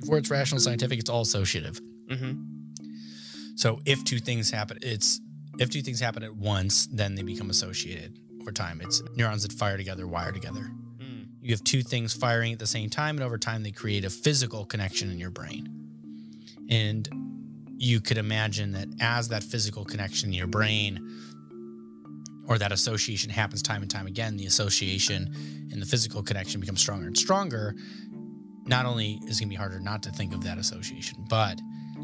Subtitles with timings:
[0.00, 1.80] Before it's rational scientific, it's all associative.
[2.08, 2.32] Mm-hmm.
[3.56, 5.20] So if two things happen, it's
[5.58, 8.80] if two things happen at once, then they become associated over time.
[8.80, 10.70] It's neurons that fire together, wire together.
[10.98, 11.26] Mm.
[11.42, 14.10] You have two things firing at the same time, and over time, they create a
[14.10, 15.68] physical connection in your brain.
[16.70, 17.08] And
[17.76, 21.06] you could imagine that as that physical connection in your brain
[22.50, 25.32] or that association happens time and time again, the association
[25.70, 27.76] and the physical connection becomes stronger and stronger.
[28.66, 31.60] Not only is it going to be harder not to think of that association, but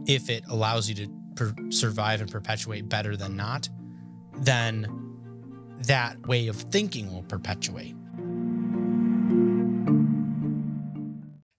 [0.06, 3.68] if it allows you to per- survive and perpetuate better than not,
[4.38, 4.86] then
[5.82, 7.96] that way of thinking will perpetuate.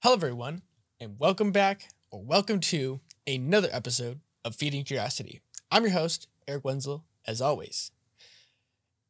[0.02, 0.62] Hello, everyone,
[1.02, 5.42] and welcome back or welcome to another episode of Feeding Curiosity.
[5.70, 7.92] I'm your host, Eric Wenzel, as always.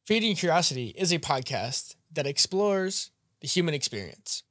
[0.07, 3.11] Feeding Curiosity is a podcast that explores
[3.41, 4.43] the human experience.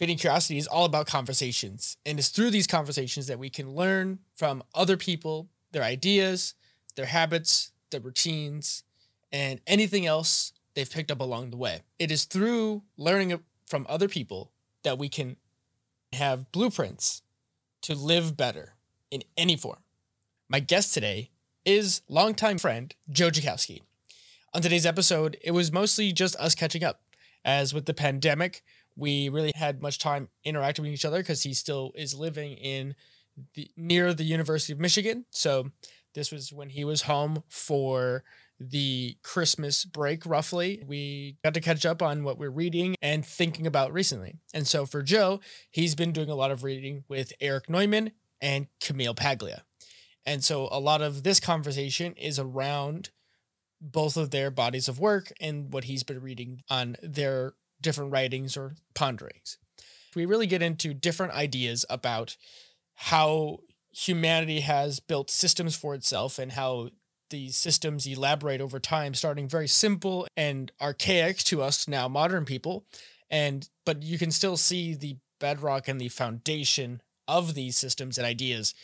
[0.00, 4.18] Feeding Curiosity is all about conversations, and it's through these conversations that we can learn
[4.34, 6.54] from other people, their ideas,
[6.96, 8.82] their habits, their routines,
[9.30, 11.82] and anything else they've picked up along the way.
[12.00, 13.38] It is through learning
[13.68, 14.50] from other people
[14.82, 15.36] that we can
[16.12, 17.22] have blueprints
[17.82, 18.74] to live better
[19.12, 19.84] in any form.
[20.48, 21.30] My guest today
[21.64, 23.82] is longtime friend Joe Jakowski.
[24.54, 27.00] On today's episode, it was mostly just us catching up.
[27.44, 28.62] As with the pandemic,
[28.94, 32.94] we really had much time interacting with each other because he still is living in
[33.54, 35.24] the, near the University of Michigan.
[35.30, 35.72] So
[36.14, 38.22] this was when he was home for
[38.60, 40.84] the Christmas break, roughly.
[40.86, 44.36] We got to catch up on what we're reading and thinking about recently.
[44.54, 48.68] And so for Joe, he's been doing a lot of reading with Erich Neumann and
[48.80, 49.64] Camille Paglia.
[50.24, 53.10] And so a lot of this conversation is around
[53.92, 58.56] both of their bodies of work and what he's been reading on their different writings
[58.56, 59.58] or ponderings.
[60.16, 62.36] We really get into different ideas about
[62.94, 63.58] how
[63.92, 66.90] humanity has built systems for itself and how
[67.30, 72.84] these systems elaborate over time, starting very simple and archaic to us now modern people.
[73.30, 78.26] And but you can still see the bedrock and the foundation of these systems and
[78.26, 78.74] ideas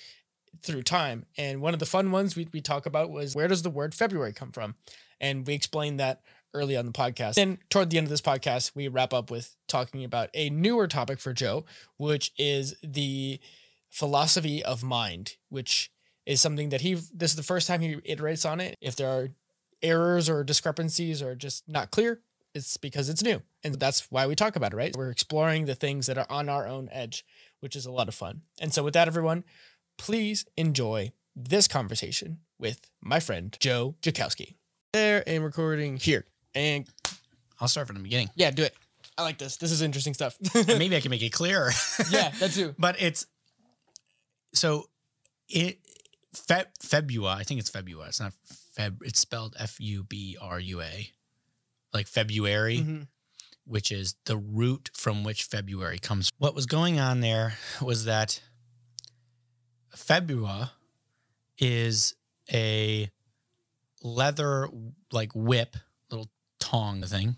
[0.62, 1.27] through time.
[1.37, 3.94] And one of the fun ones we, we talk about was where does the word
[3.94, 4.75] February come from?
[5.21, 6.22] And we explained that
[6.55, 7.34] early on the podcast.
[7.34, 10.87] Then toward the end of this podcast, we wrap up with talking about a newer
[10.87, 11.65] topic for Joe,
[11.97, 13.41] which is the
[13.88, 15.91] philosophy of mind, which
[16.27, 18.77] is something that he this is the first time he iterates on it.
[18.81, 19.28] If there are
[19.82, 22.21] errors or discrepancies or just not clear,
[22.55, 23.43] it's because it's new.
[23.62, 24.97] And that's why we talk about it, right?
[24.97, 27.25] We're exploring the things that are on our own edge,
[27.61, 28.43] which is a lot of fun.
[28.61, 29.44] And so with that everyone,
[30.00, 34.55] please enjoy this conversation with my friend Joe Jakowski.
[34.94, 36.25] There and recording here.
[36.55, 36.88] And
[37.61, 38.31] I'll start from the beginning.
[38.34, 38.75] yeah, do it.
[39.19, 39.59] I like this.
[39.59, 40.37] This is interesting stuff.
[40.55, 41.71] And maybe I can make it clearer.
[42.11, 42.75] yeah, that too.
[42.78, 43.27] but it's
[44.55, 44.88] so
[45.50, 45.78] it
[46.34, 47.34] Feb Febua.
[47.37, 48.09] I think it's Febua.
[48.09, 48.32] It's not
[48.78, 48.97] Feb.
[49.03, 51.11] It's spelled F U B R U A,
[51.93, 53.06] like February, Mhm.
[53.67, 56.31] which is the root from which February comes.
[56.38, 58.41] What was going on there was that
[59.94, 60.70] Febua
[61.58, 62.14] is
[62.52, 63.10] a
[64.02, 64.68] leather
[65.12, 65.76] like whip,
[66.10, 67.36] little tong thing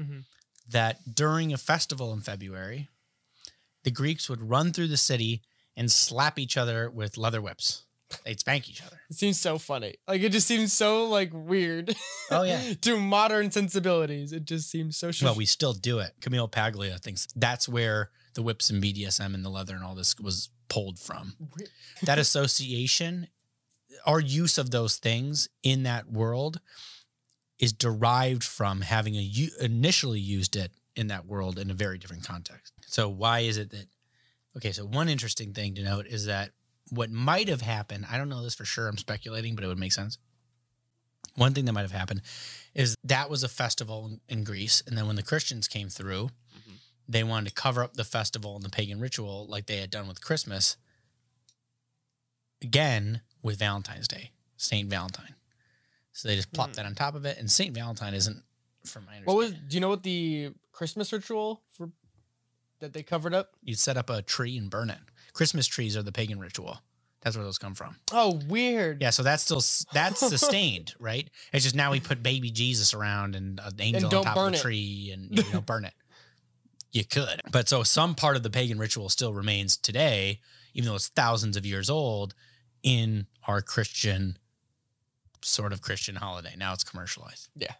[0.00, 0.24] Mhm.
[0.68, 2.88] that during a festival in February,
[3.84, 5.42] the Greeks would run through the city
[5.76, 7.82] and slap each other with leather whips.
[8.24, 9.00] They'd spank each other.
[9.08, 9.94] It seems so funny.
[10.06, 11.96] Like it just seems so like weird.
[12.30, 12.74] Oh, yeah.
[12.82, 15.10] to modern sensibilities, it just seems so.
[15.10, 16.14] Sh- Well, we still do it.
[16.20, 20.18] Camille Paglia thinks that's where the whips and BDSM and the leather and all this
[20.18, 21.34] was pulled from.
[22.02, 23.28] That association,
[24.06, 26.60] our use of those things in that world
[27.58, 29.30] is derived from having a,
[29.60, 32.72] initially used it in that world in a very different context.
[32.86, 33.86] So why is it that
[34.56, 36.50] Okay, so one interesting thing to note is that
[36.90, 39.78] what might have happened, I don't know this for sure, I'm speculating, but it would
[39.78, 40.18] make sense.
[41.36, 42.20] One thing that might have happened
[42.74, 44.82] is that was a festival in, Greece.
[44.86, 46.30] And then when the Christians came through.
[47.12, 50.08] They wanted to cover up the festival and the pagan ritual like they had done
[50.08, 50.76] with Christmas,
[52.60, 55.34] again with Valentine's Day, Saint Valentine.
[56.12, 56.76] So they just plopped Hmm.
[56.82, 57.38] that on top of it.
[57.38, 58.42] And Saint Valentine isn't,
[58.84, 59.52] from my What was?
[59.52, 61.90] Do you know what the Christmas ritual for
[62.80, 63.54] that they covered up?
[63.62, 64.98] you'd set up a tree and burn it.
[65.32, 66.80] Christmas trees are the pagan ritual.
[67.22, 67.96] That's where those come from.
[68.10, 69.00] Oh, weird.
[69.00, 69.62] Yeah, so that's still
[69.92, 71.28] that's sustained, right?
[71.52, 74.58] It's just now we put baby Jesus around and an angel on top of the
[74.58, 75.94] tree, and you know, burn it.
[76.92, 80.40] You could, but so some part of the pagan ritual still remains today,
[80.74, 82.34] even though it's thousands of years old,
[82.82, 84.36] in our Christian
[85.40, 86.54] sort of Christian holiday.
[86.56, 87.48] Now it's commercialized.
[87.56, 87.72] Yeah.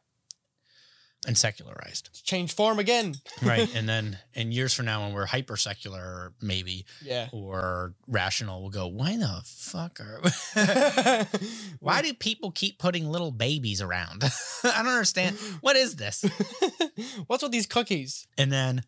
[1.26, 2.24] and secularized.
[2.24, 3.14] Change form again.
[3.42, 3.72] Right.
[3.76, 7.28] and then in years from now, when we're hyper secular, maybe, Yeah.
[7.32, 10.20] or rational, we'll go, why the fuck are,
[11.80, 14.24] why do people keep putting little babies around?
[14.64, 15.36] I don't understand.
[15.60, 16.24] What is this?
[17.26, 18.26] What's with these cookies?
[18.38, 18.82] And then,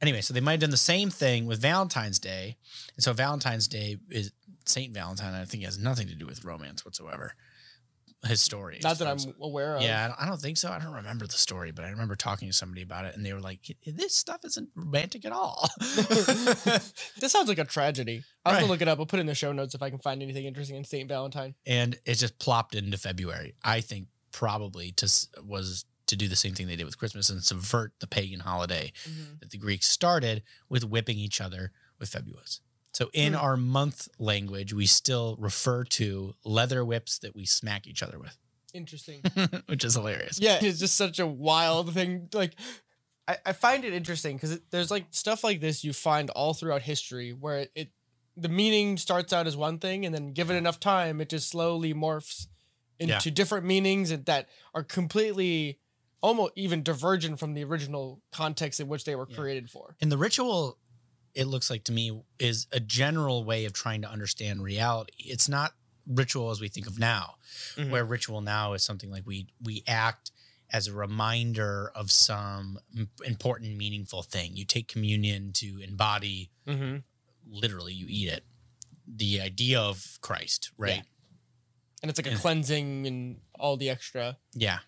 [0.00, 2.56] anyway, so they might have done the same thing with Valentine's Day.
[2.96, 4.32] And so Valentine's Day is
[4.66, 5.34] Saint Valentine.
[5.34, 7.34] I think it has nothing to do with romance whatsoever.
[8.26, 8.80] His story.
[8.82, 9.82] Not that I'm aware of.
[9.82, 10.72] Yeah, I don't- I don't think so.
[10.72, 13.32] I don't remember the story, but I remember talking to somebody about it, and they
[13.32, 18.24] were like, "This stuff isn't romantic at all." this sounds like a tragedy.
[18.44, 18.98] I'll have to look it up.
[18.98, 21.08] I'll put it in the show notes if I can find anything interesting in St.
[21.08, 21.54] Valentine.
[21.66, 23.54] and it just plopped into February.
[23.64, 25.08] I think probably to
[25.44, 28.92] was to do the same thing they did with Christmas and subvert the pagan holiday
[29.40, 32.60] that the Greeks started with whipping each other with Februars.
[32.92, 33.38] So in Hmm.
[33.40, 38.36] our month language, we still refer to leather whips that we smack each other with,
[38.74, 39.22] Interesting.
[39.66, 40.38] which is hilarious.
[40.40, 42.28] yeah, it's just such a wild thing.
[42.32, 42.54] Like,
[43.28, 46.82] I, I find it interesting because there's like stuff like this you find all throughout
[46.82, 47.90] history where it, it
[48.36, 51.92] the meaning starts out as one thing and then given enough time it just slowly
[51.92, 52.46] morphs
[52.98, 53.34] into Yeah.
[53.34, 55.78] different meanings that are completely
[56.20, 59.36] almost even divergent from the original context in which they were Yeah.
[59.36, 59.96] created for.
[60.00, 60.78] And the ritual,
[61.34, 65.12] it looks like to me, is a general way of trying to understand reality.
[65.18, 65.74] It's not
[66.06, 67.36] ritual as we think of now,
[67.76, 67.90] Mhm.
[67.90, 70.32] where ritual now is something like we we act
[70.70, 72.78] as a reminder of some
[73.24, 74.54] important, meaningful thing.
[74.56, 76.98] You take communion to embody, Mm-hmm.
[77.46, 78.44] literally, you eat it.
[79.06, 81.04] The idea of Christ, right?
[82.02, 82.38] And it's like a Yeah.
[82.38, 84.38] cleansing and all the extra.
[84.54, 84.80] Yeah.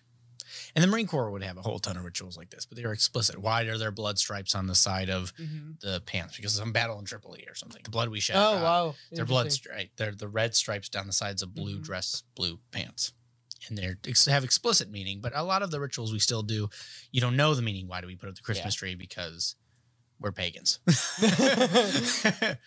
[0.75, 2.83] And the Marine Corps would have a whole ton of rituals like this, but they
[2.85, 3.37] were explicit.
[3.39, 5.33] Why are there blood stripes on the side of
[5.81, 6.35] the pants?
[6.35, 7.81] Because of some battle in Tripoli or something.
[7.83, 8.35] The blood we shed.
[8.37, 8.95] Oh uh, wow!
[9.11, 9.71] They're blood Interesting.
[9.71, 9.89] stripe.
[9.97, 11.83] They're the red stripes down the sides of blue Mhm.
[11.83, 13.13] dress, blue pants,
[13.67, 15.21] and they're ex- have explicit meaning.
[15.21, 16.69] But a lot of the rituals we still do,
[17.11, 17.87] you don't know the meaning.
[17.87, 18.95] Why do we put up the Christmas tree?
[18.95, 19.55] Because
[20.19, 20.79] we're pagans.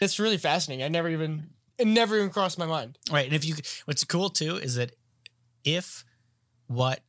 [0.00, 0.84] It's really fascinating.
[0.84, 2.98] I never even it never even crossed my mind.
[3.10, 3.54] right, and if you,
[3.84, 4.92] what's cool too is that
[5.64, 6.04] if
[6.66, 7.00] what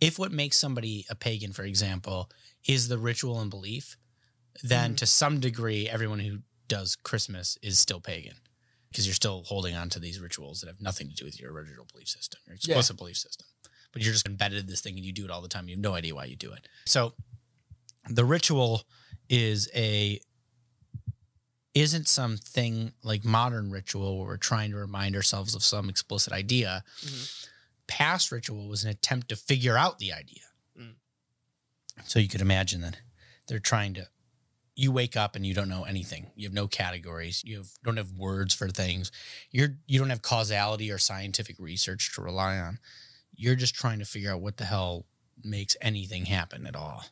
[0.00, 2.30] if what makes somebody a pagan, for example,
[2.66, 3.96] is the ritual and belief,
[4.62, 4.98] then Mhm.
[4.98, 8.36] to some degree, everyone who does Christmas is still pagan
[8.90, 11.52] because you're still holding on to these rituals that have nothing to do with your
[11.52, 12.58] original belief system, your Yeah.
[12.74, 13.46] explicit belief system.
[13.92, 15.68] But you're just embedded in this thing and you do it all the time.
[15.68, 16.66] You have no idea why you do it.
[16.86, 17.14] So
[18.08, 18.86] the ritual
[19.28, 20.20] is a
[21.74, 26.84] isn't something like modern ritual where we're trying to remind ourselves of some explicit idea.
[27.02, 27.46] Mhm.
[27.86, 30.42] Past ritual was an attempt to figure out the idea.
[30.78, 30.94] Mm.
[32.04, 32.98] So you could imagine that
[33.46, 34.08] they're trying to
[34.76, 36.32] you wake up and you don't know anything.
[36.34, 37.42] You have no categories.
[37.44, 39.12] You have, don't have words for things.
[39.50, 42.78] You're you don't have causality or scientific research to rely on.
[43.36, 45.06] You're just trying to figure out what the hell
[45.42, 47.04] makes anything happen at all.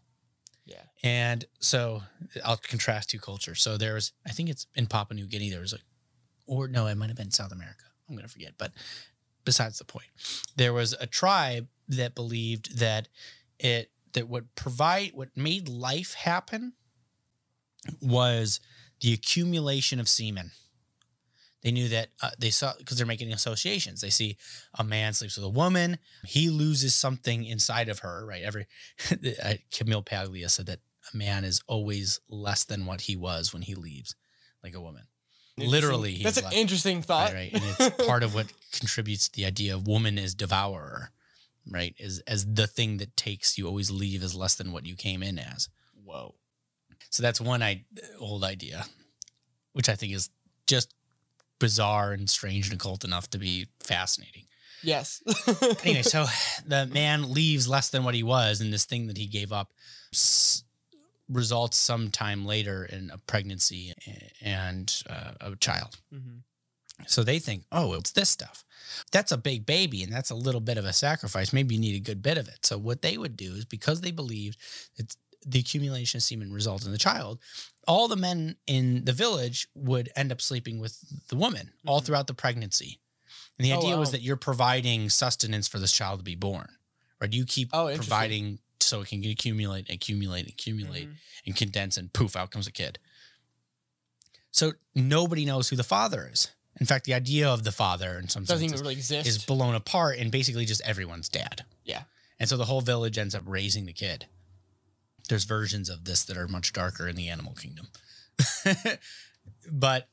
[0.65, 0.83] Yeah.
[1.03, 2.03] And so
[2.45, 3.63] I'll contrast two cultures.
[3.63, 5.79] So there was, I think it's in Papua New Guinea, there was a,
[6.47, 7.85] or no, it might have been South America.
[8.09, 8.55] I'm going to forget.
[8.59, 8.73] But
[9.45, 10.09] besides the point,
[10.57, 13.09] there was a tribe that believed that
[13.59, 16.75] it, that would provide, what made life happen
[18.01, 18.61] was
[19.01, 20.53] the accumulation of semen.
[21.63, 24.01] They knew that uh, they saw because they're making associations.
[24.01, 24.37] They see
[24.77, 28.43] a man sleeps with a woman, he loses something inside of her, right?
[28.43, 28.67] Every
[29.43, 30.81] uh, Camille Paglia said that
[31.13, 34.17] a man is always less than what he was when he leaves,
[34.63, 35.05] like a woman.
[35.59, 37.33] Literally, he's That's an interesting thought.
[37.33, 37.63] Right, right.
[37.63, 41.11] And it's part of what contributes to the idea of woman is devourer,
[41.71, 41.95] right?
[41.99, 45.23] Is as the thing that takes you always leave as less than what you came
[45.23, 45.69] in as.
[46.05, 46.35] Whoa.
[47.11, 47.85] So that's one I,
[48.19, 48.87] old idea,
[49.75, 50.31] which I think is
[50.67, 50.95] just
[51.59, 54.45] bizarre and strange and occult enough to be fascinating.
[54.83, 55.23] Yes.
[55.85, 56.27] Anyway, so
[56.67, 59.73] the man leaves less than what he was, and this thing that he gave up
[61.33, 63.93] results sometime later in a pregnancy
[64.41, 65.99] and uh, a child.
[66.13, 66.43] Mhm.
[67.07, 68.65] So they think, oh, it's this stuff.
[69.11, 71.53] That's a big baby, and that's a little bit of a sacrifice.
[71.53, 72.65] Maybe you need a good bit of it.
[72.67, 74.59] So what they would do is because they believed
[74.97, 77.41] that the accumulation of semen results in the child,
[77.89, 80.99] all the men in the village would end up sleeping with
[81.29, 82.05] the woman all Mhm.
[82.05, 83.01] throughout the pregnancy.
[83.59, 86.77] And the Oh, idea was that you're providing sustenance for this child to be born,
[87.21, 87.33] right?
[87.33, 88.61] You keep Oh, providing
[88.93, 91.17] so it can accumulate, accumulate, accumulate, Mhm.
[91.47, 92.99] and condense, and poof, out comes a kid.
[94.51, 96.49] So nobody knows who the father is.
[96.79, 99.27] In fact, the idea of the father in some Doesn't even really exist.
[99.27, 101.65] is blown apart, and basically just everyone's dad.
[101.85, 102.05] Yeah.
[102.39, 104.27] And so the whole village ends up raising the kid.
[105.31, 107.89] There's versions of this that are much darker in the animal kingdom.
[109.71, 110.09] but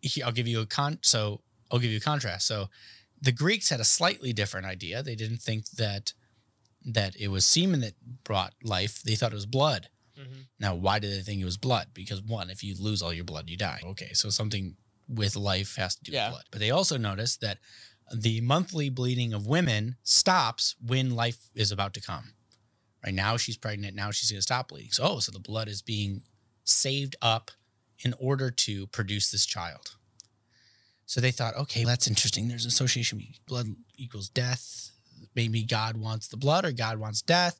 [0.00, 0.98] he, I'll give you a con.
[1.02, 2.46] So I'll give you a contrast.
[2.46, 2.70] So
[3.20, 5.02] the Greeks had a slightly different idea.
[5.02, 6.14] They didn't think that
[6.84, 9.88] that it was semen that brought life, they thought it was blood.
[10.18, 10.46] Mhm.
[10.58, 11.88] Now, why did they think it was blood?
[11.94, 13.80] Because one, if you lose all your blood, you die.
[13.84, 14.76] Okay, so something
[15.08, 16.28] with life has to do Yeah.
[16.28, 16.44] with blood.
[16.50, 17.58] But they also noticed that
[18.14, 22.34] the monthly bleeding of women stops when life is about to come.
[23.04, 23.96] Right now, she's pregnant.
[23.96, 24.92] Now she's going to stop bleeding.
[24.92, 26.22] So, oh, so the blood is being
[26.64, 27.50] saved up
[27.98, 29.96] in order to produce this child.
[31.06, 32.48] So they thought, okay, that's interesting.
[32.48, 33.26] There's an association.
[33.46, 34.91] Blood equals death.
[35.34, 37.58] Maybe God wants the blood or God wants death.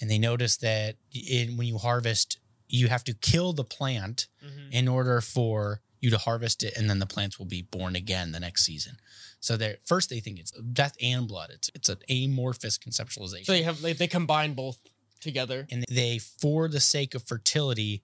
[0.00, 2.38] And they notice that in, when you harvest,
[2.68, 4.72] you have to kill the plant Mhm.
[4.72, 8.32] in order for you to harvest it, and then the plants will be born again
[8.32, 8.96] the next season.
[9.38, 11.50] So they first they think it's death and blood.
[11.50, 13.46] It's it's an amorphous conceptualization.
[13.46, 14.78] So they have like they combine both
[15.20, 15.68] together.
[15.70, 18.02] and they, for the sake of fertility,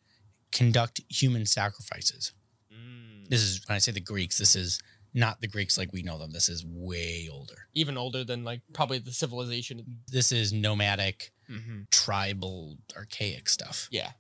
[0.53, 2.33] conduct human sacrifices.
[3.29, 4.39] This is when I say the Greeks.
[4.39, 4.79] This is
[5.19, 6.31] not the Greeks like we know them.
[6.31, 7.67] This is way older.
[7.75, 10.01] Even older than like probably the civilization.
[10.11, 11.83] This is nomadic, Mm-hmm.
[11.91, 13.89] tribal, archaic stuff.
[13.91, 14.11] Yeah.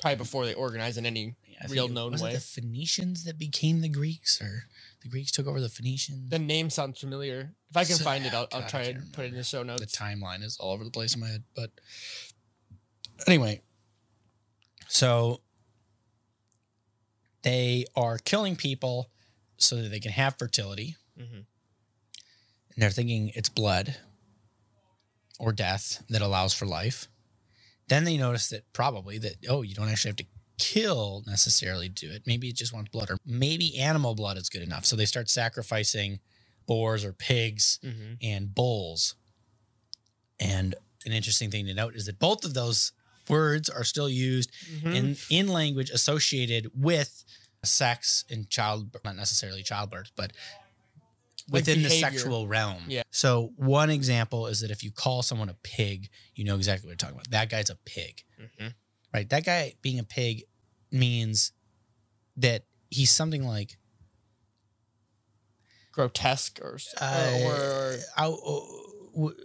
[0.00, 2.30] Probably before they organized in any think Real it- known was way.
[2.30, 4.64] It the Phoenicians that became the Greeks, or
[5.00, 6.28] the Greeks took over the Phoenicians.
[6.28, 7.54] the name sounds familiar.
[7.70, 9.62] If I can So- find it, I'll, I'll try and put it in the show
[9.62, 9.80] notes.
[9.80, 11.44] the timeline is all over the place in my head.
[11.54, 11.70] But
[13.26, 13.62] anyway,
[14.88, 15.40] so
[17.42, 19.08] they are killing people
[19.62, 20.96] so that they can have fertility.
[21.18, 21.44] Mhm.
[22.74, 23.96] And they're thinking it's blood
[25.38, 27.08] or death that allows for life.
[27.88, 30.26] Then they notice that probably that, oh, you don't actually have to
[30.58, 32.22] kill necessarily to do it.
[32.26, 34.86] Maybe it just wants blood, or maybe animal blood is good enough.
[34.86, 36.20] So they start sacrificing
[36.66, 38.18] boars or pigs Mhm.
[38.22, 39.16] and bulls.
[40.38, 42.92] And an interesting thing to note is that both of those
[43.28, 44.50] words are still used
[44.82, 44.94] Mhm.
[44.94, 47.24] in in language associated with
[47.64, 50.32] sex and child not necessarily childbirth but
[51.48, 52.84] Like within the sexual realm.
[52.88, 53.02] Yeah.
[53.10, 56.90] so one example is that if you call someone a pig you know exactly what
[56.92, 57.30] you're talking about.
[57.30, 58.22] That guy's a pig.
[58.40, 58.74] Mhm.
[59.14, 59.28] right?
[59.28, 60.44] That guy being a pig
[60.90, 61.52] means
[62.36, 63.76] that he's something like
[65.92, 68.38] grotesque or, uh, or, or out-
[69.14, 69.36] w-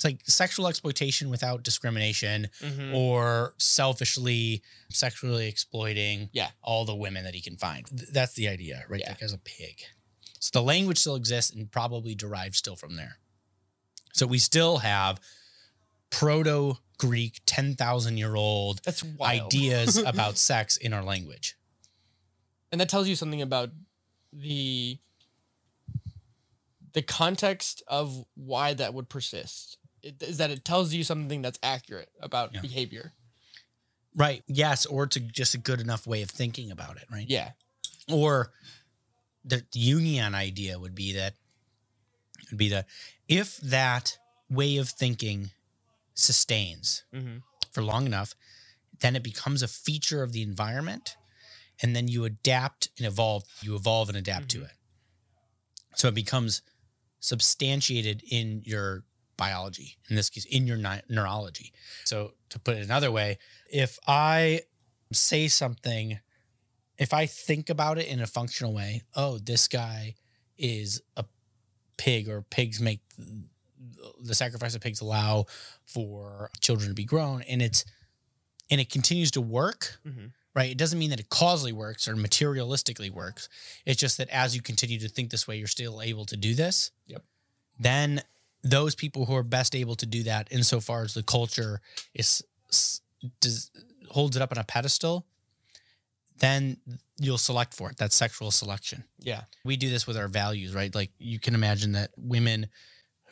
[0.00, 2.94] it's like sexual exploitation without discrimination Mhm.
[2.94, 6.52] or selfishly sexually exploiting Yeah.
[6.62, 7.86] all the women that he can find.
[7.86, 9.00] Th- That's the idea, right?
[9.00, 9.10] Yeah.
[9.10, 9.84] That guy's a pig.
[10.38, 13.18] So the language still exists and probably derived still from there.
[14.14, 15.20] So we still have
[16.08, 18.80] proto Greek, 10,000 year old
[19.20, 21.56] ideas about sex in our language.
[22.72, 23.70] and that tells you something about
[24.32, 24.98] the
[26.92, 29.76] the context of why that would persist.
[30.02, 32.60] It, is that it tells you something that's accurate about Yeah.
[32.60, 33.12] behavior.
[34.14, 34.42] Right.
[34.46, 34.86] Yes.
[34.86, 37.28] Or it's a, just a good enough way of thinking about it, right?
[37.28, 37.50] Yeah.
[38.10, 38.52] or
[39.44, 41.34] the Jungian idea would be that
[42.50, 42.86] would be that
[43.28, 44.18] if that
[44.50, 45.50] way of thinking
[46.14, 47.38] sustains Mm-hmm.
[47.70, 48.34] for long enough,
[49.00, 51.16] then it becomes a feature of the environment,
[51.80, 53.44] and then you adapt and evolve.
[53.62, 54.72] You evolve and adapt to it,
[55.94, 56.60] so it becomes
[57.20, 59.04] substantiated in your
[59.44, 59.96] biology.
[60.10, 61.72] In this case, in your ni- neurology.
[62.04, 63.38] So to put it another way,
[63.72, 64.62] if I
[65.12, 66.20] say something
[66.98, 70.16] if I think about it in a functional way, oh, this guy
[70.58, 71.24] is a
[71.96, 73.00] pig, or pigs make
[74.22, 75.46] the sacrifice of pigs allow
[75.86, 77.86] for children to be grown, and it's
[78.70, 80.32] and it continues to work, Mhm.
[80.54, 80.70] right?
[80.70, 83.48] It doesn't mean that it causally works or materialistically works.
[83.86, 86.54] It's just that as you continue to think this way, you're still able to do
[86.54, 86.90] this.
[87.06, 87.24] Yep.
[87.78, 88.22] Then
[88.62, 91.80] those people who are best able to do that, insofar as the culture
[92.14, 92.42] is
[93.40, 93.70] does,
[94.10, 95.26] holds it up on a pedestal,
[96.38, 96.78] then
[97.18, 97.96] you'll select for it.
[97.96, 99.04] That's sexual selection.
[99.18, 99.42] Yeah.
[99.64, 100.94] We do this with our values, right?
[100.94, 102.68] Like you can imagine that women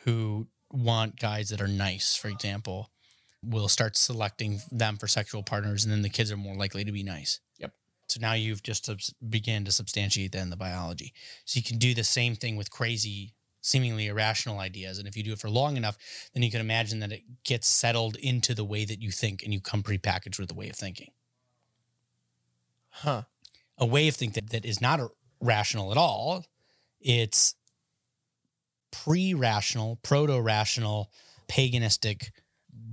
[0.03, 2.91] who want guys that are nice, for example,
[3.43, 6.91] will start selecting them for sexual partners, and then the kids are more likely to
[6.91, 7.39] be nice.
[7.57, 7.73] Yep.
[8.07, 8.89] So now you've just
[9.29, 11.13] began to substantiate that in the biology.
[11.45, 14.99] So you can do the same thing with crazy, seemingly irrational ideas.
[14.99, 15.97] And if you do it for long enough,
[16.33, 19.53] then you can imagine that it gets settled into the way that you think and
[19.53, 21.11] you come prepackaged with a way of thinking
[22.89, 23.23] Huh.
[23.77, 24.99] a way of thinking that, that is not
[25.39, 26.45] rational at all.
[26.99, 27.55] It's
[28.91, 31.11] pre-rational, proto-rational,
[31.47, 32.31] paganistic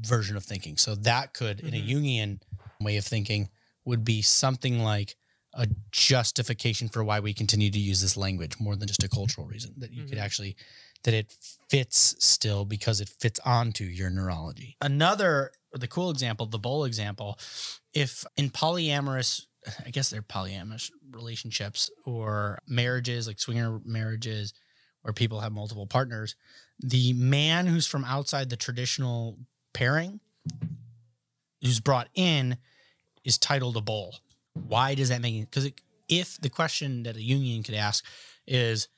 [0.00, 0.76] version of thinking.
[0.76, 1.88] So that could, in a Mhm.
[1.88, 2.40] Jungian
[2.80, 3.48] way of thinking,
[3.84, 5.16] would be something like
[5.56, 9.46] a justification for why we continue to use this language more than just a cultural
[9.46, 9.72] reason.
[9.78, 10.22] That you could Mhm.
[10.22, 10.56] actually
[11.02, 11.36] that it
[11.68, 14.76] fits still because it fits onto your neurology.
[14.80, 17.38] Another the cool example, the bowl example,
[17.92, 19.46] if in polyamorous
[19.84, 24.52] I guess they're polyamorous relationships or marriages, like swinger marriages,
[25.02, 26.36] where people have multiple partners,
[26.78, 29.38] the man who's from outside the traditional
[29.72, 30.20] pairing,
[31.62, 32.58] who's brought in,
[33.24, 34.20] is titled a bull.
[34.68, 35.50] Why does that make it?
[35.50, 35.70] Because
[36.08, 38.04] if the question that a Jungian could ask
[38.46, 38.88] is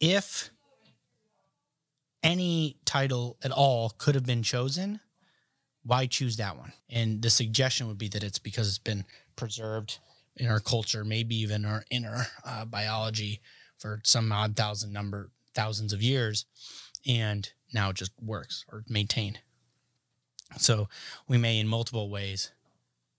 [0.00, 0.50] if
[2.22, 5.00] any title at all could have been chosen,
[5.84, 6.72] why choose that one?
[6.90, 9.04] And the suggestion would be that it's because it's been
[9.36, 9.98] preserved
[10.36, 13.40] in our culture, maybe even our inner uh, biology
[13.78, 16.44] for some odd thousand number thousands of years,
[17.06, 19.38] and now it just works or maintained.
[20.58, 20.88] So
[21.28, 22.52] we may, in multiple ways,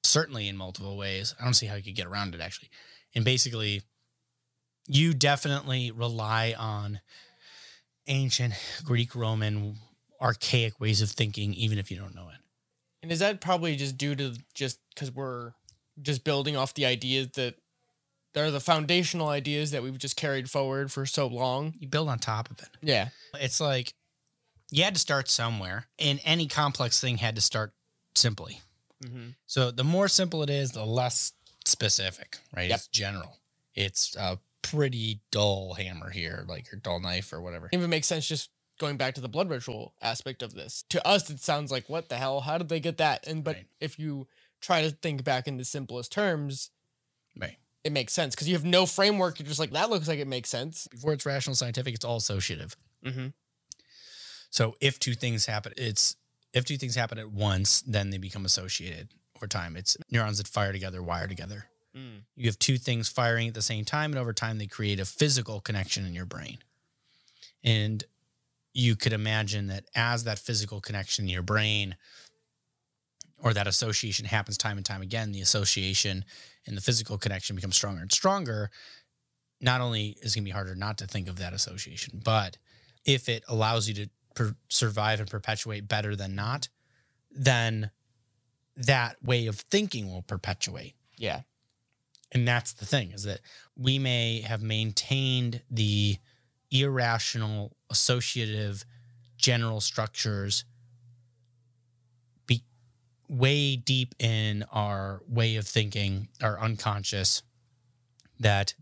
[0.08, 1.36] certainly in multiple ways.
[1.40, 2.70] I don't see how you could get around it actually.
[3.16, 3.84] And basically,
[4.88, 7.02] you definitely rely on
[8.08, 9.76] ancient Greek, Roman,
[10.22, 12.38] archaic ways of thinking, even if you don't know it.
[13.04, 15.54] And is that probably just due to just because we're
[16.02, 17.56] just building off the ideas that
[18.34, 21.74] they're the foundational ideas that we've just carried forward for so long?
[21.80, 22.70] You build on top of it.
[22.82, 23.10] Yeah.
[23.36, 23.94] It's like
[24.72, 27.74] you had to start somewhere, and any complex thing had to start
[28.16, 28.62] simply.
[29.04, 29.30] Mm-hmm.
[29.46, 31.34] So the more simple it is, the less
[31.66, 32.70] specific, right?
[32.70, 32.77] Yep.
[32.77, 33.38] It's general.
[33.75, 37.70] It's a pretty dull hammer here, like your dull knife or whatever.
[37.72, 38.50] Even makes sense just
[38.80, 40.84] going back to the blood ritual aspect of this.
[40.89, 42.42] To us, it sounds like what the hell?
[42.42, 43.25] How did they get that?
[43.27, 43.66] And but Right.
[43.80, 44.27] if you
[44.62, 46.72] try to think back in the simplest terms,
[47.36, 47.58] Right.
[47.84, 49.39] it makes sense because you have no framework.
[49.39, 50.88] You're just like that looks like it makes sense.
[50.88, 52.75] Before it's rational scientific, it's all associative.
[53.06, 53.27] Mm-hmm.
[54.50, 56.16] So if two things happen, it's
[56.54, 59.75] if two things happen at once, then they become associated over time.
[59.75, 61.66] It's neurons that fire together, wire together.
[61.96, 62.24] Mm.
[62.36, 65.06] You have two things firing at the same time, and over time, they create a
[65.06, 66.60] physical connection in your brain.
[67.63, 68.04] And
[68.74, 71.96] you could imagine that as that physical connection in your brain
[73.39, 76.24] or that association happens time and time again, the association
[76.66, 78.70] and the physical connection becomes stronger and stronger.
[79.60, 82.58] Not only is it going to be harder not to think of that association, but
[83.06, 86.70] if it allows you to per- survive and perpetuate better than not,
[87.32, 87.89] then
[88.75, 90.94] that way of thinking will perpetuate.
[91.17, 91.41] Yeah.
[92.32, 93.39] And that's the thing is that
[93.76, 96.17] we may have maintained the
[96.69, 98.86] irrational associative
[99.38, 100.65] general structures
[102.45, 102.63] be
[103.28, 107.41] way deep in our way of thinking, our unconscious
[108.39, 108.76] that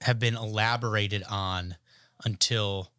[0.00, 1.76] have been elaborated on
[2.24, 2.90] until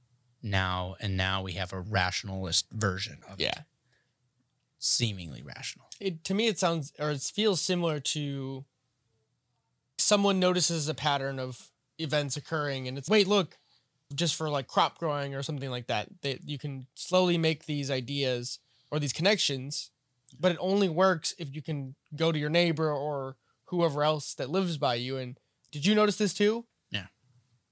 [0.46, 3.50] now and now we have a rationalist version of Yeah.
[3.50, 3.58] it
[4.78, 8.64] seemingly rational it to me it sounds or it feels similar to
[9.98, 13.58] someone notices a pattern of events occurring and it's wait look
[14.14, 17.90] just for like crop growing or something like that that you can slowly make these
[17.90, 18.60] ideas
[18.92, 19.90] or these connections
[20.40, 24.50] but it only works if you can go to your neighbor or whoever else that
[24.50, 25.40] lives by you and
[25.72, 26.75] did you notice this too Yeah.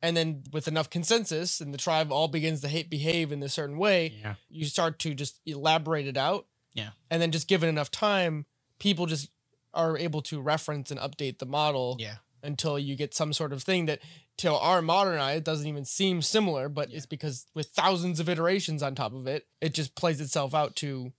[0.03, 3.49] And then with enough consensus and the tribe all begins to hate, behave in a
[3.49, 6.45] certain way yeah you start to just elaborate it out.
[6.75, 6.89] Yeah.
[7.09, 8.45] And then just given enough time,
[8.79, 9.29] people just
[9.73, 13.63] are able to reference and update the model yeah until you get some sort of
[13.63, 13.99] thing that
[14.37, 16.97] to our modern eye it doesn't even seem similar, but Yeah.
[16.97, 20.75] it's because with thousands of iterations on top of it, it just plays itself out
[20.77, 21.13] to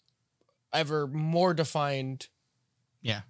[0.72, 2.28] ever more defined
[3.00, 3.22] yeah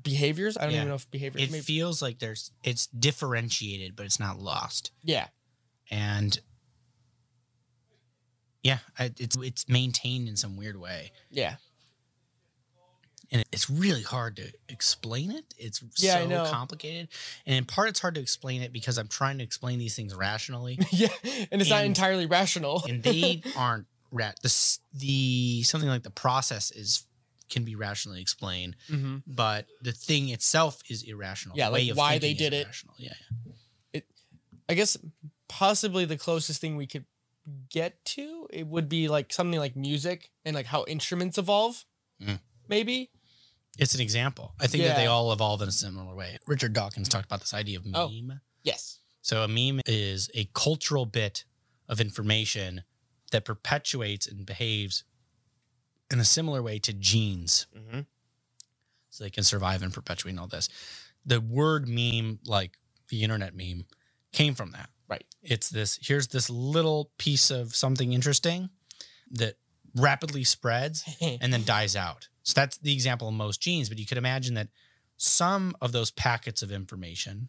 [0.00, 0.56] behaviors.
[0.56, 0.76] I don't Yeah.
[0.78, 4.90] even know if behaviors it maybe, feels like there's it's differentiated but it's not lost
[5.02, 5.28] Yeah.
[5.90, 6.38] and
[8.62, 11.56] yeah it's it's maintained in some weird way Yeah.
[13.30, 17.08] and it's really hard to explain it it's Yeah, so complicated
[17.46, 20.14] and in part it's hard to explain it because i'm trying to explain these things
[20.14, 21.08] rationally yeah.
[21.50, 22.82] And it's not entirely rational.
[22.88, 27.04] and they aren't rat the the something like the process is
[27.48, 31.96] can be rationally explained hmm but the thing itself is irrational Yeah, The like of
[31.96, 32.64] why they did it.
[32.64, 32.94] irrational.
[32.98, 33.14] yeah
[33.92, 34.06] It,
[34.68, 34.96] I guess
[35.48, 37.04] possibly the closest thing we could
[37.70, 41.84] get to it would be like something like music and like how instruments evolve.
[42.22, 42.40] Mm.
[42.68, 43.10] Maybe.
[43.78, 44.54] It's an example.
[44.60, 46.36] I think that they all evolve in a similar way.
[46.46, 47.94] Richard Dawkins talked about this idea of meme.
[48.34, 48.34] Oh.
[48.62, 48.98] Yes.
[49.22, 51.44] So a meme is a cultural bit
[51.88, 52.82] of information
[53.32, 55.04] that perpetuates and behaves
[56.10, 57.66] in a similar way to genes.
[57.76, 58.00] Mm-hmm.
[59.10, 60.68] So they can survive and perpetuate and all this.
[61.26, 63.84] The word meme, like the internet meme,
[64.32, 64.90] came from that.
[65.08, 65.24] Right.
[65.42, 68.70] It's this here's this little piece of something interesting
[69.30, 69.56] that
[69.96, 72.28] rapidly spreads and then dies out.
[72.42, 74.68] So that's the example of most genes, but you could imagine that
[75.16, 77.48] some of those packets of information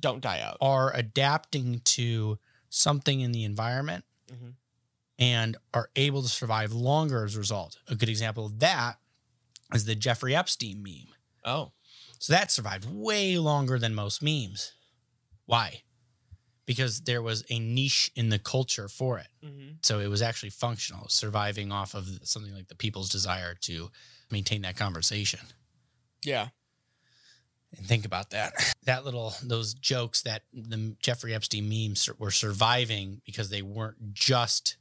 [0.00, 0.58] Don't die out.
[0.60, 4.54] are adapting to something in the environment Mhm.
[5.22, 7.78] And are able to survive longer as a result.
[7.88, 8.96] A good example of that
[9.74, 11.14] is the Jeffrey Epstein meme.
[11.44, 11.72] Oh.
[12.18, 14.72] So that survived way longer than most memes.
[15.46, 15.82] Why?
[16.66, 19.26] because there was a niche in the culture for it.
[19.44, 19.72] Mm-hmm.
[19.82, 23.90] So it was actually functional, surviving off of something like the people's desire to
[24.30, 25.40] maintain that conversation.
[26.24, 26.48] Yeah.
[27.76, 28.54] And think about that.
[28.84, 34.76] That little, those jokes that the Jeffrey Epstein memes were surviving because they weren't just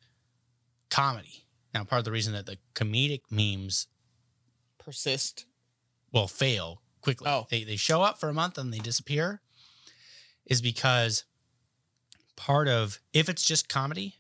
[0.92, 1.46] comedy.
[1.74, 3.88] Now, part of the reason that the comedic memes
[4.78, 5.46] Persist.
[6.12, 7.48] will fail quickly, Oh.
[7.50, 9.42] they, they show up for a month and they disappear,
[10.46, 11.24] is because
[12.36, 14.20] part of, if it's just comedy,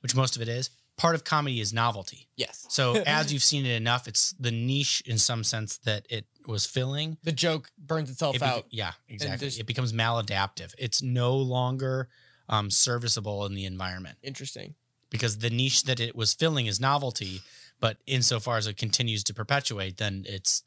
[0.00, 2.28] which most of it is, part of comedy is novelty.
[2.36, 2.66] Yes.
[2.68, 6.66] So as you've seen it enough, it's the niche in some sense that it was
[6.66, 7.16] filling.
[7.22, 8.66] the joke burns itself It out.
[8.70, 9.48] yeah, exactly.
[9.48, 10.74] It becomes maladaptive.
[10.78, 12.08] It's no longer
[12.48, 14.74] um, serviceable in the environment Interesting.
[15.14, 17.40] Because the niche that it was filling is novelty.
[17.78, 20.64] But insofar as it continues to perpetuate, then it's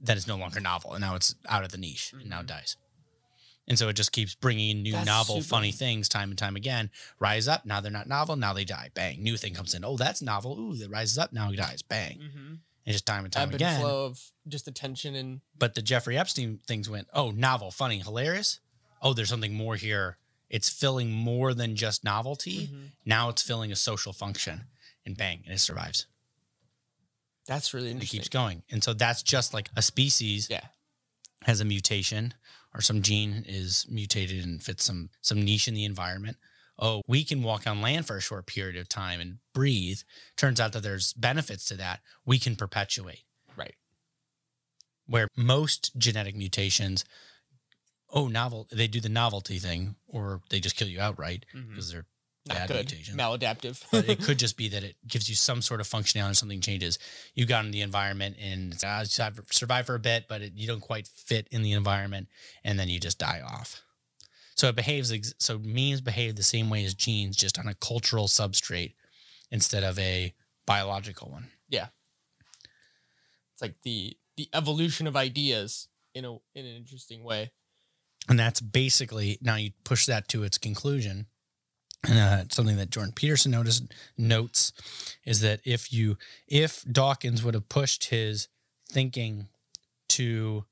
[0.00, 2.46] then it's no longer novel, and now it's out of the niche and now Mhm.
[2.48, 2.76] dies.
[3.68, 6.56] And so it just keeps bringing new That's novel, super- funny things time and time
[6.56, 6.90] again.
[7.18, 7.64] Rise up.
[7.66, 8.34] Now they're not novel.
[8.36, 8.90] Now they die.
[8.94, 9.22] Bang.
[9.22, 9.84] New thing comes in.
[9.84, 10.58] Oh, that's novel.
[10.58, 11.32] Ooh, that rises up.
[11.32, 11.82] Now it dies.
[11.82, 12.18] Bang.
[12.18, 12.54] Mm-hmm.
[12.86, 13.80] And just time and time Ebb again.
[13.80, 18.60] flow of just attention and But the Jeffrey Epstein things went, oh, novel, funny, hilarious.
[19.02, 20.16] Oh, there's something more here.
[20.50, 22.68] It's filling more than just novelty.
[22.68, 22.92] Mhm.
[23.04, 24.66] Now it's filling a social function,
[25.04, 26.06] and bang, and it survives.
[27.46, 28.62] that's really And it keeps going.
[28.70, 30.68] And so that's just like a species Yeah.
[31.44, 32.34] has a mutation
[32.74, 36.36] or some gene is mutated and fits some some niche in the environment.
[36.78, 40.02] Oh, we can walk on land for a short period of time and breathe.
[40.36, 42.02] Turns out that there's benefits to that.
[42.26, 43.24] We can perpetuate.
[43.56, 43.74] Right.
[45.06, 47.02] where most genetic mutations,
[48.10, 52.06] oh, novel, they do the novelty thing, or they just kill you outright because they're
[52.46, 52.76] Not bad good.
[52.90, 53.16] mutations.
[53.16, 53.82] Maladaptive.
[53.92, 56.60] but it could just be that it gives you some sort of functionality, or something
[56.60, 56.98] changes.
[57.34, 59.04] You got in the environment and it's, uh,
[59.50, 62.28] survive for a bit, but it, you don't quite fit in the environment,
[62.64, 63.82] and then you just die off.
[64.56, 67.74] So it behaves, ex- so memes behave the same way as genes, just on a
[67.74, 68.94] cultural substrate
[69.50, 70.34] instead of a
[70.66, 71.48] biological one.
[71.68, 71.88] Yeah
[73.52, 77.50] it's like the the evolution of ideas in a in an interesting way.
[78.28, 81.26] And that's basically now you push that to its conclusion.
[82.06, 84.72] And uh, something that Jordan Peterson noticed notes
[85.24, 88.48] is that if you if Dawkins would have pushed his
[88.90, 89.48] thinking
[90.10, 90.64] to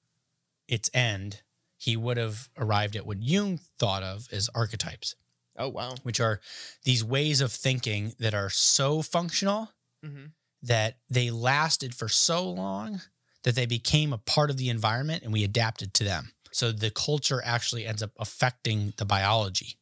[0.69, 1.43] its end,
[1.77, 5.15] he would have arrived at what Jung thought of as archetypes,
[5.59, 5.95] Oh wow.
[6.05, 6.41] which are
[6.85, 9.71] these ways of thinking that are so functional
[10.05, 10.27] Mm-hmm.
[10.63, 13.01] that they lasted for so long
[13.43, 16.33] that they became a part of the environment and we adapted to them.
[16.57, 19.77] So the culture actually ends up affecting the biology.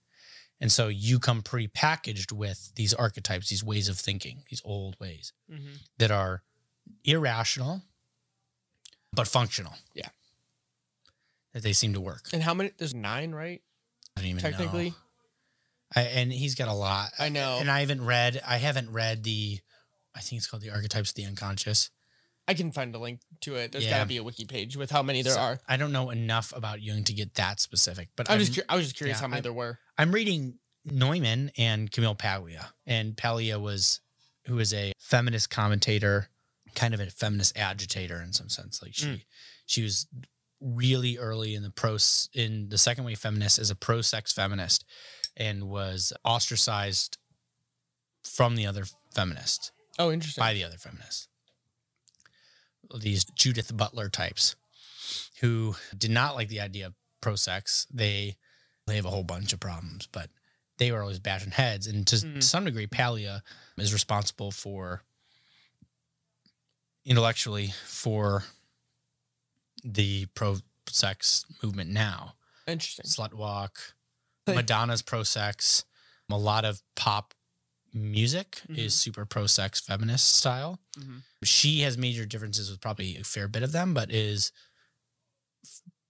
[0.60, 5.32] And so you come pre-packaged with these archetypes, these ways of thinking, these old ways
[5.48, 5.74] Mm-hmm.
[5.98, 6.42] that are
[7.04, 7.82] irrational
[9.12, 9.74] but functional.
[9.94, 10.08] Yeah.
[11.52, 12.30] That they seem to work.
[12.32, 12.72] And how many?
[12.76, 13.62] There's nine, right?
[14.16, 14.96] I don't even Technically, know.
[15.94, 17.10] I, and he's got a lot.
[17.20, 17.58] I know.
[17.60, 19.60] And I haven't read I haven't read the
[20.16, 21.90] I think it's called the archetypes of the unconscious.
[22.46, 23.72] I can find a link to it.
[23.72, 23.90] There's Yeah.
[23.92, 25.60] got to be a wiki page with how many there So, are.
[25.66, 28.76] I don't know enough about Jung to get that specific, but I'm I'm, just I
[28.76, 29.78] was just curious yeah, how many I'm- there were.
[29.96, 32.72] I'm reading Neumann and Camille Paglia.
[32.86, 34.00] And Paglia was
[34.46, 36.28] who is a feminist commentator,
[36.74, 38.82] kind of a feminist agitator in some sense.
[38.82, 39.22] Like she Mm.
[39.64, 40.06] she was
[40.60, 41.96] really early in the pro
[42.34, 44.84] in the second wave feminist as a pro sex feminist
[45.36, 47.16] and was ostracized
[48.22, 50.42] from the other feminists Oh, interesting.
[50.42, 51.28] by the other feminists.
[52.98, 54.56] These Judith Butler types
[55.40, 57.86] who did not like the idea of pro sex.
[57.92, 58.36] They
[58.86, 60.30] they have a whole bunch of problems, but
[60.78, 61.86] they were always bashing heads.
[61.86, 62.42] And to Mhm.
[62.42, 63.42] some degree, Paglia
[63.78, 65.02] is responsible for
[67.04, 68.44] intellectually for
[69.82, 72.34] the pro sex movement now.
[72.66, 73.04] Interesting.
[73.06, 73.94] Slut walk,
[74.46, 75.84] Madonna's pro sex,
[76.30, 77.34] a lot of pop
[77.94, 78.76] music Mhm.
[78.78, 80.80] is super pro sex feminist style.
[80.96, 81.22] Mhm.
[81.44, 84.52] She has major differences with probably a fair bit of them, but is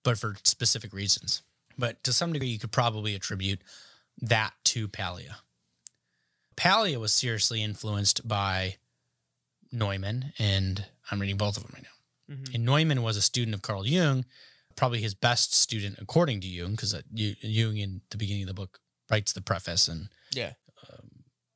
[0.02, 1.42] but for specific reasons.
[1.78, 3.60] But to some degree, you could probably attribute
[4.20, 5.38] that to Paglia.
[6.56, 8.76] Paglia was seriously influenced by
[9.72, 12.34] Neumann, and I'm reading both of them right now.
[12.36, 12.54] Mhm.
[12.54, 14.24] And Neumann was a student of Carl Jung,
[14.76, 18.80] probably his best student according to Jung, because Jung in the beginning of the book
[19.10, 20.54] writes the preface and Yeah.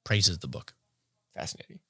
[0.08, 0.72] Praises the book.
[1.34, 1.80] Fascinating.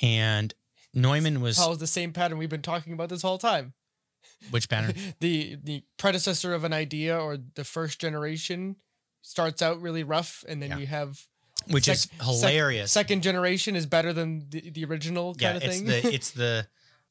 [0.00, 0.54] And
[0.94, 3.74] Neumann was Follows the same pattern we've been talking about this whole time.
[4.50, 4.94] which pattern?
[5.20, 8.76] the the predecessor of an idea or the first generation
[9.22, 10.78] starts out really rough, and then Yeah.
[10.78, 11.26] you have
[11.66, 12.92] Which Sec- is sec- hilarious.
[12.92, 15.86] second generation is better than the, the original yeah, kind of it's thing.
[15.86, 16.66] the it's the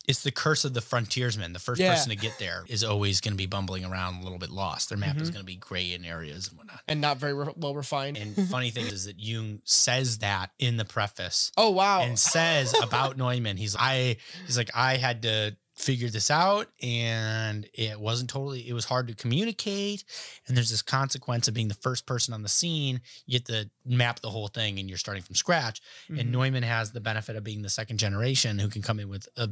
[0.07, 1.51] it's the curse of the frontiersman.
[1.53, 1.93] The first Yeah.
[1.93, 4.87] person to get there is always going to be bumbling around a little bit lost.
[4.89, 5.33] Their map is Mhm.
[5.33, 6.81] going to be gray in areas and whatnot.
[6.87, 8.15] and not very re- well refined.
[8.17, 12.01] And funny thing is that Jung says that in the preface oh wow!
[12.01, 17.67] and says about Neumann, he's I he's like I had to figure this out and
[17.73, 20.03] it wasn't totally it was hard to communicate
[20.47, 23.69] and there's this consequence of being the first person on the scene you get to
[23.85, 27.35] map the whole thing and you're starting from scratch Mhm, and Neumann has the benefit
[27.35, 29.51] of being the second generation who can come in with a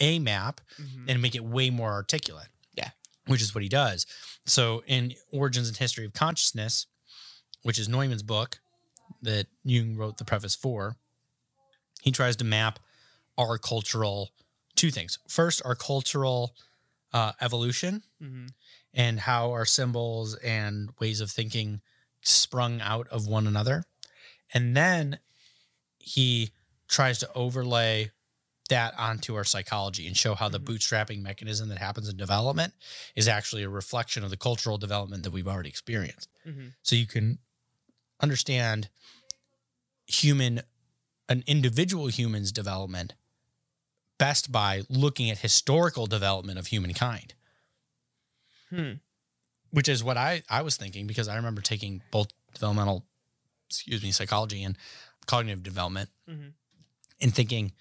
[0.00, 1.04] a map mhm.
[1.08, 2.48] and make it way more articulate.
[2.74, 2.90] Yeah.
[3.26, 4.06] Which is what he does.
[4.46, 6.86] So in Origins and History of Consciousness,
[7.62, 8.58] which is Neumann's book
[9.22, 10.96] that Jung wrote the preface for,
[12.02, 12.78] he tries to map
[13.36, 14.30] our cultural
[14.74, 15.18] two things.
[15.28, 16.54] First, our cultural
[17.12, 18.50] uh, evolution Mhm.
[18.94, 21.82] and how our symbols and ways of thinking
[22.22, 23.84] sprung out of one another.
[24.54, 25.18] And then
[25.98, 26.52] he
[26.88, 28.10] tries to overlay
[28.70, 30.64] that onto our psychology and show how the Mhm.
[30.64, 32.74] bootstrapping mechanism that happens in development
[33.14, 36.28] is actually a reflection of the cultural development that we've already experienced.
[36.44, 36.74] Mhm.
[36.82, 37.38] So you can
[38.20, 38.88] understand
[40.06, 40.62] human,
[41.28, 43.14] an individual human's development
[44.18, 47.34] best by looking at historical development of humankind
[48.68, 48.94] Hmm.
[49.70, 53.06] which is what I I was thinking because I remember taking both developmental,
[53.68, 54.76] excuse me, psychology and
[55.26, 56.54] cognitive development, Mhm.
[57.20, 57.72] and thinking,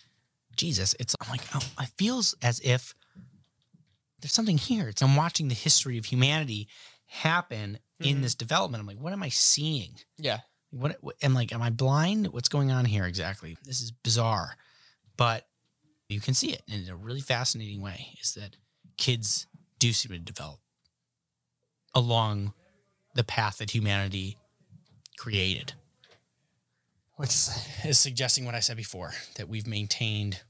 [0.59, 2.93] Jesus, it's I'm like oh, it feels as if
[4.21, 4.89] there's something here.
[4.89, 6.67] It's I'm watching the history of humanity
[7.05, 8.21] happen in Mhm.
[8.21, 8.81] this development.
[8.81, 9.95] I'm like, what am I seeing?
[10.17, 10.39] Yeah.
[10.71, 11.51] What, what am like?
[11.53, 12.27] Am I blind?
[12.27, 13.57] What's going on here exactly?
[13.63, 14.55] This is bizarre,
[15.17, 15.47] but
[16.09, 18.09] you can see it in a really fascinating way.
[18.21, 18.57] Is that
[18.97, 19.47] kids
[19.79, 20.59] do seem to develop
[21.95, 22.53] along
[23.15, 24.37] the path that humanity
[25.17, 25.73] created,
[27.15, 27.29] which
[27.85, 30.41] is suggesting what I said before that we've maintained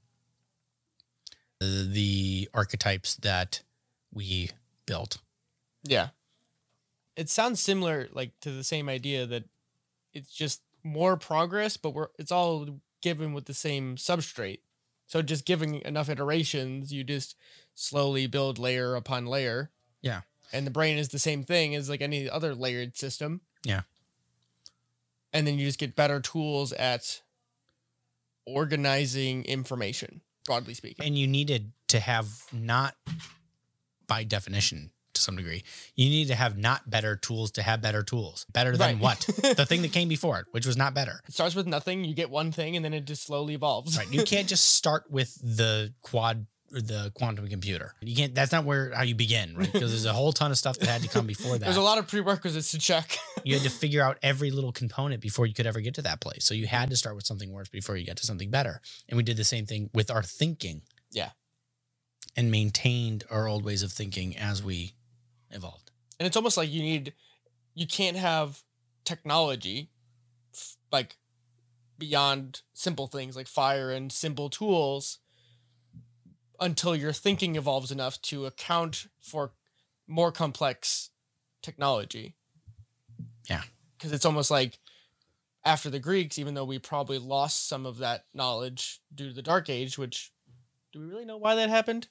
[1.59, 3.61] the archetypes that
[4.13, 4.51] we
[4.85, 5.19] built.
[5.83, 6.09] Yeah.
[7.15, 9.43] It sounds similar like to the same idea that
[10.13, 14.59] it's just more progress, but we're it's all given with the same substrate.
[15.07, 17.35] So just giving enough iterations, you just
[17.73, 19.71] slowly build layer upon layer.
[20.01, 20.21] Yeah.
[20.53, 23.41] And the brain is the same thing as like any other layered system.
[23.63, 23.81] Yeah.
[25.33, 27.21] And then you just get better tools at
[28.45, 31.05] organizing information, broadly speaking.
[31.05, 32.95] And you needed to have not,
[34.07, 35.63] by definition, to some degree,
[35.95, 38.47] you need to have not better tools to have better tools.
[38.51, 38.99] Better than Right.
[38.99, 39.19] what?
[39.57, 41.21] the thing that came before it, which was not better.
[41.27, 43.95] It starts with nothing, you get one thing, and then it just slowly evolves.
[43.95, 44.11] Right.
[44.11, 47.93] You can't just start with the quad the quantum computer.
[48.01, 49.71] You can't that's not where how you begin, right?
[49.71, 51.65] Because there's a whole ton of stuff that had to come before that.
[51.65, 53.17] There's a lot of prerequisites to check.
[53.43, 56.21] you had to figure out every little component before you could ever get to that
[56.21, 56.45] place.
[56.45, 58.81] So you had to start with something worse before you get to something better.
[59.07, 60.81] And we did the same thing with our thinking.
[61.11, 61.29] Yeah.
[62.35, 64.93] And maintained our old ways of thinking as we
[65.51, 65.91] evolved.
[66.19, 67.13] and it's almost like you need
[67.73, 68.61] you can't have
[69.03, 69.89] technology
[70.53, 71.17] f- like
[71.97, 75.19] beyond simple things like fire and simple tools
[76.61, 79.51] until your thinking evolves enough to account for
[80.07, 81.09] more complex
[81.61, 82.35] technology
[83.49, 83.63] Yeah.
[83.97, 84.79] because it's almost like
[85.65, 89.41] after the greeks even though we probably lost some of that knowledge due to the
[89.41, 90.31] dark age which
[90.91, 92.07] do we really know why that happened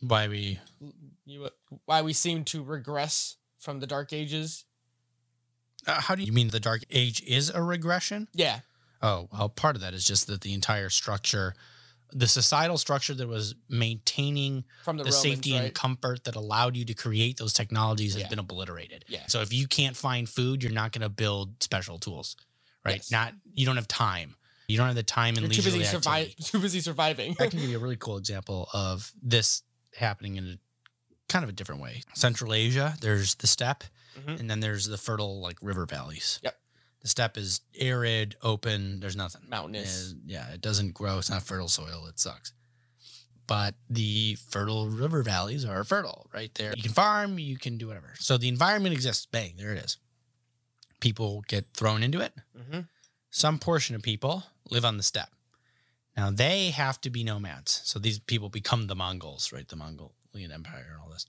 [0.00, 0.58] Why we
[1.26, 1.48] you,
[1.84, 4.64] why we seem to regress from the dark ages
[5.86, 8.28] uh, how do you mean the dark age is a regression?
[8.32, 8.60] yeah
[9.02, 11.54] Oh, well, part of that is just that the entire structure,
[12.14, 15.62] the societal structure that was maintaining from the, the, Romans, safety right?
[15.64, 18.28] and comfort that allowed you to create those technologies has Yeah.
[18.28, 19.04] been obliterated.
[19.08, 19.26] Yeah.
[19.26, 22.36] So if you can't find food, you're not going to build special tools,
[22.84, 22.96] right?
[22.96, 23.10] Yes.
[23.10, 24.36] Not you don't have time.
[24.68, 26.42] You don't have the time and You're too busy leisurely activity.
[26.42, 27.36] too busy surviving.
[27.40, 29.62] I can give you a really cool example of this
[29.96, 30.58] happening in a
[31.28, 32.02] kind of a different way.
[32.14, 33.84] Central Asia, there's the steppe,
[34.18, 34.38] Mhm.
[34.40, 36.38] and then there's the fertile like river valleys.
[36.44, 36.56] Yep.
[37.04, 38.98] The steppe is arid, open.
[39.00, 39.42] There's nothing.
[39.48, 40.12] Mountainous.
[40.12, 41.18] Uh, yeah, it doesn't grow.
[41.18, 42.06] It's not fertile soil.
[42.08, 42.54] It sucks.
[43.46, 46.72] But the fertile river valleys are fertile right there.
[46.74, 48.14] You can farm, you can do whatever.
[48.18, 49.26] So the environment exists.
[49.26, 49.98] Bang, there it is.
[51.00, 52.32] People get thrown into it.
[52.56, 52.80] hmm
[53.30, 55.28] Some portion of people live on the steppe.
[56.16, 57.82] Now they have to be nomads.
[57.84, 59.68] So these people become the Mongols, right?
[59.68, 61.26] The Mongolian Empire and all this.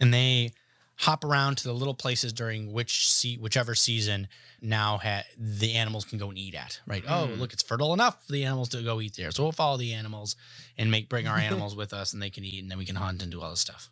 [0.00, 0.50] And they
[0.98, 4.28] hop around to the little places during which se- whichever season
[4.62, 7.04] now ha- the animals can go and eat at, right?
[7.06, 7.38] Oh, Mm.
[7.38, 9.30] look, it's fertile enough for the animals to go eat there.
[9.30, 10.36] So we'll follow the animals
[10.78, 12.96] and make bring our animals with us and they can eat and then we can
[12.96, 13.90] hunt and do all this stuff.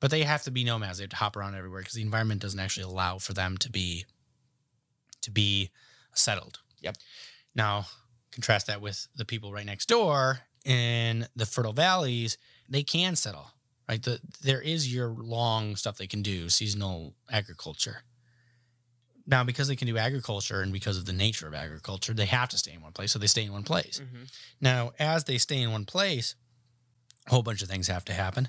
[0.00, 0.98] But they have to be nomads.
[0.98, 3.70] They have to hop around everywhere because the environment doesn't actually allow for them to
[3.70, 4.04] be
[5.22, 5.70] to be
[6.14, 6.58] settled.
[6.80, 6.96] Yep.
[7.54, 7.86] Now,
[8.32, 12.36] contrast that with the people right next door in the fertile valleys,
[12.68, 13.50] they can settle,
[13.88, 14.02] right?
[14.02, 18.02] The, there is year long stuff they can do, seasonal agriculture.
[19.26, 22.50] Now, because they can do agriculture and because of the nature of agriculture, they have
[22.50, 23.10] to stay in one place.
[23.12, 24.00] So they stay in one place.
[24.00, 24.30] Mhm.
[24.60, 26.34] Now, as they stay in one place,
[27.26, 28.48] a whole bunch of things have to happen.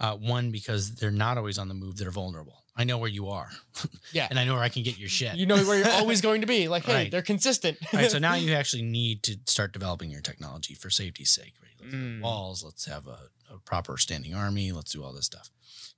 [0.00, 2.64] Uh, one, because they're not always on the move, they're vulnerable.
[2.78, 3.50] I know where you are,
[4.12, 4.26] Yeah.
[4.28, 5.36] and I know where I can get your shit.
[5.36, 6.66] You know where you're always going to be.
[6.68, 7.10] Like, hey, Right.
[7.10, 7.78] they're consistent.
[7.92, 11.54] Right, so now you actually need to start developing your technology for safety's sake.
[11.62, 11.70] Right?
[11.80, 12.20] Let's have Mm.
[12.20, 12.62] walls.
[12.64, 14.72] Let's have a, a proper standing army.
[14.72, 15.50] Let's do all this stuff.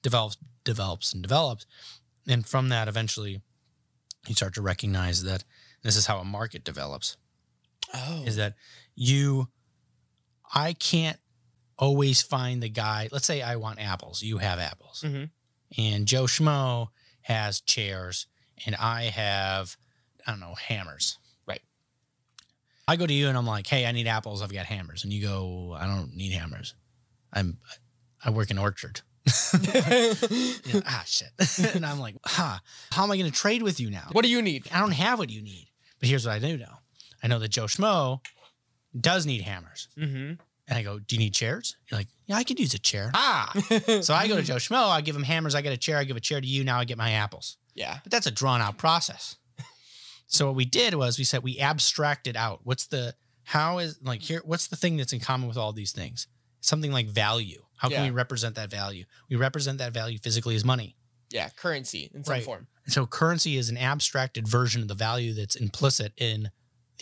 [0.02, 1.66] Develops, develops, and develops,
[2.26, 3.40] and from that, eventually,
[4.26, 5.44] you start to recognize that
[5.82, 7.16] this is how a market develops.
[7.94, 8.22] oh.
[8.26, 8.54] Is that
[8.94, 9.48] you?
[10.54, 11.18] I can't
[11.78, 13.08] always find the guy.
[13.12, 14.22] Let's say I want apples.
[14.22, 15.30] You have apples, Mhm.
[15.76, 16.88] and Joe Schmo
[17.22, 18.26] has chairs,
[18.66, 19.76] and I have
[20.26, 21.18] I don't know hammers.
[21.46, 21.62] Right.
[22.86, 24.42] I go to you and I'm like, "Hey, I need apples.
[24.42, 26.74] I've got hammers." And you go, "I don't need hammers.
[27.32, 27.58] I'm
[28.24, 29.02] I work in orchard."
[30.68, 31.30] You know, ah, shit.
[31.74, 32.58] and I'm like, "Huh?
[32.92, 34.68] How am I going to trade with you now?" what do you need?
[34.72, 35.68] I don't have what you need.
[36.00, 36.74] But here's what I do know.
[37.22, 38.20] I know that Joe Schmo
[38.98, 39.88] does need hammers.
[39.98, 40.34] Mm-hmm.
[40.68, 41.76] And I go, Do you need chairs?
[41.90, 43.10] You're like, Yeah, I could use a chair.
[43.14, 43.52] Ah.
[44.00, 46.04] so I go to Joe Schmo, I give him hammers, I get a chair, I
[46.04, 47.56] give a chair to you, now I get my apples.
[47.74, 47.98] yeah.
[48.02, 49.36] But that's a drawn out process.
[50.26, 52.60] so what we did was we said we abstracted out.
[52.64, 53.14] What's the
[53.44, 56.28] how is like here, what's the thing that's in common with all these things?
[56.60, 57.64] Something like value.
[57.76, 58.04] How can Yeah.
[58.04, 59.04] we represent that value?
[59.28, 60.96] We represent that value physically as money.
[61.30, 61.48] Yeah.
[61.50, 62.44] Currency in some Right.
[62.44, 62.66] form.
[62.84, 66.50] And so currency is an abstracted version of the value that's implicit in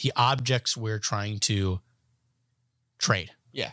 [0.02, 1.80] the objects we're trying to
[2.98, 3.30] trade.
[3.52, 3.72] Yeah.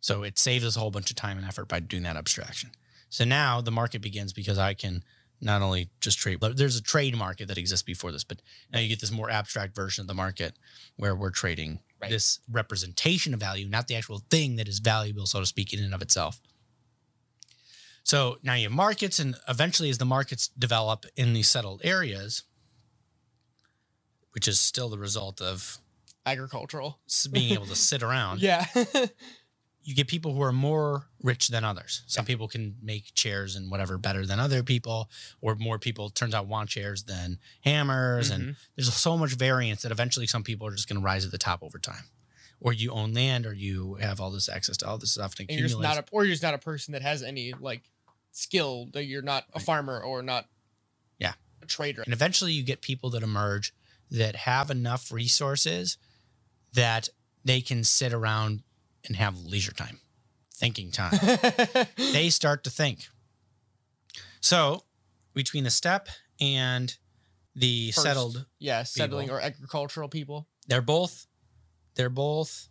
[0.00, 2.72] So it saves us a whole bunch of time and effort by doing that abstraction.
[3.08, 5.04] So now the market begins because I can
[5.40, 8.40] not only just trade, but there's a trade market that exists before this, but
[8.72, 10.56] now you get this more abstract version of the market
[10.96, 12.10] where we're trading Right.
[12.10, 15.80] this representation of value, not the actual thing that is valuable, so to speak, in
[15.82, 16.40] and of itself.
[18.02, 22.42] So now you have markets, and eventually, as the markets develop in these settled areas,
[24.32, 25.78] which is still the result of
[26.26, 26.98] Agricultural.
[27.30, 28.66] being able to sit around, Yeah.
[29.84, 32.02] you get people who are more rich than others.
[32.06, 36.34] Some people can make chairs and whatever better than other people, or more people turns
[36.34, 38.30] out want chairs than hammers.
[38.30, 38.56] And Mhm.
[38.76, 41.38] there's so much variance that eventually some people are just going to rise at the
[41.38, 42.04] top over time.
[42.60, 45.42] Or you own land, or you have all this access to all this stuff to
[45.48, 47.90] and you're just not a, or you're just not a person that has any like
[48.30, 49.64] skill that you're not a Right.
[49.66, 50.48] farmer or not
[51.18, 51.34] Yeah.
[51.60, 53.74] a trader And eventually you get people that emerge
[54.12, 55.98] that have enough resources
[56.72, 57.08] that
[57.44, 58.62] they can sit around
[59.06, 60.00] and have leisure time,
[60.54, 61.18] thinking time.
[61.96, 63.08] they start to think.
[64.40, 64.84] So
[65.34, 66.08] between the step
[66.40, 66.94] and
[67.54, 68.02] the First.
[68.06, 69.36] settled, yeah settling People.
[69.38, 71.26] or agricultural people they're both,
[71.96, 72.68] they're both,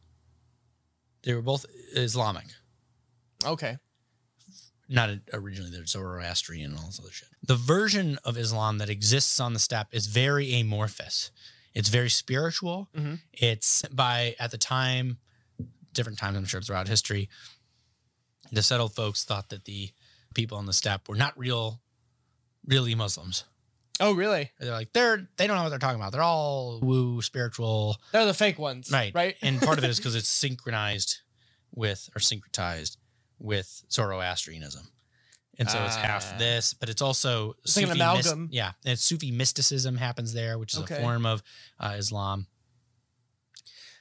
[1.23, 1.65] they were both
[1.95, 2.45] Islamic.
[3.45, 3.77] okay
[4.89, 7.27] Not originally, they're Zoroastrian and all this other shit.
[7.43, 11.31] The version of Islam that exists on the steppe is very amorphous.
[11.73, 12.89] It's very spiritual.
[12.97, 13.19] Mhm.
[13.33, 15.19] It's by at the time,
[15.93, 17.29] different times I'm sure throughout history,
[18.51, 19.91] the settled folks thought that the
[20.33, 21.81] people on the steppe were not real,
[22.65, 23.43] really Muslims.
[23.99, 26.11] oh really They're like they're they don't know what they're talking about.
[26.11, 29.13] They're all woo spiritual, they're the fake ones right?
[29.13, 31.19] right And part of it is because it's synchronized
[31.73, 32.97] with or syncretized
[33.39, 34.87] with Zoroastrianism.
[35.59, 35.99] And so it's Ah.
[36.01, 38.47] half this, but it's also It's like an amalgam.
[38.51, 40.95] yeah, and Sufi mysticism happens there, which is Okay.
[40.95, 41.43] a form of
[41.79, 42.47] uh, Islam.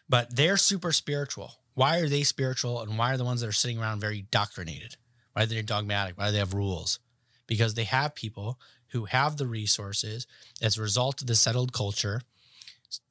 [0.08, 1.54] But they're super spiritual.
[1.80, 4.96] Why are they spiritual, and why are the ones that are sitting around very doctrinated?
[5.32, 6.18] Why are they dogmatic?
[6.18, 6.98] Why do they have rules?
[7.46, 10.26] Because they have people who have the resources
[10.60, 12.20] as a result of the settled culture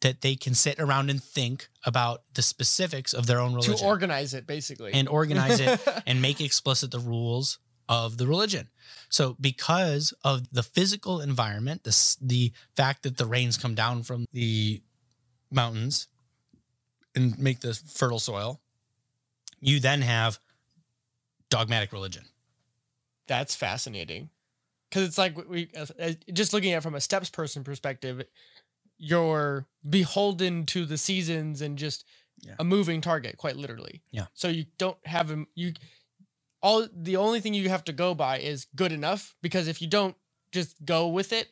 [0.02, 3.86] that they can sit around and think about the specifics of their own religion to
[3.86, 8.70] organize it basically and organize it and make explicit the rules of the religion.
[9.10, 14.28] So, because of the physical environment, the, the fact that the rains come down from
[14.32, 14.84] the
[15.50, 16.08] mountains
[17.16, 18.60] and make the fertile soil,
[19.60, 20.40] you then have
[21.50, 22.26] dogmatic religion.
[23.28, 24.30] That's fascinating.
[24.90, 28.24] Because it's like we uh, just looking at it from a steps person perspective,
[28.98, 32.06] you're beholden to the seasons and just
[32.42, 32.56] Yeah.
[32.58, 34.02] a moving target, quite literally.
[34.12, 34.28] Yeah.
[34.34, 35.48] So you don't have him.
[35.56, 35.74] You
[36.62, 39.88] all the only thing you have to go by is good enough because if you
[39.88, 40.16] don't
[40.52, 41.50] just go with it,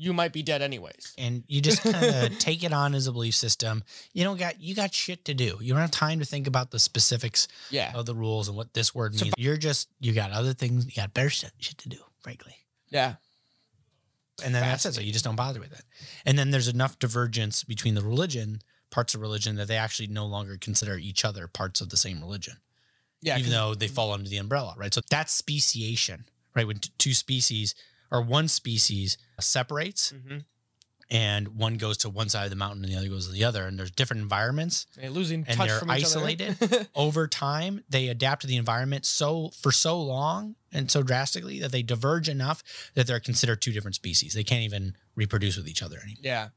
[0.00, 1.12] you might be dead anyways.
[1.18, 1.96] And you just kind
[2.32, 3.82] of take it on as a belief system.
[4.12, 5.58] You don't got you got shit to do.
[5.60, 7.92] You don't have time to think about the specifics Yeah.
[7.94, 9.34] of the rules and what this word So- means.
[9.36, 10.86] You're just you got other things.
[10.86, 12.54] You got better shit, shit to do, frankly.
[12.90, 13.16] Yeah.
[14.44, 14.94] and then that's it.
[14.94, 15.84] So you just don't bother with it.
[16.24, 20.24] And then there's enough divergence between the religion parts of religion that they actually no
[20.26, 22.54] longer consider each other parts of the same religion,
[23.20, 23.36] Yeah.
[23.36, 24.94] even though they fall under the umbrella, right?
[24.94, 26.24] So that's speciation,
[26.54, 26.66] right?
[26.66, 27.74] When t- two species
[28.10, 30.44] or one species separates Mhm.
[31.10, 33.44] and one goes to one side of the mountain and the other goes to the
[33.44, 34.86] other, and there's different environments.
[34.94, 36.56] They're losing and touch they're from each isolated.
[36.62, 36.86] other.
[36.94, 41.72] Over time, they adapt to the environment so for so long and so drastically that
[41.72, 42.62] they diverge enough
[42.94, 44.34] that they're considered two different species.
[44.34, 46.20] They can't even reproduce with each other anymore.
[46.22, 46.48] yeah.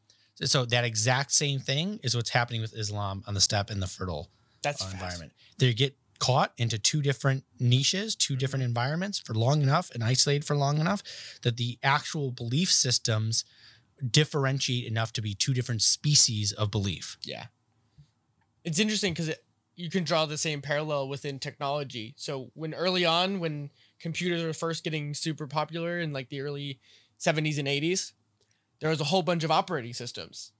[0.44, 3.86] So that exact same thing is what's happening with Islam on the steppe and the
[3.88, 4.32] fertile
[4.64, 5.34] That's uh, environment.
[5.60, 8.40] They get caught into two different niches, two mm-hmm.
[8.40, 11.02] different environments for long enough and isolated for long enough
[11.42, 13.44] that the actual belief systems
[14.10, 17.18] differentiate enough to be two different species of belief.
[17.24, 17.46] Yeah.
[18.64, 19.44] It's interesting because it,
[19.76, 22.14] you can draw the same parallel within technology.
[22.18, 26.80] So when early on, when computers were first getting super popular in like the early
[27.20, 28.12] 70s and 80s,
[28.80, 30.52] there was a whole bunch of operating systems.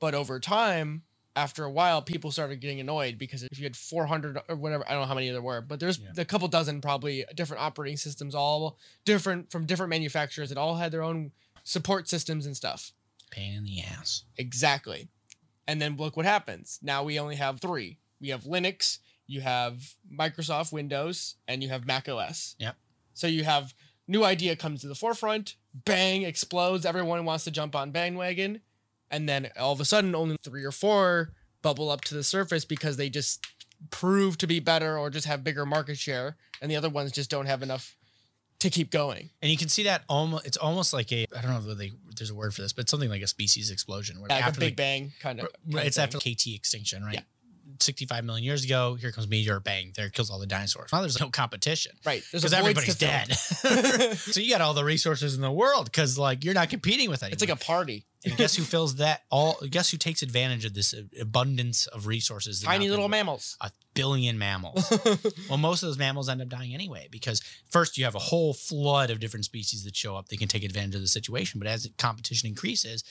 [0.00, 1.02] But over time,
[1.38, 4.92] after a while, people started getting annoyed because if you had 400 or whatever, I
[4.92, 6.10] don't know how many there were, but there's Yeah.
[6.16, 10.90] a couple dozen probably different operating systems, all different from different manufacturers that all had
[10.92, 11.32] their own
[11.62, 12.92] support systems and stuff.
[13.30, 14.24] Pain in the ass.
[14.36, 15.08] Exactly.
[15.66, 16.78] And then look what happens.
[16.82, 17.98] Now we only have three.
[18.20, 22.56] We have Linux, you have Microsoft Windows, and you have Mac OS.
[22.58, 22.76] Yep.
[23.14, 23.74] So you have
[24.08, 28.62] new idea comes to the forefront, bang, explodes, everyone wants to jump on bandwagon,
[29.10, 31.32] and then all of a sudden only three or four
[31.62, 33.44] bubble up to the surface because they just
[33.90, 37.30] prove to be better or just have bigger market share, and the other ones just
[37.30, 37.96] don't have enough
[38.60, 39.30] to keep going.
[39.40, 41.92] And you can see that almost it's almost like a I don't know if they,
[42.16, 44.20] there's a word for this, but something like a species explosion.
[44.20, 45.48] Where Like a after big the, bang kind of.
[45.70, 47.14] right, it's after KT extinction, right?
[47.14, 47.20] Yeah.
[47.82, 50.90] 65 million years ago, here comes meteor, bang, there kills all the dinosaurs.
[50.92, 52.22] Now there's no competition Right.
[52.32, 53.32] Because everybody's dead.
[54.16, 57.22] so you got all the resources in the world because like you're not competing with
[57.22, 57.32] anyone.
[57.34, 58.06] It's like a party.
[58.24, 59.56] and guess who fills that all?
[59.68, 62.60] Guess who takes advantage of this uh, abundance of resources?
[62.62, 63.56] Tiny little mammals.
[63.60, 64.90] A billion mammals.
[65.48, 68.54] well, most of those mammals end up dying anyway because first you have a whole
[68.54, 70.28] flood of different species that show up.
[70.28, 73.04] They can take advantage of the situation, but as competition increases,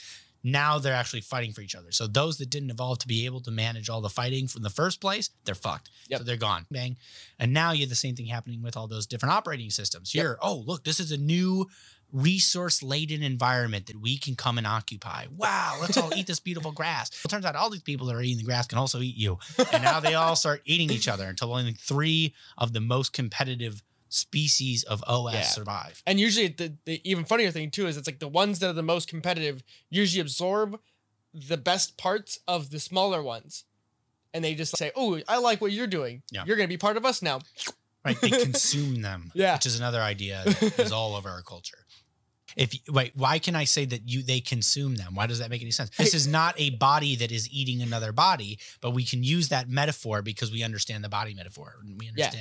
[0.52, 1.92] now they're actually fighting for each other.
[1.92, 4.70] So those that didn't evolve to be able to manage all the fighting from the
[4.70, 5.90] first place, they're fucked.
[6.10, 6.20] Yep.
[6.20, 6.66] So they're gone.
[6.72, 6.98] Bang.
[7.40, 10.14] And now you have the same thing happening with all those different operating systems.
[10.14, 10.22] Yep.
[10.22, 11.68] Here, oh look, this is a new
[12.12, 15.26] resource laden environment that we can come and occupy.
[15.36, 17.10] Wow, let's all eat this beautiful grass.
[17.24, 19.40] It turns out all these people that are eating the grass can also eat you.
[19.74, 23.84] And now they all start eating each other until only three of the most competitive
[24.10, 25.42] species of OS Yeah.
[25.44, 26.02] survive.
[26.06, 28.74] And usually, the, the even funnier thing too is it's like the ones that are
[28.74, 30.80] the most competitive usually absorb
[31.34, 33.66] the best parts of the smaller ones,
[34.34, 36.24] and they just say, "Oh, I like what you're doing.
[36.32, 36.44] Yeah.
[36.46, 37.42] You're gonna be part of us now."
[38.06, 38.20] Right?
[38.22, 39.32] They consume them.
[39.34, 39.56] Yeah.
[39.56, 41.86] Which is another idea that is all over our culture.
[42.56, 45.14] If wait, why can I say that you they consume them?
[45.14, 45.92] Why does that make any sense?
[45.98, 49.70] This is not a body that is eating another body, but we can use that
[49.70, 51.76] metaphor because we understand the body metaphor.
[51.84, 52.32] and We Yeah.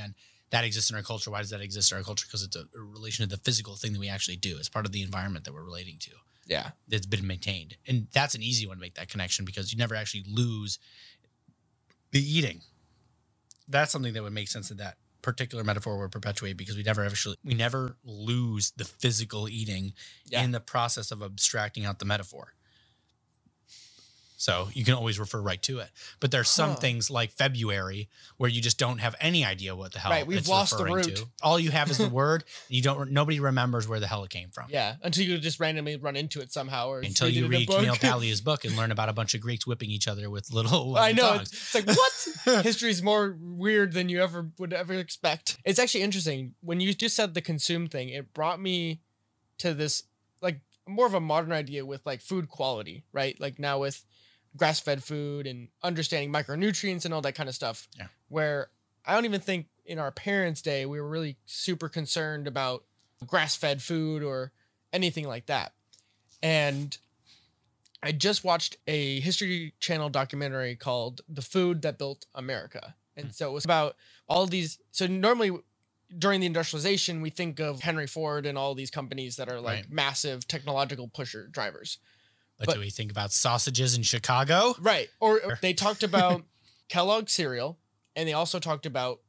[0.51, 1.30] That exists in our culture.
[1.30, 2.26] Why does that exist in our culture?
[2.28, 4.57] Because it's a, a relation to the physical thing that we actually do.
[4.59, 6.11] It's part of the environment that we're relating to.
[6.49, 6.70] Yeah.
[6.86, 7.76] that's been maintained.
[7.88, 10.78] And that's an easy one to make that connection because you never actually lose
[12.12, 12.61] the eating.
[13.68, 17.05] That's something that would make sense that that particular metaphor would perpetuate because we never
[17.05, 19.92] actually we never lose the physical eating
[20.28, 20.44] Yeah.
[20.44, 22.55] in the process of abstracting out the metaphor.
[24.39, 25.89] So you can always refer right to it.
[26.20, 26.76] But there's some Huh.
[26.76, 30.47] things like February where you just don't have any idea what the hell Right, we've
[30.47, 31.05] lost the root.
[31.16, 31.26] to.
[31.43, 32.45] All you have is the word.
[32.68, 34.66] You don't nobody remembers where the hell it came from.
[34.68, 34.97] Yeah.
[35.03, 37.66] Until you just randomly run into it somehow, or Until you read.
[37.68, 40.97] Camille Paglia's book and learn about a bunch of Greeks whipping each other with little.
[40.97, 41.39] Uh, I know.
[41.39, 41.53] dogs.
[41.53, 42.62] It's like what?
[42.64, 45.57] History's more weird than you ever would ever expect.
[45.64, 48.11] It's actually interesting when you just said the consume thing.
[48.11, 49.01] It brought me
[49.59, 50.03] to this
[50.43, 53.41] like more of a modern idea with like food quality, right?
[53.41, 54.05] Like now with
[54.57, 57.88] grass-fed food and understanding micronutrients and all that kind of stuff.
[57.96, 58.07] Yeah.
[58.28, 58.70] Where
[59.04, 62.84] I don't even think in our parents' day we were really super concerned about
[63.26, 64.52] grass-fed food or
[64.92, 65.72] anything like that.
[66.42, 66.96] And
[68.02, 72.94] I just watched a History Channel documentary called The Food That Built America.
[73.16, 73.32] And hmm.
[73.32, 73.96] so it was about
[74.28, 74.78] all these.
[74.92, 75.50] So normally
[76.16, 79.84] during the industrialization, we think of Henry Ford and all these companies that are like
[79.84, 79.90] Right.
[79.90, 81.98] massive technological pusher drivers.
[82.59, 84.74] But, But- do we think about sausages in Chicago?
[84.80, 85.09] Right.
[85.20, 86.42] Or they talked about
[86.88, 87.78] Kellogg cereal
[88.14, 89.20] and they also talked about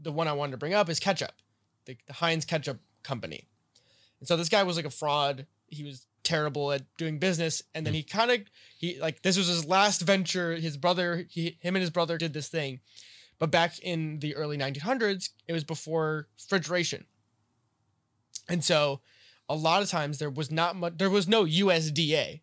[0.00, 1.32] the one I wanted to bring up is ketchup,
[1.86, 3.48] the, the Heinz ketchup company.
[4.20, 5.46] And so this guy was like a fraud.
[5.68, 7.62] He was terrible at doing business.
[7.74, 7.96] And then hmm.
[7.96, 8.40] he kind of,
[8.78, 10.54] he like, this was his last venture.
[10.54, 12.80] His brother, he, him and his brother did this thing.
[13.38, 17.04] But back in the early 1900s, it was before refrigeration.
[18.48, 19.00] And so
[19.48, 22.40] a lot of times there was not much, there was no USDA.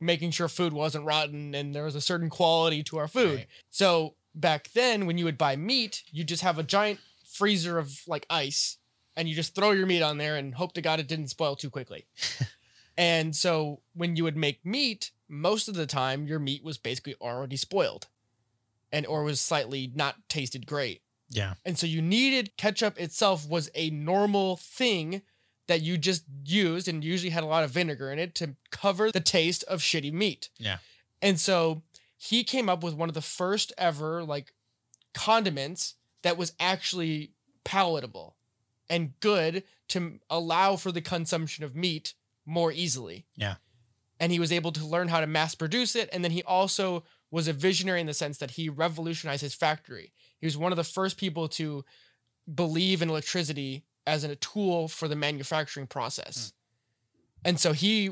[0.00, 3.36] Making sure food wasn't rotten and there was a certain quality to our food.
[3.36, 3.46] Right.
[3.70, 8.02] So back then, when you would buy meat, you just have a giant freezer of
[8.06, 8.78] like ice,
[9.16, 11.56] and you just throw your meat on there and hope to God it didn't spoil
[11.56, 12.06] too quickly.
[12.96, 17.16] and so when you would make meat, most of the time your meat was basically
[17.20, 18.06] already spoiled,
[18.92, 21.02] and or was slightly not tasted great.
[21.30, 21.54] Yeah.
[21.64, 25.22] And so you needed ketchup itself was a normal thing
[25.68, 29.12] that you just used and usually had a lot of vinegar in it to cover
[29.12, 30.48] the taste of shitty meat.
[30.58, 30.78] Yeah.
[31.22, 31.82] And so
[32.16, 34.52] he came up with one of the first ever like
[35.14, 37.32] condiments that was actually
[37.64, 38.36] palatable
[38.90, 42.14] and good to allow for the consumption of meat
[42.46, 43.26] more easily.
[43.36, 43.56] Yeah.
[44.18, 47.04] And he was able to learn how to mass produce it and then he also
[47.30, 50.12] was a visionary in the sense that he revolutionized his factory.
[50.40, 51.84] He was one of the first people to
[52.52, 56.48] believe in electricity as a tool for the manufacturing process.
[56.48, 56.52] Mm.
[57.44, 58.10] And so he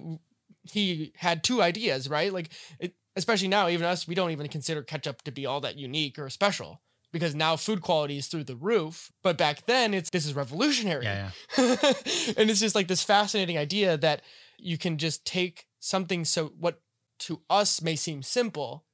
[0.63, 2.33] he had two ideas, right?
[2.33, 5.77] Like it, especially now even us we don't even consider ketchup to be all that
[5.77, 6.81] unique or special
[7.13, 9.11] because now food quality is through the roof.
[9.23, 11.05] But back then it's this is revolutionary.
[11.05, 11.31] Yeah.
[11.57, 14.23] and it's just like this fascinating idea that
[14.59, 16.81] you can just take something so what
[17.19, 18.86] to us may seem simple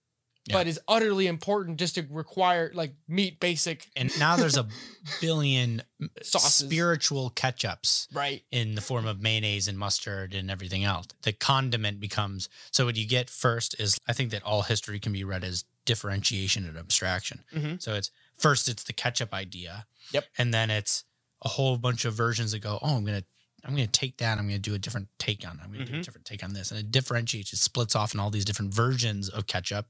[0.47, 0.55] Yeah.
[0.57, 4.67] but is utterly important just to require like meat basic And now there's a
[5.21, 5.83] billion
[6.23, 6.67] Sauces.
[6.67, 11.07] spiritual ketchups right in the form of mayonnaise and mustard and everything else.
[11.23, 15.13] The condiment becomes so what you get first is I think that all history can
[15.13, 17.45] be read as differentiation and abstraction.
[17.55, 17.81] Mhm.
[17.81, 19.87] So it's first it's the ketchup idea.
[20.13, 20.25] Yep.
[20.39, 21.05] And then it's
[21.45, 23.25] a whole bunch of versions that go, oh, I'm gonna
[23.65, 25.63] I'm gonna take that, I'm gonna do a different take on it.
[25.63, 26.05] I'm gonna do a Mhm.
[26.05, 26.73] different take on this.
[26.73, 29.87] And it differentiates, it splits off in all these different versions of ketchup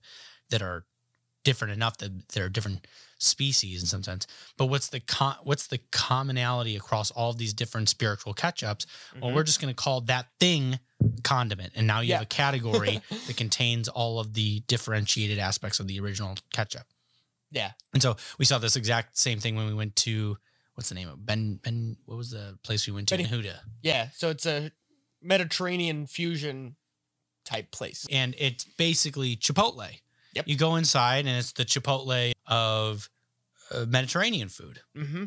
[0.53, 0.85] that are
[1.45, 2.87] different enough that there are different
[3.19, 4.27] species in some sense.
[4.57, 8.87] But what's the con- what's the commonality across all of these different spiritual ketchups?
[9.21, 9.35] Well, Mhm.
[9.35, 10.79] we're just going to call that thing
[11.25, 15.89] condiment, and now you have a category that contains all of the differentiated aspects of
[15.89, 16.87] the original ketchup.
[17.51, 20.39] yeah And so we saw this exact same thing when we went to
[20.75, 21.97] what's the name of Ben Ben?
[22.07, 23.17] What was the place we went to?
[23.17, 23.59] Benny- in Huda.
[23.83, 24.71] yeah so it's a
[25.21, 26.77] mediterranean fusion
[27.45, 30.01] type place and it's basically Chipotle.
[30.35, 30.49] Yep.
[30.49, 33.09] You go inside, and it's the Chipotle of
[33.71, 34.81] uh, Mediterranean food.
[34.97, 35.25] mm-hmm.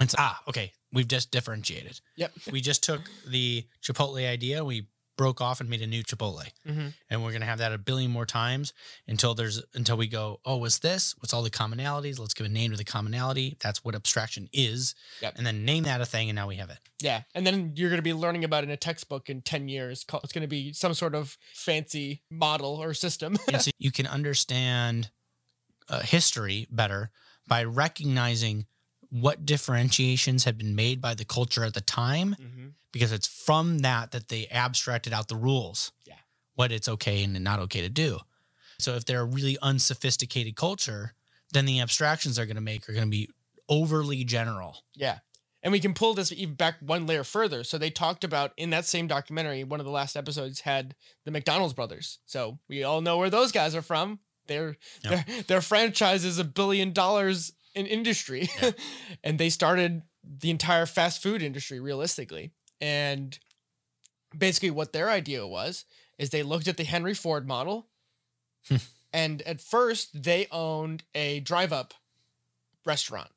[0.00, 0.72] It's ah okay.
[0.92, 2.00] We've just differentiated.
[2.16, 6.02] yep We just took the Chipotle idea, and we broke off and made a new
[6.02, 6.88] Chipotle, mm-hmm.
[7.10, 8.72] and we're gonna have that a billion more times
[9.06, 10.40] until there's until we go.
[10.44, 11.14] Oh, what's this?
[11.18, 12.18] What's all the commonalities?
[12.18, 13.56] Let's give a name to the commonality.
[13.60, 14.94] That's what abstraction is.
[15.22, 15.34] Yep.
[15.36, 16.78] And then name that a thing, and now we have it.
[17.00, 20.04] yeah and then you're going to be learning about in a textbook in 10 years
[20.22, 24.06] it's going to be some sort of fancy model or system and so you can
[24.06, 25.10] understand
[25.88, 27.10] uh, history better
[27.46, 28.66] by recognizing
[29.20, 32.66] what differentiations had been made by the culture at the time mm-hmm.
[32.90, 36.14] because it's from that that they abstracted out the rules Yeah.
[36.54, 38.18] what it's okay and not okay to do
[38.78, 41.14] so if they're a really unsophisticated culture
[41.52, 43.28] then the abstractions they're going to make are going to be
[43.68, 45.18] overly general Yeah.
[45.62, 47.64] And we can pull this even back one layer further.
[47.64, 50.94] So they talked about in that same documentary, one of the last episodes had
[51.24, 52.18] the McDonald's brothers.
[52.26, 54.18] So we all know where those guys are from.
[54.46, 55.26] Their Yep.
[55.26, 58.48] their, their franchise is a billion dollars in industry.
[58.60, 58.70] Yeah.
[59.24, 62.52] and they started the entire fast food industry realistically.
[62.80, 63.38] And
[64.36, 65.84] basically what their idea was
[66.18, 67.88] is they looked at the Henry Ford model
[69.12, 71.94] and at first they owned a drive-up
[72.84, 73.30] restaurant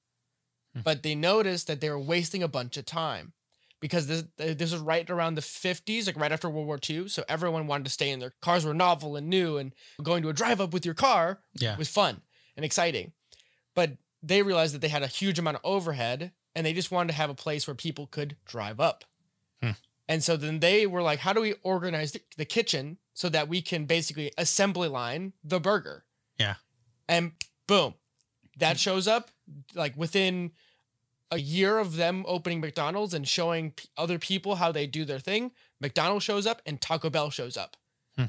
[0.73, 0.81] Hmm.
[0.83, 3.33] but they noticed that they were wasting a bunch of time
[3.79, 7.23] because this this was right around the 50s like right after world war ii so
[7.29, 9.73] everyone wanted to stay in their cars were novel and new and
[10.03, 12.21] going to a drive up with your car yeah was fun
[12.57, 13.13] and exciting
[13.75, 13.91] but
[14.27, 17.17] they realized that they had a huge amount of overhead and they just wanted to
[17.17, 19.03] have a place where people could drive up
[19.61, 19.71] Hmm.
[20.07, 23.61] and so then they were like how do we organize the, kitchen so that we
[23.61, 26.05] can basically assembly line the burger
[26.37, 26.55] Yeah.
[27.07, 27.31] and
[27.67, 27.95] boom
[28.57, 29.31] that shows up
[29.73, 30.51] like within
[31.31, 35.19] a year of them opening McDonald's and showing p- other people how they do their
[35.19, 35.51] thing,
[35.81, 37.75] McDonald's shows up and Taco Bell shows up.
[38.15, 38.25] Hmm.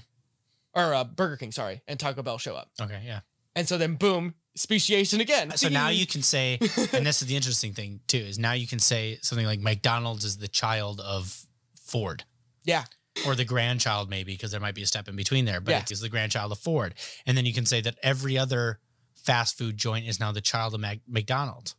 [0.75, 2.71] Or uh, Burger King, sorry, and Taco Bell show up.
[2.81, 3.21] okay yeah
[3.55, 5.51] And so then boom, speciation again.
[5.57, 6.59] so now you can say
[6.93, 10.25] and this is the interesting thing too is now you can say something like mcdonald's
[10.25, 11.47] is the child of
[11.81, 12.25] ford
[12.65, 12.85] Yeah.
[13.27, 15.85] or the grandchild maybe because there might be a step in between there but Yeah.
[15.89, 16.95] it's the grandchild of ford
[17.27, 18.81] and then you can say that every other
[19.17, 21.75] fast food joint is now the child of Mac- mcdonald's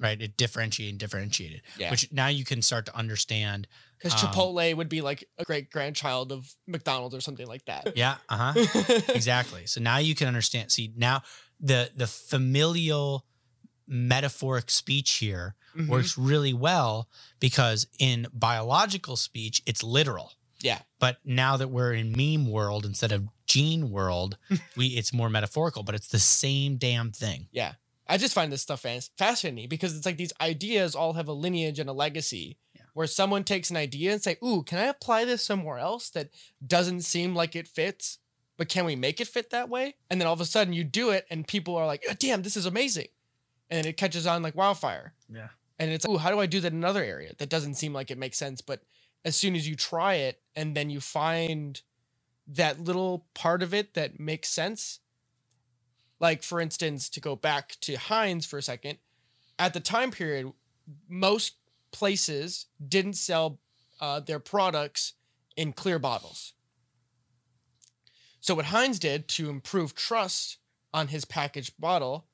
[0.00, 1.90] right it differentiated and differentiated Yeah.
[1.90, 5.70] which now you can start to understand Because um, Chipotle would be like a great
[5.70, 7.96] grandchild of McDonald's or something like that.
[7.96, 8.54] yeah uh-huh
[9.14, 11.22] exactly so now you can understand see now
[11.62, 13.24] the the familial
[13.86, 15.88] metaphoric speech here Mhm.
[15.88, 17.08] works really well
[17.40, 20.82] because in biological speech it's literal Yeah.
[21.00, 24.38] But now that we're in meme world instead of gene world,
[24.76, 27.48] we it's more metaphorical, but it's the same damn thing.
[27.50, 27.74] Yeah.
[28.06, 28.84] I just find this stuff
[29.18, 32.82] fascinating because it's like these ideas all have a lineage and a legacy Yeah.
[32.94, 36.30] where someone takes an idea and say, "Ooh, can I apply this somewhere else that
[36.64, 38.18] doesn't seem like it fits,
[38.56, 40.84] but can we make it fit that way?" And then all of a sudden you
[40.84, 43.08] do it and people are like, oh, "Damn, this is amazing."
[43.70, 45.14] And it catches on like wildfire.
[45.28, 45.48] Yeah.
[45.78, 47.92] And it's like, "Ooh, how do I do that in another area that doesn't seem
[47.92, 48.82] like it makes sense, but
[49.24, 51.80] as soon as you try it and then you find
[52.46, 55.00] that little part of it that makes sense,
[56.22, 58.96] like for instance to go back to heinz for a second
[59.58, 60.50] at the time period
[61.08, 61.56] most
[61.90, 63.58] places didn't sell
[64.00, 65.14] uh, their products
[65.56, 66.54] in clear bottles
[68.42, 70.58] so what heinz did to improve trust
[70.92, 72.26] on his packaged bottle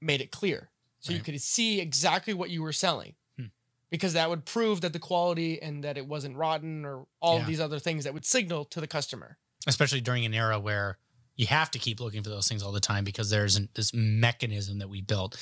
[0.00, 0.70] made it clear
[1.00, 3.46] so you could see exactly what you were selling Hmm.
[3.90, 7.40] because that would prove that the quality and that it wasn't rotten or all Yeah.
[7.40, 10.96] of these other things that would signal to the customer Especially during an era where
[11.36, 14.78] you have to keep looking for those things all the time because there's this mechanism
[14.78, 15.36] that we built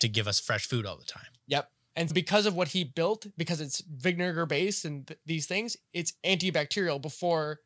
[0.00, 1.26] to give us fresh food all the time.
[1.48, 1.70] Yep.
[1.96, 6.12] And because of what he built, because it's vinegar based and th- these things, it's
[6.24, 7.60] antibacterial before.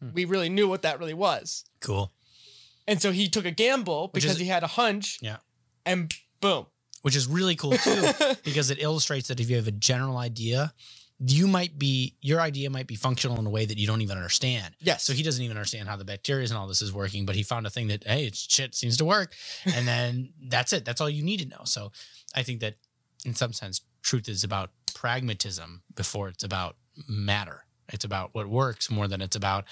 [0.00, 0.10] Hmm.
[0.12, 1.64] we really knew what that really was.
[1.80, 2.12] Cool.
[2.86, 5.18] And so he took a gamble Which because is- he had a hunch.
[5.22, 5.38] Yeah.
[5.84, 6.66] And boom.
[7.02, 8.10] Which is really cool too.
[8.44, 10.72] because it illustrates that if you have a general idea,
[11.18, 14.16] you might be your idea might be functional in a way that you don't even
[14.16, 14.74] understand.
[14.80, 15.04] yes.
[15.04, 17.42] So he doesn't even understand how the bacteria and all this is working, but he
[17.42, 19.32] found a thing that hey, it's shit seems to work,
[19.64, 20.84] and then that's it.
[20.84, 21.62] That's all you need to know.
[21.64, 21.90] So
[22.34, 22.74] I think that
[23.24, 26.76] in some sense, truth is about pragmatism before it's about
[27.08, 27.64] matter.
[27.92, 29.64] It's about what works more than it's about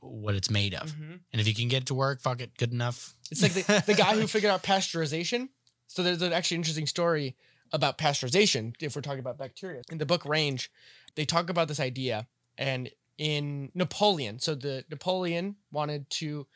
[0.00, 0.92] what it's made of.
[0.92, 1.20] Mhm.
[1.32, 3.14] And if you can get it to work, fuck it, good enough.
[3.30, 5.48] It's like the, the guy who figured out pasteurization.
[5.86, 7.36] So there's an actually interesting story
[7.72, 9.82] about pasteurization if we're talking about bacteria.
[9.90, 10.70] In the book Range,
[11.14, 12.26] they talk about this idea
[12.58, 16.46] and in Napoleon, so the Napoleon wanted to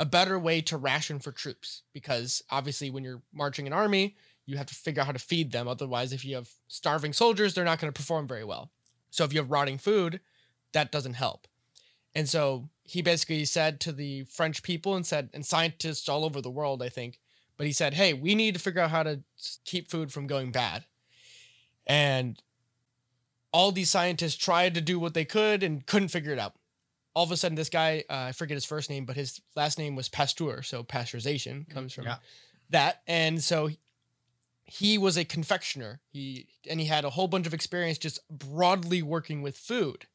[0.00, 4.56] a better way to ration for troops because obviously when you're marching an army, you
[4.56, 7.64] have to figure out how to feed them otherwise if you have starving soldiers, they're
[7.64, 8.70] not going to perform very well.
[9.10, 10.20] So if you have rotting food,
[10.72, 11.46] that doesn't help.
[12.14, 16.40] And so he basically said to the French people and said, and scientists all over
[16.40, 17.18] the world, I think,
[17.56, 19.20] but he said, hey, we need to figure out how to
[19.64, 20.84] keep food from going bad.
[21.86, 22.42] And
[23.52, 26.54] all these scientists tried to do what they could and couldn't figure it out.
[27.14, 29.78] All of a sudden, this guy, uh, I forget his first name, but his last
[29.78, 30.62] name was Pasteur.
[30.62, 32.16] So pasteurization comes from Yeah.
[32.70, 33.02] that.
[33.06, 33.70] And so
[34.64, 36.00] he was a confectioner.
[36.10, 40.06] He and he had a whole bunch of experience just broadly working with food.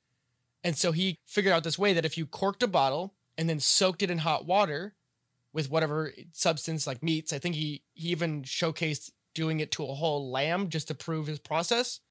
[0.67, 3.57] And so he figured out this way that if you corked a bottle and then
[3.57, 4.95] soaked it in hot water
[5.53, 9.93] with whatever substance like meats, I think he he even showcased doing it to a
[9.93, 12.01] whole lamb just to prove his process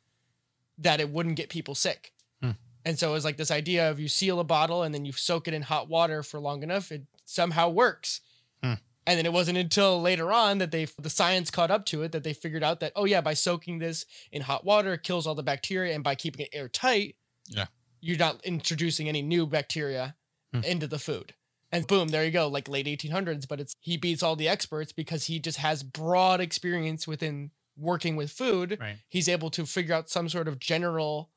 [0.78, 2.14] that it wouldn't get people sick.
[2.40, 2.52] Hmm.
[2.82, 5.12] And so it was like this idea of you seal a bottle and then you
[5.12, 8.22] soak it in hot water for long enough, it somehow works.
[8.62, 8.74] Hmm.
[9.06, 12.12] And then it wasn't until later on that they the science caught up to it
[12.12, 15.26] that they figured out that oh yeah, by soaking this in hot water it kills
[15.26, 17.16] all the bacteria and by keeping it airtight,
[17.48, 17.66] Yeah.
[18.06, 20.14] You're not introducing any new bacteria
[20.52, 20.60] Hmm.
[20.62, 21.34] into the food.
[21.72, 24.92] And boom, there you go, like late 1800s, but it's he beats all the experts
[24.92, 28.78] because he just has broad experience within working with food.
[28.80, 28.98] Right.
[29.08, 31.30] He's able to figure out some sort of general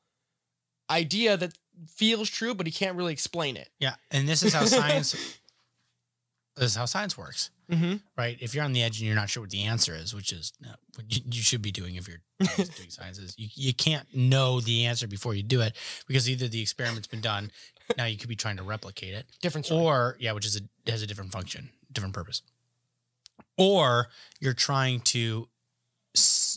[0.88, 1.58] idea that
[1.88, 3.70] feels true, but he can't really explain it.
[3.80, 3.94] Yeah.
[4.12, 5.12] And this is how science
[6.56, 7.50] this is how science works.
[7.70, 7.96] Mm-hmm.
[8.18, 8.36] right?
[8.40, 10.52] If you're on the edge and you're not sure what the answer is, which is
[10.66, 12.22] uh, what you, you should be doing if you're
[12.56, 16.60] doing sciences, you, you can't know the answer before you do it because either the
[16.60, 17.50] experiment's been done,
[17.96, 19.84] now you could be trying to replicate it, Different story.
[19.84, 22.42] or yeah, which is a has a different function, different purpose,
[23.56, 24.08] or
[24.40, 25.48] you're trying to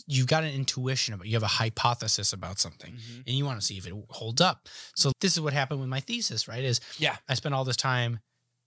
[0.06, 3.22] you've got an intuition about you have a hypothesis about something Mhm.
[3.26, 4.68] and you want to see if it holds up.
[4.96, 6.64] So this is what happened with my thesis, right?
[6.64, 7.16] Is Yeah.
[7.28, 8.18] I spent all this time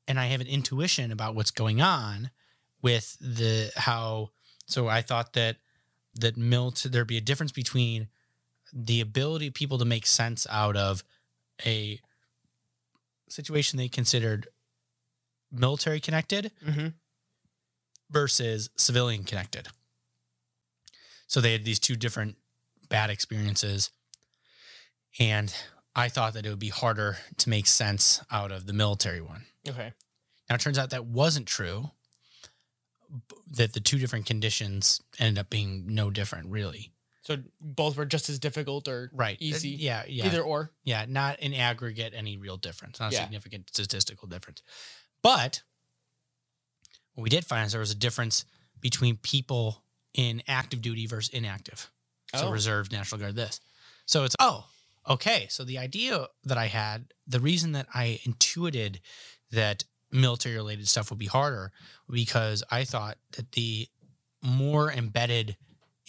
[0.07, 2.29] and I have an intuition about what's going on
[2.81, 4.31] with the how
[4.65, 5.57] so I thought that
[6.15, 8.07] that milt there'd be a difference between
[8.73, 11.03] the ability of people to make sense out of
[11.65, 11.99] a
[13.29, 14.47] situation they considered
[15.51, 16.93] military connected Mhm.
[18.09, 19.67] versus civilian connected.
[21.27, 22.37] So they had these two different
[22.89, 23.89] bad experiences.
[25.19, 25.53] And
[25.95, 29.45] I thought that it would be harder to make sense out of the military one.
[29.69, 29.93] Okay.
[30.49, 31.91] Now it turns out that wasn't true.
[33.51, 36.91] That the two different conditions ended up being no different, really.
[37.21, 39.35] So both were just as difficult or Right.
[39.35, 39.69] Uh, easy.
[39.69, 40.03] Yeah.
[40.07, 40.25] Yeah.
[40.25, 40.71] either or.
[40.83, 43.23] Yeah, not in aggregate any real difference, not a Yeah.
[43.23, 44.61] significant statistical difference.
[45.21, 45.61] But
[47.13, 48.45] what we did find is there was a difference
[48.79, 51.89] between people in active duty versus inactive.
[52.35, 52.51] So Oh.
[52.51, 53.59] reserve, National Guard, this.
[54.05, 54.69] So it's oh,
[55.07, 59.01] okay, so the idea that I had, the reason that I intuited
[59.51, 61.71] that military related stuff would be harder
[62.09, 63.87] because I thought that the
[64.41, 65.57] more embedded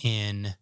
[0.03, 0.55] in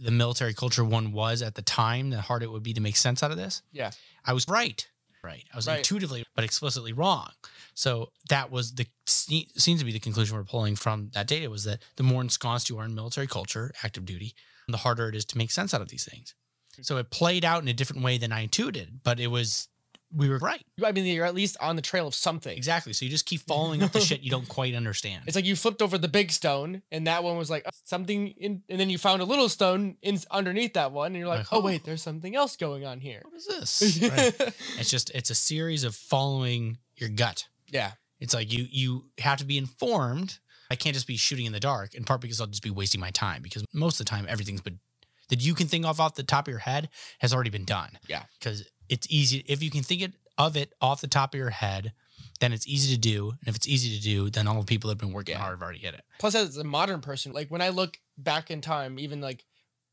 [0.00, 2.96] the military culture one was at the time, the harder it would be to make
[2.96, 3.62] sense out of this.
[3.72, 3.90] Yeah.
[4.24, 4.86] I was right.
[5.22, 5.44] Right.
[5.52, 5.78] I was Right.
[5.78, 7.30] intuitively, but explicitly wrong.
[7.74, 11.64] So that was the seems to be the conclusion we're pulling from that data was
[11.64, 14.34] that the more ensconced you are in military culture, active duty,
[14.68, 16.34] the harder it is to make sense out of these things.
[16.82, 19.68] So it played out in a different way than I intuited, but it was
[20.16, 20.64] we were right.
[20.82, 22.56] I mean, you're at least on the trail of something.
[22.56, 22.92] Exactly.
[22.92, 25.24] So you just keep following up the shit you don't quite understand.
[25.26, 28.28] It's like you flipped over the big stone, and that one was like oh, something
[28.28, 31.40] in, and then you found a little stone in underneath that one, and you're like,
[31.40, 31.60] Like, oh oh.
[31.60, 33.22] wait, there's something else going on here.
[33.24, 34.00] what is this?
[34.10, 34.34] Right.
[34.78, 37.46] It's just it's a series of following your gut.
[37.68, 40.38] yeah, It's like you you have to be informed.
[40.70, 43.00] I can't just be shooting in the dark, in part because I'll just be wasting
[43.00, 44.80] my time because most of the time everything's been
[45.28, 46.88] that you can think of off the top of your head
[47.18, 47.98] has already been done.
[48.08, 48.22] Yeah.
[48.38, 51.50] Because it's easy if you can think it of it off the top of your
[51.50, 51.92] head,
[52.40, 53.30] then it's easy to do.
[53.30, 55.38] And if it's easy to do, then all the people that have been working Yeah.
[55.40, 56.02] hard have already hit it.
[56.18, 59.44] plus as a modern person like when i look back in time even like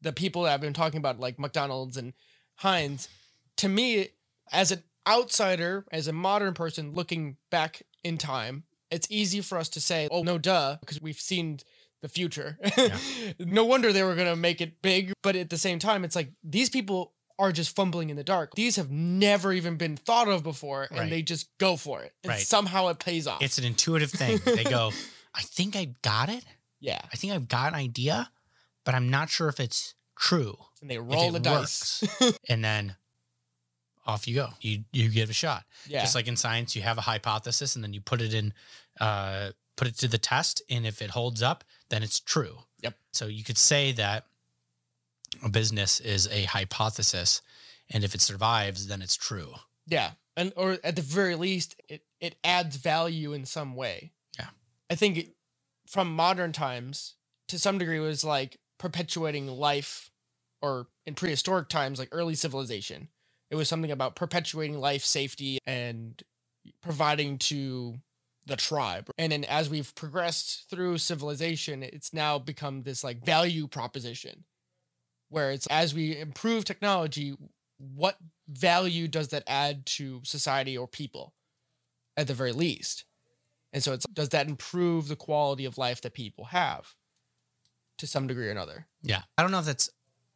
[0.01, 2.13] the people that i've been talking about like mcdonald's and
[2.57, 3.07] heinz
[3.57, 4.09] to me
[4.51, 9.69] as an outsider as a modern person looking back in time it's easy for us
[9.69, 11.59] to say oh no duh because we've seen
[12.01, 12.57] the future
[13.39, 16.15] no wonder they were going to make it big but at the same time it's
[16.15, 20.27] like these people are just fumbling in the dark these have never even been thought
[20.27, 21.09] of before and Right.
[21.09, 22.45] they just go for it and Right.
[22.45, 24.39] somehow it pays off It's an intuitive thing.
[24.45, 24.91] They go,
[25.33, 26.45] I think I got it.
[26.79, 28.29] yeah I think I've got an idea,
[28.85, 30.57] but I'm not sure if it's true.
[30.81, 32.03] and they roll the dice
[32.49, 32.95] and then
[34.05, 34.49] off you go.
[34.61, 35.63] You you give a shot.
[35.87, 38.53] yeah Just like in science, you have a hypothesis and then you put it in,
[38.99, 42.59] uh, put it to the test, and if it holds up, then it's true.
[42.81, 42.95] Yep.
[43.13, 44.25] So you could say that
[45.43, 47.41] a business is a hypothesis,
[47.89, 49.55] and if it survives, then it's true.
[49.87, 50.11] Yeah.
[50.35, 54.13] And or at the very least it it adds value in some way.
[54.37, 54.47] Yeah.
[54.89, 55.35] I think it,
[55.87, 57.15] from modern times
[57.49, 60.09] to some degree was like perpetuating life
[60.61, 63.09] or in prehistoric times like early civilization.
[63.51, 66.21] It was something about perpetuating life, safety and
[66.81, 67.95] providing to
[68.45, 69.09] the tribe.
[69.17, 74.45] And then as we've progressed through civilization, it's now become this like value proposition
[75.33, 77.35] where it's as we improve technology,
[77.77, 78.17] what
[78.47, 81.33] value does that add to society or people
[82.15, 83.05] at the very least?
[83.73, 86.93] And so it's does that improve the quality of life that people have
[87.97, 88.87] to some degree or another?
[89.01, 89.23] Yeah.
[89.37, 89.89] I don't know if that's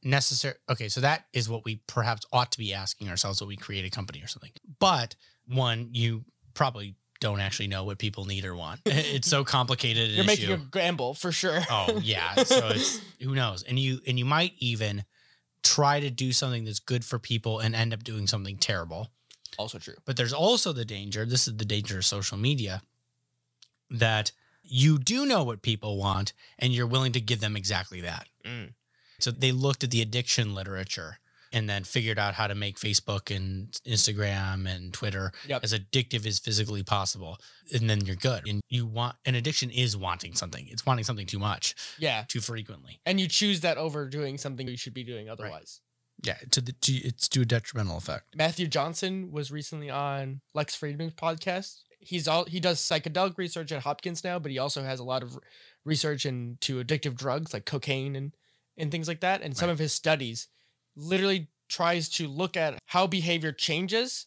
[0.04, 0.56] necessary.
[0.70, 0.89] Okay.
[0.89, 3.91] So that is what we perhaps ought to be asking ourselves when we create a
[3.91, 4.52] company or something.
[4.80, 5.16] But
[5.48, 6.26] one, you
[6.56, 8.82] probably don't actually know what people need or want.
[8.86, 10.09] It's so complicated.
[10.09, 10.61] an You're making issue.
[10.61, 11.59] a gamble for sure.
[11.70, 15.03] oh yeah so it's who knows and you and you might even
[15.63, 19.09] try to do something that's good for people and end up doing something terrible
[19.57, 19.95] also true.
[20.05, 22.82] but there's also the danger this is the danger of social media
[23.89, 24.32] that
[24.63, 28.74] you do know what people want and you're willing to give them exactly that Mm.
[29.20, 31.20] so they looked at the addiction literature
[31.52, 35.64] and then figured out how to make Facebook and Instagram and Twitter Yep.
[35.64, 37.38] as addictive as physically possible.
[37.74, 38.48] And then you're good.
[38.48, 40.68] And you want an addiction is wanting something.
[40.70, 42.26] It's wanting something too much, Yeah.
[42.28, 43.00] too frequently.
[43.06, 45.82] And you choose that over doing something you should be doing otherwise.
[46.24, 48.36] Yeah, to the to, it's to a detrimental effect.
[48.36, 51.82] Matthew Johnson was recently on Lex Fridman's podcast.
[52.00, 55.22] He's all he does psychedelic research at Hopkins now, but he also has a lot
[55.22, 55.38] of
[55.86, 58.34] research into addictive drugs like cocaine and
[58.78, 59.41] and things like that.
[59.43, 60.48] And some of his studies
[60.98, 64.26] literally tries to look at how behavior changes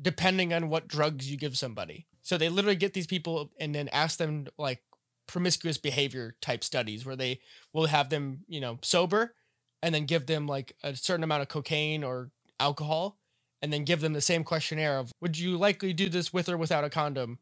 [0.00, 2.06] depending on what drugs you give somebody.
[2.22, 4.82] So they literally get these people and then ask them like
[5.28, 7.40] promiscuous behavior type studies where they
[7.72, 9.34] will have them, you know, sober
[9.82, 13.18] and then give them like a certain amount of cocaine or alcohol
[13.62, 16.56] and then give them the same questionnaire of would you likely do this with or
[16.56, 17.38] without a condom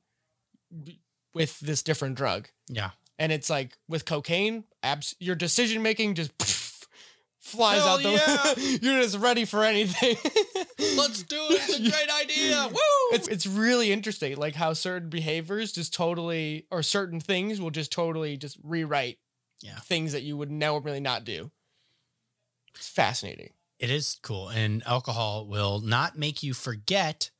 [1.34, 2.90] with this different drug Yeah.
[3.18, 6.32] and it's like with cocaine abs- your decision making just
[7.44, 8.78] flies Hell out the yeah.
[8.82, 10.16] you're just ready for anything
[10.96, 11.60] Let's do it.
[11.68, 12.68] It's a great idea.
[12.72, 12.78] Woo!
[13.12, 17.92] it's, it's really interesting like how certain behaviors just totally or certain things will just
[17.92, 19.18] totally just rewrite
[19.62, 19.78] Yeah.
[19.80, 21.50] things that you would normally not do
[22.74, 24.48] it's fascinating It is cool.
[24.48, 27.30] And alcohol will not make you forget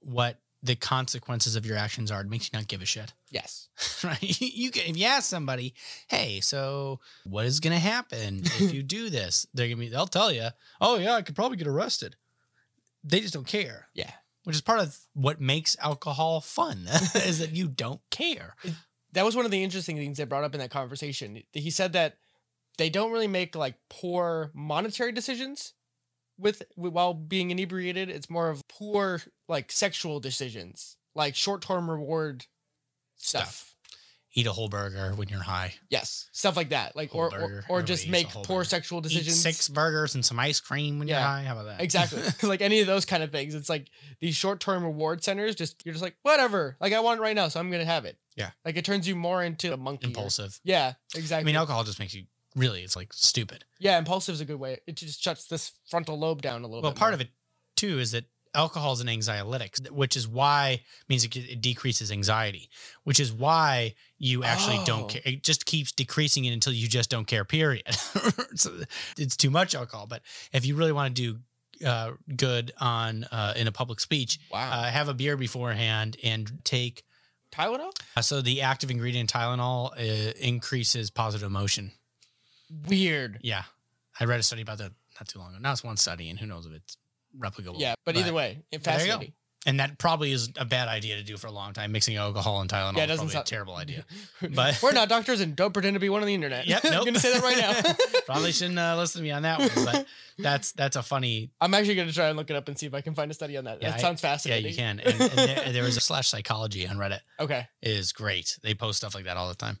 [0.00, 2.20] what the consequences of your actions are.
[2.20, 3.12] It makes you not give a shit.
[3.30, 3.68] yes
[4.04, 4.40] right?
[4.40, 5.74] You can if you ask somebody,
[6.08, 9.46] hey, so what is gonna happen if you do this?
[9.54, 10.48] They're gonna be they'll tell you,
[10.80, 12.16] oh yeah, I could probably get arrested.
[13.04, 13.88] They just don't care.
[13.94, 14.12] yeah
[14.44, 18.54] Which is part of what makes alcohol fun, is that you don't care.
[19.12, 21.42] that was one of the interesting things they brought up in that conversation.
[21.52, 22.16] He said that
[22.78, 25.74] they don't really make like poor monetary decisions
[26.38, 28.08] with while being inebriated.
[28.08, 32.46] It's more of poor like sexual decisions, like short-term reward
[33.16, 33.42] stuff.
[33.54, 33.68] Stuff.
[34.34, 35.74] Eat a whole burger when you're high.
[35.90, 36.96] Yes, stuff like that.
[36.96, 38.64] Like or, or or just make poor burger.
[38.64, 39.38] sexual Eat decisions.
[39.42, 41.18] six burgers and some ice cream when Yeah.
[41.18, 41.42] you're high.
[41.42, 41.82] How about that?
[41.82, 42.22] Exactly.
[42.48, 43.54] like any of those kind of things.
[43.54, 43.88] It's like
[44.22, 45.54] these short-term reward centers.
[45.54, 46.78] Just you're just like whatever.
[46.80, 48.16] Like I want it right now, so I'm gonna have it.
[48.34, 48.52] Yeah.
[48.64, 50.06] Like it turns you more into a monkey.
[50.06, 50.58] or- Impulsive.
[50.64, 51.42] Yeah, Exactly.
[51.42, 52.24] I mean, alcohol just makes you
[52.54, 52.82] really.
[52.82, 53.64] It's like stupid.
[53.78, 54.78] yeah, impulsive is a good way.
[54.86, 56.98] It just shuts this frontal lobe down a little Well, bit.
[56.98, 57.14] part more.
[57.14, 57.28] of it
[57.76, 58.24] too is that
[58.54, 62.68] alcohol is an anxiolytic, which is why means it, it decreases anxiety,
[63.04, 64.84] which is why you actually Oh.
[64.84, 65.22] don't care.
[65.24, 67.44] It just keeps decreasing it until you just don't care.
[67.46, 67.84] Period.
[68.54, 68.80] so
[69.16, 70.06] it's too much alcohol.
[70.06, 70.22] But
[70.52, 74.70] if you really want to do uh, good on uh, in a public speech, Wow.
[74.70, 77.02] uh, have a beer beforehand and take.
[77.50, 77.90] Tylenol?
[78.16, 81.92] Uh, so the active ingredient Tylenol uh, increases positive emotion.
[82.88, 83.38] Weird.
[83.42, 83.62] Yeah,
[84.18, 85.58] I read a study about that not too long ago.
[85.60, 86.96] Now it's one study, and who knows if it's
[87.38, 87.78] replicable.
[87.78, 89.08] Yeah, but either way, it there you go.
[89.08, 89.32] fascinating.
[89.64, 91.92] And that probably is a bad idea to do for a long time.
[91.92, 94.04] Mixing alcohol and Tylenol Yeah, it is doesn't probably sound- a terrible idea.
[94.56, 96.66] But- we're not doctors and don't pretend to be one on the internet.
[96.66, 97.04] Yep, I'm nope.
[97.04, 97.94] gonna say that right now.
[98.26, 99.84] probably shouldn't uh, listen to me on that one.
[99.84, 100.06] But
[100.36, 101.52] that's that's a funny.
[101.60, 103.34] I'm actually gonna try and look it up and see if I can find a
[103.34, 103.80] study on that.
[103.80, 104.70] Yeah, that I- sounds Yeah, fascinating.
[104.72, 104.98] you can.
[104.98, 107.20] And, and there, there was a slash psychology on Reddit.
[107.38, 107.64] Okay.
[107.82, 108.58] It is great.
[108.64, 109.78] They post stuff like that all the time.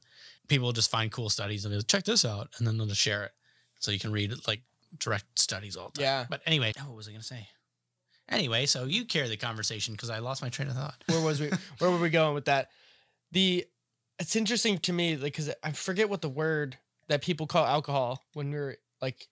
[0.48, 3.00] People will just find cool studies and they'll check this out, and then they'll just
[3.00, 3.32] share it,
[3.78, 4.62] so you can read like
[4.98, 6.04] direct studies all the time.
[6.04, 6.26] Yeah.
[6.28, 7.48] But anyway, oh, what was I gonna say?
[8.28, 11.02] Anyway, so you carry the conversation because I lost my train of thought.
[11.06, 11.50] Where was we?
[11.78, 12.70] Where were we going with that?
[13.32, 13.66] The
[14.18, 16.78] it's interesting to me like because I forget what the word
[17.08, 19.28] that people call alcohol when we are like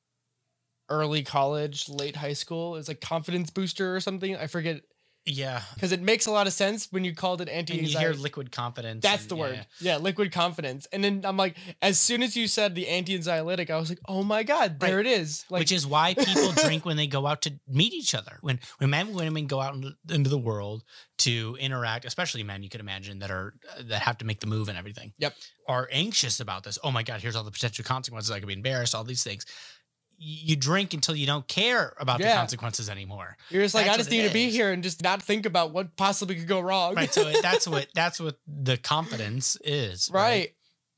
[0.88, 4.36] early college, late high school is like confidence booster or something.
[4.36, 4.82] I forget
[5.26, 5.62] Yeah.
[5.74, 7.74] because it makes a lot of sense when you called it anti.
[7.76, 9.02] You hear liquid confidence.
[9.02, 9.54] That's and- the yeah, word.
[9.80, 9.92] yeah.
[9.92, 10.86] Yeah, liquid confidence.
[10.92, 14.22] And then I'm like, as soon as you said the anti-anxiolytic, I was like, oh
[14.22, 15.06] my god, there Right.
[15.06, 15.44] it is.
[15.50, 18.38] Like, Which is why people drink when they go out to meet each other.
[18.40, 19.74] When when men and women go out
[20.08, 20.82] into the world
[21.18, 24.68] to interact, especially men, you could imagine that are that have to make the move
[24.68, 25.12] and everything.
[25.18, 25.34] Yep.
[25.68, 26.78] Are anxious about this.
[26.82, 28.30] Oh my god, here's all the potential consequences.
[28.30, 28.94] I could be embarrassed.
[28.94, 29.44] All these things.
[30.22, 33.38] You drink until you don't care about the consequences anymore.
[33.48, 35.96] you're just like, I just need to be here and just not think about what
[35.96, 36.94] possibly could go wrong.
[36.94, 37.12] Right.
[37.12, 40.10] So that's what that's what the confidence is.
[40.12, 40.52] right.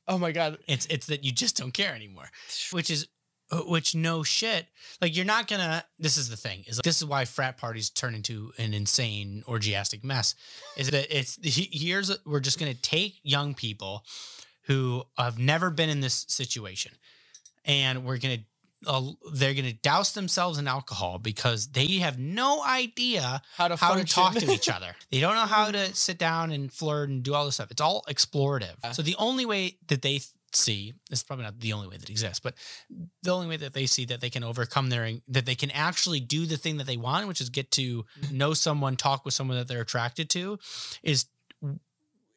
[0.08, 0.58] Oh my god.
[0.66, 2.28] It's it's that you just don't care anymore,
[2.72, 3.06] which is
[3.52, 4.66] uh, which no shit.
[5.00, 5.84] Like you're not gonna.
[6.00, 6.64] This is the thing.
[6.66, 10.34] Is this is why frat parties turn into an insane orgiastic mess.
[10.76, 14.04] Is that it's he- here's we're just gonna take young people
[14.66, 16.92] who have never been in this situation,
[17.64, 18.38] and we're gonna.
[18.86, 23.76] Uh, they're going to douse themselves in alcohol because they have no idea How to
[23.76, 24.94] how to talk to each other.
[25.10, 27.70] They don't know how to sit down and flirt and do all this stuff.
[27.70, 28.74] It's all explorative.
[28.82, 28.92] Yeah.
[28.92, 31.96] So the only way that they th- see this is probably not the only way
[31.96, 32.54] that exists, but
[33.22, 36.20] the only way that they see that they can overcome their that they can actually
[36.20, 39.56] do the thing that they want, which is get to know someone, talk with someone
[39.56, 40.58] that they're attracted to,
[41.02, 41.26] is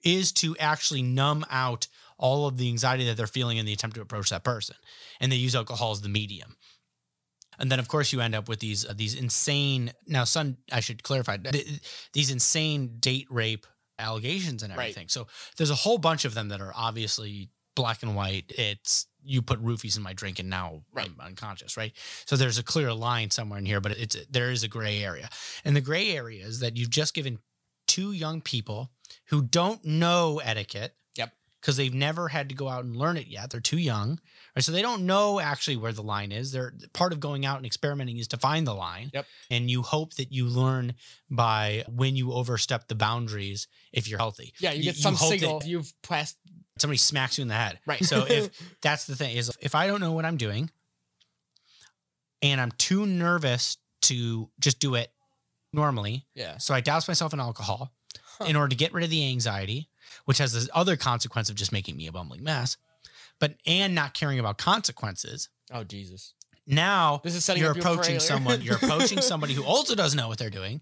[0.03, 1.87] is to actually numb out
[2.17, 4.75] all of the anxiety that they're feeling in the attempt to approach that person,
[5.19, 6.55] and they use alcohol as the medium.
[7.57, 9.93] And then, of course, you end up with these uh, these insane.
[10.07, 11.81] Now, son, I should clarify th-
[12.13, 13.65] these insane date rape
[13.97, 14.83] allegations and Right.
[14.89, 15.07] everything.
[15.07, 18.51] So there's a whole bunch of them that are obviously black and white.
[18.57, 21.07] It's you put roofies in my drink and now Right.
[21.09, 21.93] I'm unconscious, right?
[22.25, 25.29] So there's a clear line somewhere in here, but it's there is a gray area,
[25.63, 27.39] and the gray area is that you've just given
[27.87, 28.91] two young people
[29.27, 30.95] who don't know etiquette.
[31.65, 33.49] Because they've never had to go out and learn it yet.
[33.49, 34.19] They're too young.
[34.55, 34.63] Right.
[34.63, 36.51] So they don't know actually where the line is.
[36.51, 39.09] They're part of going out and experimenting is to find the line.
[39.15, 39.25] Yep.
[39.49, 40.93] And you hope that you learn
[41.27, 44.53] by when you overstep the boundaries if you're healthy.
[44.59, 45.63] Yeah, you You- get you some that- signal.
[45.65, 46.37] You've passed.
[46.77, 47.79] Somebody smacks you in the head.
[47.87, 48.05] Right.
[48.05, 48.51] So if
[48.83, 50.69] that's the thing is if I don't know what I'm doing
[52.43, 55.11] and I'm too nervous to just do it
[55.73, 56.57] normally, yeah.
[56.59, 57.91] so I douse myself in alcohol
[58.37, 58.45] Huh.
[58.49, 59.87] in order to get rid of the anxiety,
[60.25, 62.77] which has this other consequence of just making me a bumbling mess,
[63.39, 65.49] but and not caring about consequences.
[65.71, 66.33] Oh Jesus.
[66.67, 68.19] Now This is setting you're approaching failure.
[68.19, 70.81] someone, you're approaching somebody who also doesn't know what they're doing,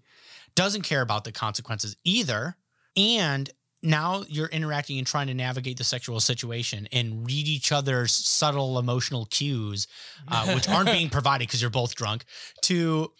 [0.54, 2.56] doesn't care about the consequences either,
[2.96, 3.50] and
[3.82, 8.78] now you're interacting and trying to navigate the sexual situation and read each other's subtle
[8.78, 9.86] emotional cues,
[10.28, 12.24] uh, which aren't being provided because you're both drunk,
[12.62, 13.12] to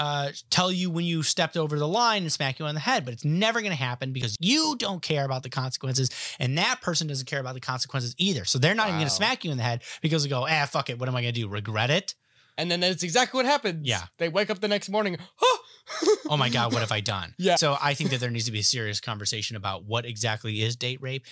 [0.00, 3.04] uh, tell you when you stepped over the line and smack you on the head.
[3.04, 6.80] But it's never going to happen because you don't care about the consequences, and that
[6.80, 8.44] person doesn't care about the consequences either.
[8.44, 10.66] So they're not even going to smack you in the head because they go, ah,
[10.66, 10.98] fuck it.
[10.98, 11.48] What am I going to do?
[11.48, 12.14] Regret it?
[12.58, 13.86] And then that's exactly what happens.
[13.86, 14.02] Yeah.
[14.18, 15.16] They wake up the next morning.
[15.40, 15.58] Oh,
[16.28, 17.56] oh my god what have i done Yeah.
[17.56, 20.76] so i think that there needs to be a serious conversation about what exactly is
[20.76, 21.26] date rape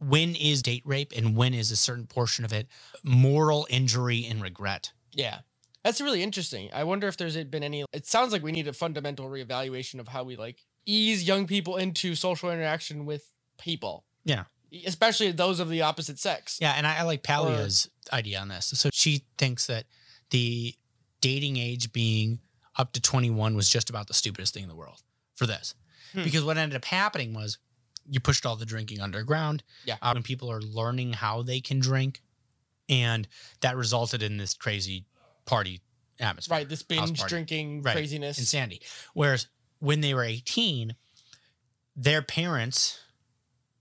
[0.00, 2.66] when is date rape and when is a certain portion of it
[3.02, 5.38] moral injury and regret yeah.
[5.84, 6.70] That's really interesting.
[6.72, 7.84] I wonder if there's been any.
[7.92, 11.76] It sounds like we need a fundamental reevaluation of how we like ease young people
[11.76, 14.04] into social interaction with people.
[14.24, 14.44] Yeah.
[14.86, 16.58] Especially those of the opposite sex.
[16.60, 18.66] Yeah, and I, I like Paglia's idea on this.
[18.66, 19.84] So she thinks that
[20.30, 20.74] the
[21.20, 22.40] dating age being
[22.78, 25.02] up to 21 was just about the stupidest thing in the world
[25.34, 25.74] for this.
[26.14, 26.24] Hmm.
[26.24, 27.58] Because what ended up happening was
[28.08, 29.62] you pushed all the drinking underground.
[29.84, 29.96] Yeah.
[30.00, 32.22] Uh, when people are learning how they can drink.
[32.88, 33.28] And
[33.60, 35.04] that resulted in this crazy
[35.44, 35.80] party
[36.20, 36.58] atmosphere.
[36.58, 36.68] Right.
[36.68, 37.28] This binge party.
[37.28, 37.92] drinking Right.
[37.94, 38.38] craziness.
[38.38, 38.80] Insanity.
[39.14, 40.94] Whereas when they were 18,
[41.96, 42.98] their parents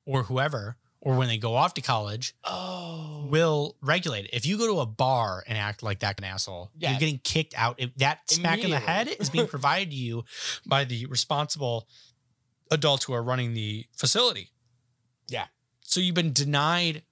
[0.06, 3.26] or whoever, or when they go off to college, Oh.
[3.30, 4.32] will regulate it.
[4.34, 6.92] If you go to a bar and act like that an asshole, Yeah.
[6.92, 7.76] you're getting kicked out.
[7.80, 10.26] If that smack in the head is being provided to you
[10.66, 11.88] by the responsible
[12.70, 14.52] adults who are running the facility.
[15.28, 15.48] Yeah.
[15.82, 17.04] So you've been denied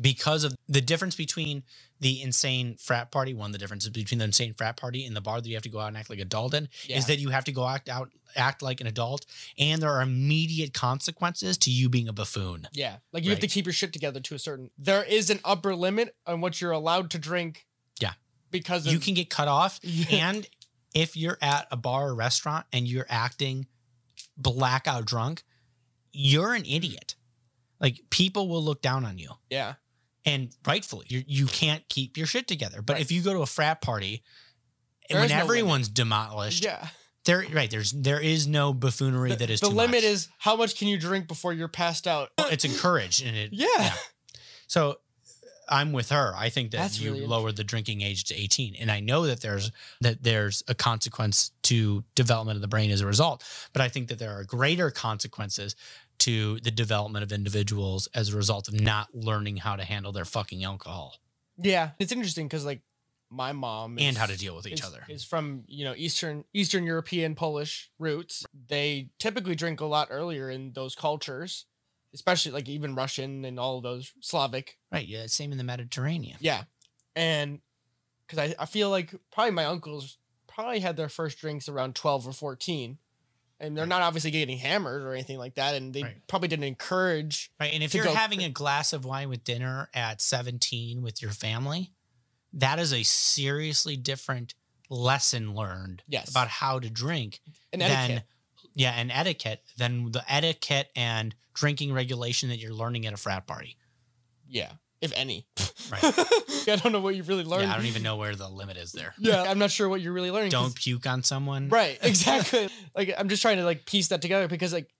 [0.00, 1.62] because of the difference between
[2.00, 3.34] the insane frat party.
[3.34, 5.68] One, the difference between the insane frat party and the bar that you have to
[5.68, 6.96] go out and act like a adult in yeah.
[6.96, 9.26] is that you have to go act out, act like an adult,
[9.58, 12.68] and there are immediate consequences to you being a buffoon.
[12.72, 12.96] Yeah.
[13.12, 14.70] Like you have to keep your shit together to a certain.
[14.78, 17.66] There is an upper limit on what you're allowed to drink.
[18.00, 18.12] Yeah.
[18.50, 19.80] Because of, You can get cut off
[20.10, 20.46] And
[20.94, 23.66] if you're at a bar or restaurant and you're acting
[24.36, 25.42] blackout drunk,
[26.12, 27.14] you're an idiot.
[27.80, 29.74] Like people will look down on you, yeah.
[30.24, 32.82] And rightfully, you you can't keep your shit together.
[32.82, 33.02] But Right.
[33.02, 34.22] if you go to a frat party,
[35.08, 36.88] There when is no everyone's demolished, Yeah.
[37.24, 40.04] there right there's there is no buffoonery The, that is the limit much.
[40.04, 42.30] is how much can you drink before you're passed out?
[42.38, 43.94] it's encouraged and it Yeah.
[44.66, 44.98] So
[45.72, 46.34] I'm with her.
[46.36, 48.74] I think that That's you really lower the drinking age to 18.
[48.74, 53.00] And I know that there's that there's a consequence to development of the brain as
[53.00, 53.44] a result.
[53.72, 55.76] But I think that there are greater consequences
[56.20, 60.24] to the development of individuals as a result of not learning how to handle their
[60.24, 61.16] fucking alcohol
[61.58, 61.90] Yeah.
[61.98, 62.82] It's interesting because like
[63.30, 65.04] my mom and how to deal with each is, other.
[65.08, 68.44] is from you know Eastern Eastern European Polish roots.
[68.68, 71.66] They typically drink a lot earlier in those cultures,
[72.12, 74.78] especially like even Russian and all those Slavic.
[74.90, 75.06] Right.
[75.06, 75.26] Yeah.
[75.26, 76.38] Same in the Mediterranean.
[76.40, 76.64] Yeah,
[77.14, 77.60] and
[78.26, 80.18] because I, I feel like probably my uncles
[80.48, 82.98] probably had their first drinks around twelve or fourteen,
[83.60, 83.88] and they're Right.
[83.88, 86.26] not obviously getting hammered or anything like that, and they Right.
[86.26, 87.50] probably didn't encourage.
[87.60, 87.72] Right.
[87.74, 91.92] And if you're having a glass of wine with dinner at 17 with your family,
[92.52, 94.54] that is a seriously different
[94.88, 97.40] lesson learned Yes, about how to drink
[97.72, 98.24] an than etiquette.
[98.74, 103.46] yeah, and etiquette than the etiquette and drinking regulation that you're learning at a frat
[103.46, 103.76] party.
[104.48, 105.46] Yeah, if any.
[105.90, 106.02] Right.
[106.68, 107.64] I don't know what you really learned.
[107.64, 109.14] Yeah, I don't even know where the limit is there.
[109.18, 110.50] Yeah, I'm not sure what you're really learning.
[110.50, 111.68] Don't puke on someone.
[111.68, 112.68] Right, exactly.
[112.94, 114.90] like I'm just trying to like piece that together because like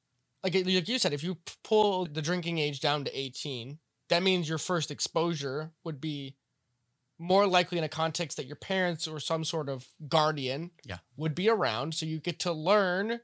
[0.42, 3.78] like like you said, if you pull the drinking age down to 18,
[4.08, 6.34] that means your first exposure would be
[7.18, 10.98] more likely in a context that your parents or some sort of guardian Yeah.
[11.18, 13.20] would be around, so you get to learn,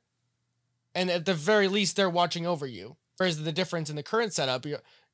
[0.94, 2.96] and at the very least, they're watching over you.
[3.16, 4.66] Whereas the difference in the current setup,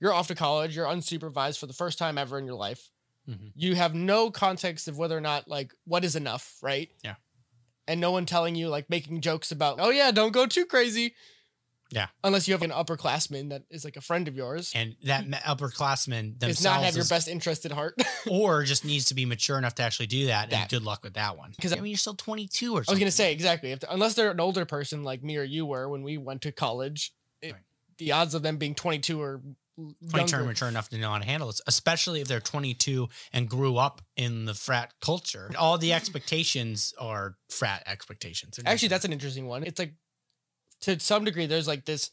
[0.03, 2.91] you're off to college, you're unsupervised for the first time ever in your life.
[3.29, 3.53] Mhm.
[3.55, 6.91] You have no context of whether or not like what is enough, right?
[7.05, 7.15] Yeah.
[7.87, 11.15] And no one telling you like making jokes about, oh yeah, don't go too crazy.
[11.91, 12.07] Yeah.
[12.25, 14.73] Unless you have an upperclassman that is like a friend of yours.
[14.75, 17.95] And that ma- upperclassman Does not have your is- best interest at heart.
[18.31, 20.51] or just needs to be mature enough to actually do that.
[20.51, 20.61] That.
[20.63, 21.53] And good luck with that one.
[21.55, 22.91] Because I mean, you're still 22 or something.
[22.91, 23.71] I was gonna say exactly.
[23.73, 26.51] If unless they're an older person like me or you were when we went to
[26.53, 27.63] college, it, Right.
[27.99, 29.43] the odds of them being 22 or
[29.77, 30.37] 22 younger.
[30.37, 33.77] and mature enough to know how to handle this, especially if they're 22 and grew
[33.77, 35.51] up in the frat culture.
[35.59, 38.59] All the expectations are frat expectations.
[38.65, 39.63] Actually, that's an interesting one.
[39.65, 39.95] It's like
[40.83, 42.11] to some degree, there's like this.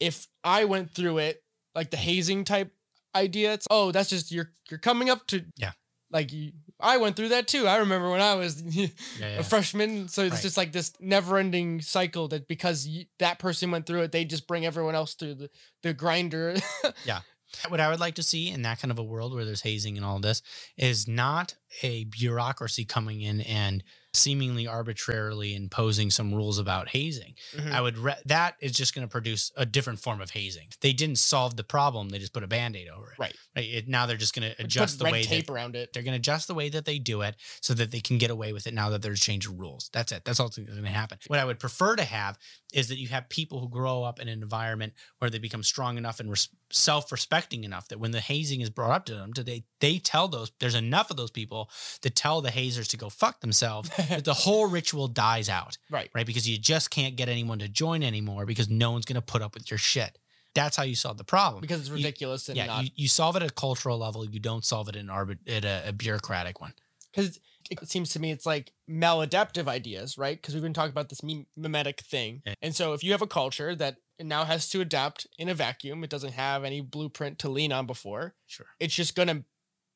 [0.00, 1.42] If I went through it,
[1.74, 2.72] like the hazing type
[3.14, 5.72] idea, it's oh, that's just you're you're coming up to Yeah.
[6.10, 7.66] Like you, I went through that too.
[7.66, 8.62] I remember when I was
[9.18, 10.08] yeah, a freshman.
[10.08, 10.42] So it's Right.
[10.42, 14.46] just like this never-ending cycle that because you, that person went through it, they just
[14.46, 15.50] bring everyone else through the
[15.82, 16.56] the grinder.
[17.04, 17.20] Yeah.
[17.68, 19.96] What I would like to see in that kind of a world where there's hazing
[19.96, 20.42] and all this
[20.76, 23.82] is not a bureaucracy coming in and
[24.16, 27.34] seemingly arbitrarily imposing some rules about hazing.
[27.54, 27.72] Mhm.
[27.72, 30.68] I would re- that is just going to produce a different form of hazing.
[30.80, 33.18] They didn't solve the problem; they just put a band-aid over it.
[33.18, 33.36] Right.
[33.54, 33.64] Right.
[33.68, 35.92] It, now they're just going to adjust the way tape that around it.
[35.92, 38.30] they're going to adjust the way that they do it so that they can get
[38.30, 39.90] away with it now that there's change of rules.
[39.92, 40.24] That's it.
[40.24, 41.18] That's all that's going to happen.
[41.26, 42.38] What I would prefer to have
[42.72, 45.96] is that you have people who grow up in an environment where they become strong
[45.98, 49.42] enough and res- self-respecting enough that when the hazing is brought up to them, do
[49.42, 51.70] they they tell those there's enough of those people
[52.02, 53.90] to tell the hazers to go fuck themselves.
[54.08, 56.10] that the whole ritual dies out, right.
[56.14, 56.26] right?
[56.26, 59.42] Because you just can't get anyone to join anymore because no one's going to put
[59.42, 60.18] up with your shit.
[60.54, 61.60] That's how you solve the problem.
[61.60, 64.24] Because it's You- ridiculous and yeah, not you, you solve it at a cultural level.
[64.24, 66.72] You don't solve it in arbit- at a, a bureaucratic one.
[67.12, 67.38] because
[67.70, 70.36] it seems to me it's like maladaptive ideas, right?
[70.40, 71.22] Because we've been talking about this
[71.56, 72.42] mimetic thing.
[72.62, 76.02] And so if you have a culture that now has to adapt in a vacuum,
[76.04, 78.66] it doesn't have any blueprint to lean on before, Sure.
[78.80, 79.44] it's just going to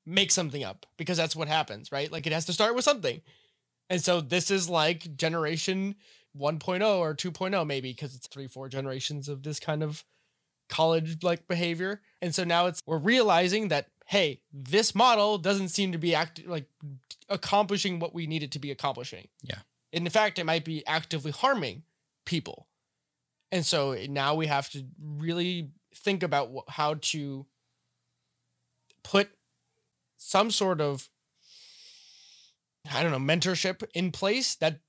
[0.07, 2.11] make something up because that's what happens, right?
[2.11, 3.21] Like it has to start with something.
[3.89, 5.97] And so this is like generation
[6.39, 10.05] 1.0 or 2.0 maybe because it's 3 4 generations of this kind of
[10.69, 12.01] college like behavior.
[12.23, 16.45] And so now it's we're realizing that hey, this model doesn't seem to be act
[16.45, 16.65] like
[17.29, 19.29] accomplishing what we need it to be accomplishing.
[19.41, 19.61] Yeah.
[19.93, 21.85] And in fact, it might be actively harming
[22.27, 22.67] people.
[23.53, 27.47] And so now we have to really think about wh- how to
[29.05, 29.31] put
[30.17, 31.09] some sort of
[32.93, 34.81] I don't know, mentorship in place that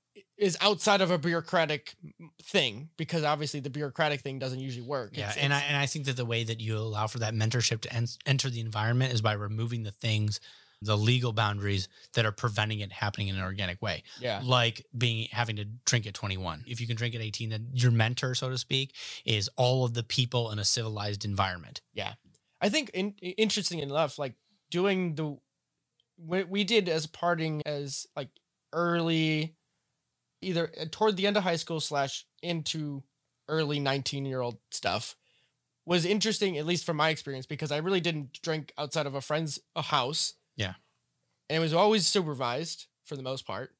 [0.42, 1.94] is outside of a bureaucratic
[2.42, 5.10] thing because obviously the bureaucratic thing doesn't usually work.
[5.16, 7.32] Yeah, It's- and I and I think that the way that you allow for that
[7.34, 10.40] mentorship to en- enter the environment is by removing the things,
[10.80, 14.02] the legal boundaries that are preventing it happening in an organic way.
[14.20, 14.40] yeah.
[14.42, 16.64] Like being having to drink at 21.
[16.66, 19.94] If you can drink at 18, then your mentor, so to speak, is all of
[19.94, 21.82] the people in a civilized environment.
[21.94, 22.14] Yeah.
[22.60, 24.34] I think in, interesting enough, like
[24.70, 25.38] doing the
[26.16, 28.28] what we did as parting as like
[28.72, 29.54] early,
[30.42, 33.02] either uh, toward the end of high school slash into
[33.48, 35.16] early nineteen year old stuff
[35.84, 39.20] was interesting, at least from my experience, because I really didn't drink outside of a
[39.20, 40.34] friend's a house.
[40.56, 40.74] Yeah.
[41.50, 43.74] and it was always supervised for the most part.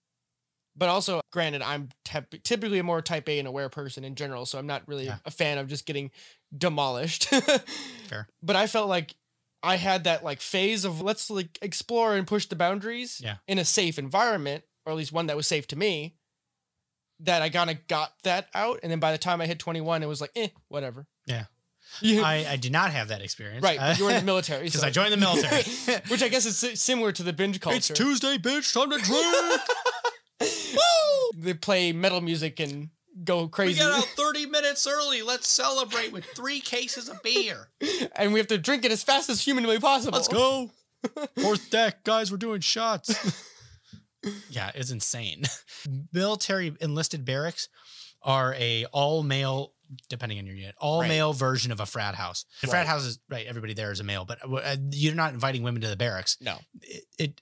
[0.75, 4.47] But also, granted, I'm typ- typically a more type A and aware person in general,
[4.47, 5.19] so I'm not really Yeah.
[5.27, 6.11] a fan of just getting
[6.57, 7.27] demolished.
[8.09, 8.27] Fair.
[8.43, 9.15] But I felt like
[9.63, 13.37] I had that like phase of let's like explore and push the boundaries Yeah.
[13.47, 16.17] in a safe environment, or at least one that was safe to me.
[17.23, 20.03] That I kind of got that out, and then by the time I hit 21,
[20.03, 21.07] it was like, eh, whatever.
[21.27, 21.45] Yeah.
[22.03, 23.63] I, I did not have that experience.
[23.63, 23.79] right.
[23.79, 24.65] Uh, you were in the military.
[24.65, 25.63] because so- I joined the military.
[26.09, 27.77] Which I guess is similar to the binge culture.
[27.77, 28.73] It's Tuesday, bitch.
[28.73, 29.61] Time to drink.
[31.35, 32.91] They play metal music and
[33.25, 33.75] go crazy.
[33.75, 35.23] we got out 30 minutes early.
[35.23, 37.69] Let's celebrate with three cases of beer.
[38.17, 40.13] and we have to drink it as fast as humanly possible.
[40.17, 40.71] Let's go.
[41.41, 42.31] Fourth deck, guys.
[42.31, 43.11] We're doing shots.
[44.51, 45.45] Yeah, it's insane.
[46.13, 47.69] Military enlisted barracks
[48.23, 49.73] are a all male,
[50.09, 51.09] depending on your unit, all Right.
[51.09, 52.45] male version of a frat house.
[52.61, 53.47] The frat house is right.
[53.47, 56.37] Everybody there is a male, but uh, you're not inviting women to the barracks.
[56.41, 57.41] No, It, it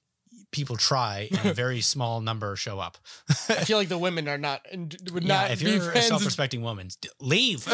[0.52, 2.98] people try, and a very small number show up.
[3.28, 4.62] I feel like the women are not
[5.12, 6.88] would yeah, not if you're a self-respecting woman,
[7.20, 7.64] leave.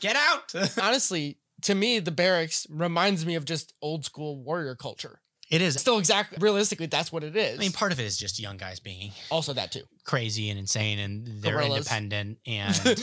[0.00, 0.52] Get out.
[0.80, 5.20] Honestly, to me, the barracks reminds me of just old school warrior culture.
[5.50, 5.74] It is.
[5.74, 7.56] Still, exactly, realistically, that's what it is.
[7.56, 9.82] I mean, part of it is just young guys being also that too.
[10.04, 11.78] crazy and insane, and they're Gorillas.
[11.78, 13.02] independent, and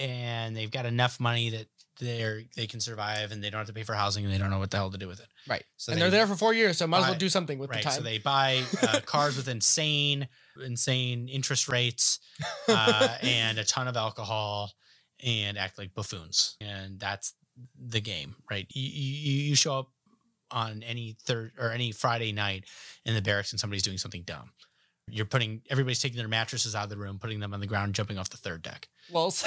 [0.00, 1.66] and they've got enough money that
[2.00, 4.50] they're they can survive, and they don't have to pay for housing, and they don't
[4.50, 5.28] know what the hell to do with it.
[5.48, 7.58] right, So and they, are there for four years, so might as well do something
[7.58, 7.82] with right.
[7.82, 7.98] the time.
[7.98, 10.28] So they buy uh, cars with insane,
[10.64, 12.20] insane interest rates,
[12.68, 14.72] uh, and a ton of alcohol,
[15.24, 17.34] and act like buffoons, and that's
[17.78, 18.66] the game, right?
[18.70, 19.90] You you, you show up
[20.50, 22.64] on any third or any Friday night
[23.04, 24.50] in the barracks, and somebody's doing something dumb.
[25.08, 27.94] You're putting everybody's taking their mattresses out of the room, putting them on the ground,
[27.94, 28.88] jumping off the third deck.
[29.10, 29.32] Well,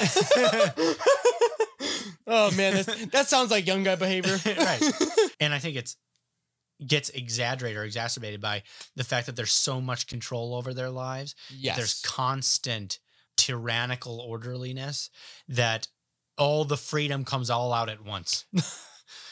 [2.26, 4.38] oh man, that's, that sounds like young guy behavior.
[4.46, 4.82] Right.
[5.38, 5.96] And I think it's
[6.86, 8.62] gets exaggerated or exacerbated by
[8.96, 11.34] the fact that there's so much control over their lives.
[11.50, 11.76] yes.
[11.76, 12.98] There's constant
[13.36, 15.10] tyrannical orderliness
[15.48, 15.88] that
[16.38, 18.46] all the freedom comes all out at once.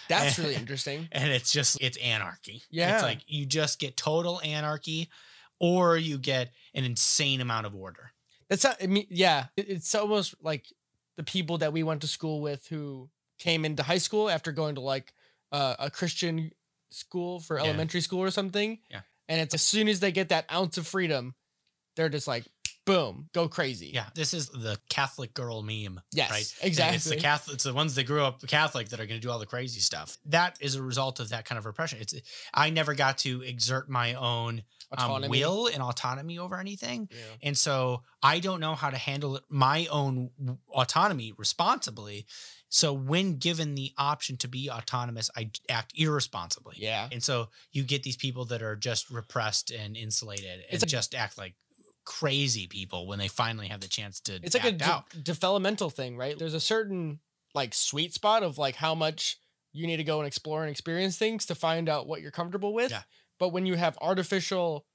[0.09, 1.09] That's really interesting.
[1.13, 2.63] And it's just it's anarchy.
[2.71, 2.95] Yeah.
[2.95, 5.09] It's like you just get total anarchy
[5.61, 8.13] or you get an insane amount of order.
[8.49, 10.67] That's not, I mean, yeah, it's almost like
[11.17, 14.77] the people that we went to school with who came into high school after going
[14.77, 15.13] to like
[15.53, 16.53] uh, a Christian
[16.91, 17.65] school for Yeah.
[17.65, 18.79] elementary school or something.
[18.91, 19.01] Yeah.
[19.29, 21.35] And it's as soon as they get that ounce of freedom,
[21.97, 22.47] they're just like,
[22.89, 23.91] boom, go crazy.
[23.93, 24.07] Yeah.
[24.15, 26.01] This is the Catholic girl meme.
[26.13, 26.67] Yes, right?
[26.67, 26.97] exactly.
[26.97, 29.31] It's the Catholic, it's the ones that grew up Catholic that are going to do
[29.31, 30.17] all the crazy stuff.
[30.27, 31.99] That is a result of that kind of repression.
[32.01, 32.15] It's
[32.55, 34.63] I never got to exert my own
[34.97, 37.17] um, will and autonomy over anything, Yeah.
[37.43, 40.31] and so I don't know how to handle my own
[40.73, 42.27] autonomy responsibly.
[42.71, 46.77] So when given the option to be autonomous, I act irresponsibly.
[46.79, 47.09] Yeah.
[47.11, 51.15] And so you get these people that are just repressed and insulated and It's just
[51.15, 51.55] act like
[52.09, 56.17] crazy people when they finally have the chance to It's like a de- developmental thing,
[56.17, 56.39] right?
[56.39, 57.21] There's a certain
[57.55, 59.37] like sweet spot of like how much
[59.75, 62.73] you need to go and explore and experience things to find out what you're comfortable
[62.73, 62.91] with.
[62.91, 63.03] Yeah.
[63.39, 64.87] But when you have artificial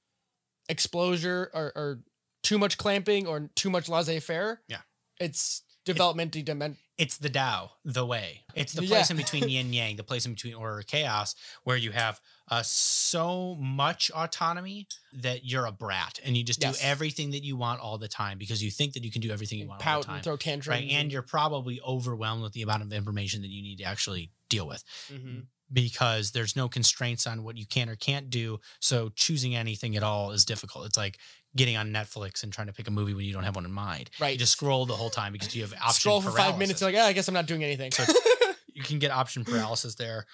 [0.68, 2.00] exposure or, or
[2.42, 4.80] too much clamping or too much laissez faire, Yeah.
[5.20, 6.78] it's development dimension.
[6.96, 8.42] it's the Tao, the way.
[8.54, 8.88] It's the Yeah.
[8.88, 11.34] place in between yin yang, the place in between order and chaos,
[11.64, 16.78] where you have uh, so much autonomy that you're a brat and you just Yes.
[16.78, 19.30] do everything that you want all the time because you think that you can do
[19.30, 20.14] everything you want all Pout the time.
[20.16, 20.68] and throw tantrums.
[20.82, 20.90] Right.
[20.90, 24.66] And you're probably overwhelmed with the amount of information that you need to actually deal
[24.66, 25.46] with Mhm.
[25.72, 28.60] because there's no constraints on what you can or can't do.
[28.78, 30.84] So choosing anything at all is difficult.
[30.86, 31.18] It's like
[31.56, 33.72] getting on Netflix and trying to pick a movie when you don't have one in
[33.72, 34.10] mind.
[34.20, 34.32] right.
[34.32, 36.80] You just scroll the whole time because you have option scroll for five minutes.
[36.80, 36.82] paralysis.
[36.82, 37.92] Like, yeah, I guess I'm not doing anything.
[37.92, 38.04] So
[38.72, 40.26] you can get option paralysis there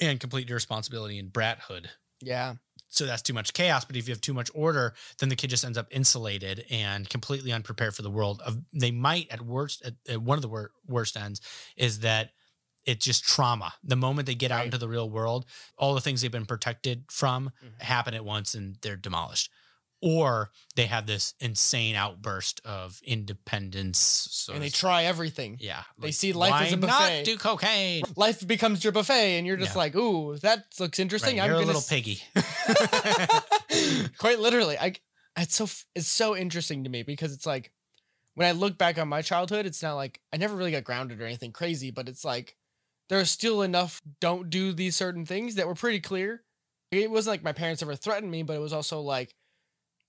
[0.00, 1.86] and complete irresponsibility and brathood.
[2.20, 2.54] yeah.
[2.94, 3.86] So that's too much chaos.
[3.86, 7.08] But if you have too much order, then the kid just ends up insulated and
[7.08, 8.42] completely unprepared for the world.
[8.44, 11.40] Of they might at worst at, at one of the wor- worst ends
[11.74, 12.32] is that
[12.84, 13.72] it's just trauma.
[13.82, 14.64] The moment they get out Right.
[14.66, 15.46] into the real world,
[15.78, 17.80] all the things they've been protected from Mhm.
[17.82, 19.50] happen at once and they're demolished.
[20.04, 24.00] Or they have this insane outburst of independence.
[24.32, 25.58] So and they try everything.
[25.60, 25.84] yeah.
[25.96, 27.18] They see life as a buffet.
[27.18, 28.02] not do cocaine?
[28.16, 29.78] Life becomes your buffet, and you're just Yeah.
[29.78, 32.20] like, "Ooh, that looks interesting." Right, I'm you're a little s- piggy.
[34.18, 34.94] Quite literally, I
[35.38, 35.64] it's so
[35.94, 37.72] it's so interesting to me because it's like
[38.34, 41.20] when I look back on my childhood, it's not like I never really got grounded
[41.20, 42.56] or anything crazy, but it's like
[43.08, 46.42] there there's still enough don't do these certain things that were pretty clear.
[46.90, 49.34] It wasn't like my parents ever threatened me, but it was also like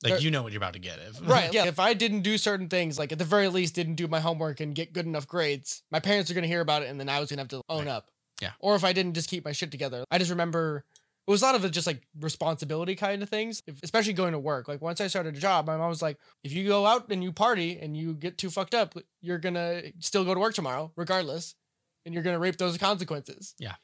[0.04, 1.00] like you know what you're about to get.
[1.00, 1.66] If, right, yeah.
[1.66, 4.60] If I didn't do certain things, like at the very least, didn't do my homework
[4.60, 7.20] and get good enough grades, my parents are gonna hear about it, and then I
[7.20, 7.92] was gonna have to own Right.
[7.92, 8.10] up.
[8.42, 8.52] Yeah.
[8.60, 10.84] Or if I didn't just keep my shit together, I just remember
[11.26, 14.40] it was a lot of just like responsibility kind of things, if, especially going to
[14.40, 14.68] work.
[14.68, 17.24] Like once I started a job, my mom was like, if you go out and
[17.24, 20.92] you party and you get too fucked up, you're gonna still go to work tomorrow,
[20.98, 21.56] regardless,
[22.06, 23.56] and you're gonna reap those consequences.
[23.58, 23.76] Yeah.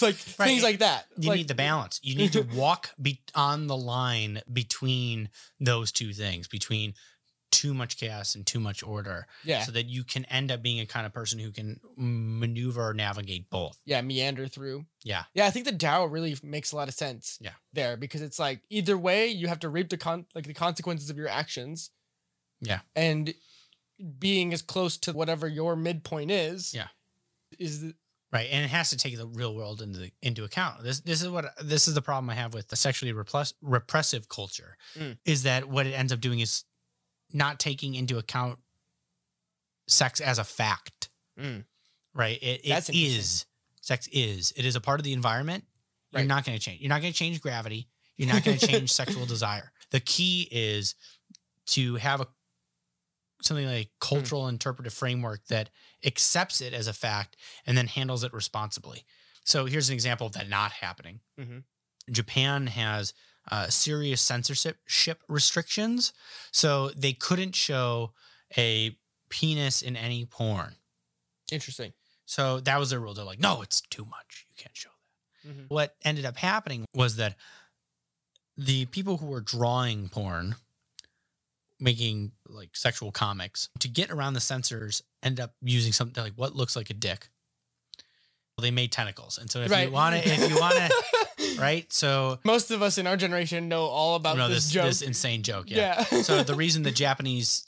[0.00, 0.46] Like Right.
[0.48, 1.06] things like that.
[1.16, 2.00] You like, need the balance.
[2.02, 5.30] You need to walk be on the line between
[5.60, 6.94] those two things, between
[7.50, 10.80] too much chaos and too much order, yeah, so that you can end up being
[10.80, 13.78] a kind of person who can maneuver or navigate both.
[13.86, 14.84] yeah, meander through.
[15.02, 15.24] Yeah.
[15.34, 17.38] Yeah, I think the Tao really makes a lot of sense.
[17.40, 17.52] Yeah.
[17.72, 21.08] There because it's like either way you have to reap the con like the consequences
[21.10, 21.90] of your actions.
[22.60, 22.80] Yeah.
[22.94, 23.32] And
[24.18, 26.74] being as close to whatever your midpoint is.
[26.74, 26.88] Yeah.
[27.58, 27.94] Is the,
[28.30, 30.82] Right, and it has to take the real world into the, into account.
[30.82, 34.28] This this is what this is the problem I have with the sexually repress, repressive
[34.28, 35.16] culture, Mm.
[35.24, 36.64] is that what it ends up doing is
[37.32, 38.58] not taking into account
[39.86, 41.08] sex as a fact.
[41.40, 41.64] Mm.
[42.14, 43.46] Right, it, it is
[43.80, 45.64] sex is it is a part of the environment.
[46.12, 46.80] You're not going to change.
[46.80, 47.88] You're not going to change gravity.
[48.16, 49.72] You're not going to change sexual desire.
[49.90, 50.94] The key is
[51.68, 52.26] to have a
[53.42, 54.16] something like Hmm.
[54.16, 55.70] cultural interpretive framework that
[56.04, 57.36] accepts it as a fact
[57.66, 59.04] and then handles it responsibly.
[59.44, 61.20] So here's an example of that not happening.
[61.38, 61.64] Mhm.
[62.10, 63.14] Japan has
[63.50, 66.12] uh, serious censorship ship restrictions,
[66.52, 68.12] so they couldn't show
[68.58, 68.98] a
[69.30, 70.76] penis in any porn.
[71.50, 71.94] interesting.
[72.26, 73.14] So that was their rule.
[73.14, 74.44] They're like, no, it's too much.
[74.50, 74.90] You can't show
[75.44, 75.48] that.
[75.50, 75.68] Mhm.
[75.70, 77.38] What ended up happening was that
[78.56, 80.56] the people who were drawing porn,
[81.80, 86.54] making like sexual comics, to get around the censors, end up using something like what
[86.54, 87.28] looks like a dick.
[88.56, 89.86] Well, they made tentacles, and so if Right.
[89.86, 91.90] you want to, if you want to, right?
[91.92, 94.84] So Most of us in our generation know all about you know this, this joke.
[94.86, 96.04] this insane joke, yeah.
[96.10, 96.22] yeah.
[96.22, 97.66] so the reason the Japanese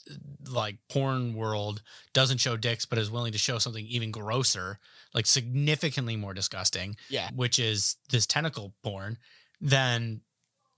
[0.49, 1.81] like porn world
[2.13, 4.79] doesn't show dicks, but is willing to show something even grosser,
[5.13, 7.29] like significantly more disgusting, yeah.
[7.33, 9.17] which is this tentacle porn,
[9.61, 10.19] then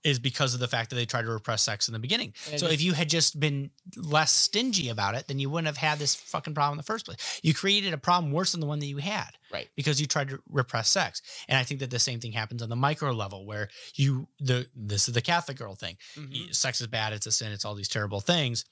[0.04, 2.34] is because of the fact that they tried to repress sex in the beginning.
[2.50, 5.78] And so if you had just been less stingy about it, then you wouldn't have
[5.78, 7.40] had this fucking problem in the first place.
[7.42, 9.68] You created a problem worse than the one that you had Right.
[9.76, 11.22] because you tried to repress sex.
[11.48, 14.66] And I think that the same thing happens on the micro level where you the
[14.76, 15.96] this is the Catholic girl thing.
[16.16, 16.54] Mhm.
[16.54, 18.64] Sex is bad, it's a sin, it's all these terrible things.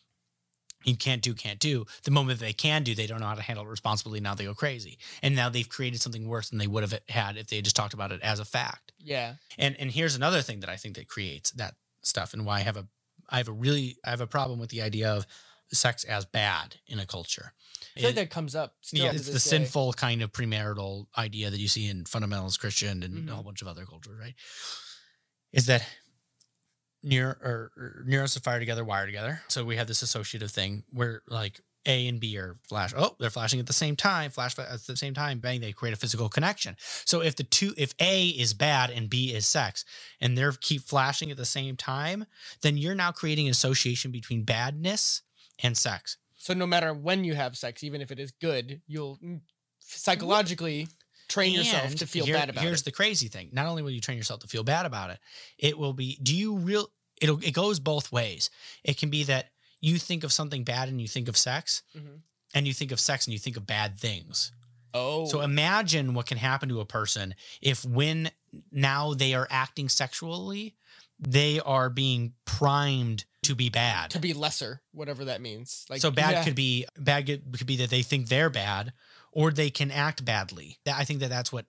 [0.84, 1.86] You can't do, can't do.
[2.04, 4.20] The moment they can do, they don't know how to handle it responsibly.
[4.20, 4.98] Now they go crazy.
[5.22, 7.94] And now they've created something worse than they would have had if they just talked
[7.94, 8.92] about it as a fact.
[8.98, 9.34] Yeah.
[9.58, 12.60] And and here's another thing that I think that creates that stuff and why I
[12.60, 12.86] have a
[13.30, 15.26] I have a really I have a problem with the idea of
[15.72, 17.54] sex as bad in a culture.
[17.96, 18.74] I feel like that comes up.
[18.82, 19.38] Still yeah, it's the day.
[19.38, 23.30] sinful kind of premarital idea that you see in fundamentalist Christian and Mhm.
[23.30, 24.34] a whole bunch of other cultures, right?
[25.52, 25.86] Is that
[27.10, 29.42] or, or neurons that fire together wire together.
[29.48, 32.92] So we have this associative thing where like A and B are flash.
[32.96, 34.30] Oh, they're flashing at the same time.
[34.30, 35.38] Flash at the same time.
[35.38, 35.60] Bang!
[35.60, 36.76] They create a physical connection.
[37.04, 39.84] So if the two, if A is bad and B is sex,
[40.20, 42.26] and they're keep flashing at the same time,
[42.62, 45.22] then you're now creating an association between badness
[45.62, 46.18] and sex.
[46.36, 49.40] So no matter when you have sex, even if it is good, you'll mm,
[49.78, 50.88] psychologically
[51.32, 52.68] train yourself to feel here- bad about here's it.
[52.70, 55.18] Here's the crazy thing: not only will you train yourself to feel bad about it,
[55.58, 56.18] it will be.
[56.22, 56.88] Do you real?
[57.20, 57.42] It'll.
[57.42, 58.50] It goes both ways.
[58.84, 59.50] It can be that
[59.80, 62.20] you think of something bad and you think of sex, Mhm.
[62.54, 64.52] and you think of sex and you think of bad things.
[64.94, 68.30] Oh, So imagine what can happen to a person if when
[68.70, 70.76] now they are acting sexually,
[71.18, 74.10] they are being primed to be bad.
[74.10, 75.86] to be lesser, whatever that means.
[75.88, 76.44] Like so bad yeah.
[76.44, 78.92] could be bad could be that they think they're bad
[79.32, 80.78] or they can act badly.
[80.84, 81.66] That I think that that's what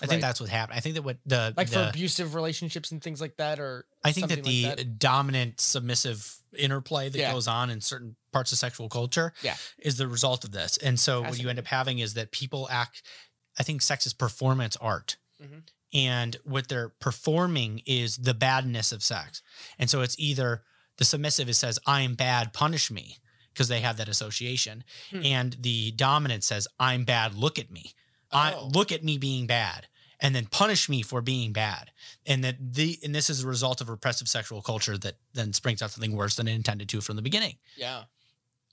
[0.00, 0.28] I think Right.
[0.28, 0.76] that's what happened.
[0.76, 4.10] I think that what the like for abusive relationships and things like that, or I
[4.12, 4.98] think that the like that.
[4.98, 7.32] dominant submissive interplay that Yeah.
[7.32, 9.56] goes on in certain parts of sexual culture Yeah.
[9.78, 10.76] is the result of this.
[10.78, 13.02] And so what you end up having is that people act
[13.58, 15.18] I think sex is performance art.
[15.40, 15.64] Mhm.
[15.92, 19.42] And what they're performing is the badness of sex.
[19.78, 20.64] And so it's either
[20.96, 23.18] the submissive is says I'm bad, punish me
[23.52, 24.84] because they have that association.
[25.10, 25.24] Hmm.
[25.24, 27.92] And the dominant says I'm bad, look at me.
[28.30, 28.70] I Oh.
[28.72, 29.88] look at me being bad
[30.18, 31.90] and then punish me for being bad
[32.24, 35.82] and that the and this is a result of repressive sexual culture that then springs
[35.82, 38.04] out something worse than it intended to from the beginning yeah,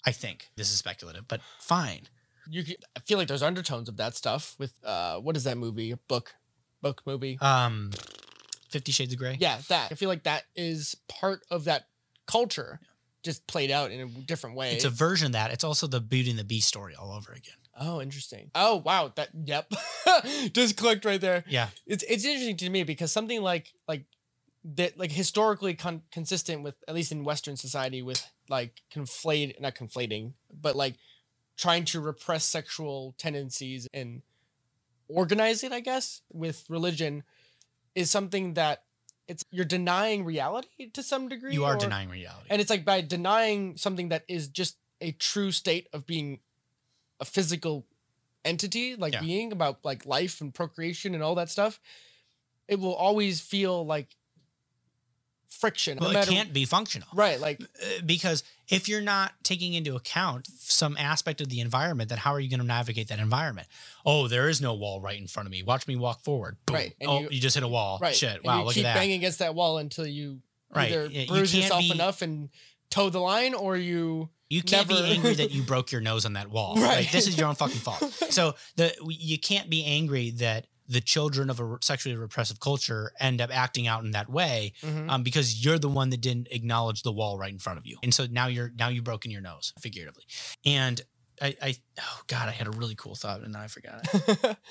[0.06, 2.08] i think this is speculative but fine
[2.50, 2.64] you.
[2.64, 5.94] Could, I feel like there's undertones of that stuff with uh, what is that movie?
[6.08, 6.36] Book,
[6.82, 7.38] book movie.
[7.42, 7.92] um
[8.70, 9.92] 50 shades of gray yeah, that.
[9.92, 11.88] I feel like that is part of that
[12.28, 12.80] culture,
[13.24, 14.74] just played out in a different way.
[14.74, 17.32] it's a version of that it's also the beauty and the beast story all over
[17.32, 18.52] again oh, interesting.
[18.54, 19.12] Oh, wow.
[19.16, 19.30] That.
[19.46, 19.72] Yep.
[20.54, 21.44] just clicked right there.
[21.48, 24.06] yeah it's it's interesting to me because something like like
[24.76, 29.76] that like historically con- consistent with at least in western society with like conflate not
[29.76, 30.96] conflating but like
[31.58, 34.22] trying to repress sexual tendencies and
[35.08, 37.24] organize it i guess with religion
[37.96, 38.84] is something that
[39.30, 42.84] it's you're denying reality to some degree you are or- denying reality and it's like
[42.84, 46.40] by denying something that is just a true state of being
[47.22, 47.86] a physical
[48.44, 49.22] entity like Yeah.
[49.22, 51.80] being about like life and procreation and all that stuff
[52.68, 54.16] it will always feel like
[55.60, 59.74] friction no well it can't be functional right like Uh, because if you're not taking
[59.74, 63.20] into account some aspect of the environment then how are you going to navigate that
[63.20, 63.68] environment
[64.06, 66.76] oh there is no wall right in front of me watch me walk forward Boom.
[66.76, 68.74] Right, and oh you- you, just hit a wall right shit and wow you look
[68.76, 70.40] keep at that banging against that wall until you
[70.74, 72.50] Right, either you bruise yourself be- enough and
[72.92, 75.02] toe the line or you You can't Never.
[75.04, 76.76] be angry that you broke your nose on that wall.
[76.76, 76.84] Right.
[77.06, 77.10] Right.
[77.12, 78.02] This is your own fucking fault.
[78.32, 83.40] So the you can't be angry that the children of a sexually repressive culture end
[83.40, 85.10] up acting out in that way Mhm.
[85.10, 87.98] um, because you're the one that didn't acknowledge the wall right in front of you.
[88.04, 90.24] And so now you're now you've broken your nose figuratively.
[90.66, 91.00] And
[91.42, 94.58] I, I oh god, I had a really cool thought and I forgot it.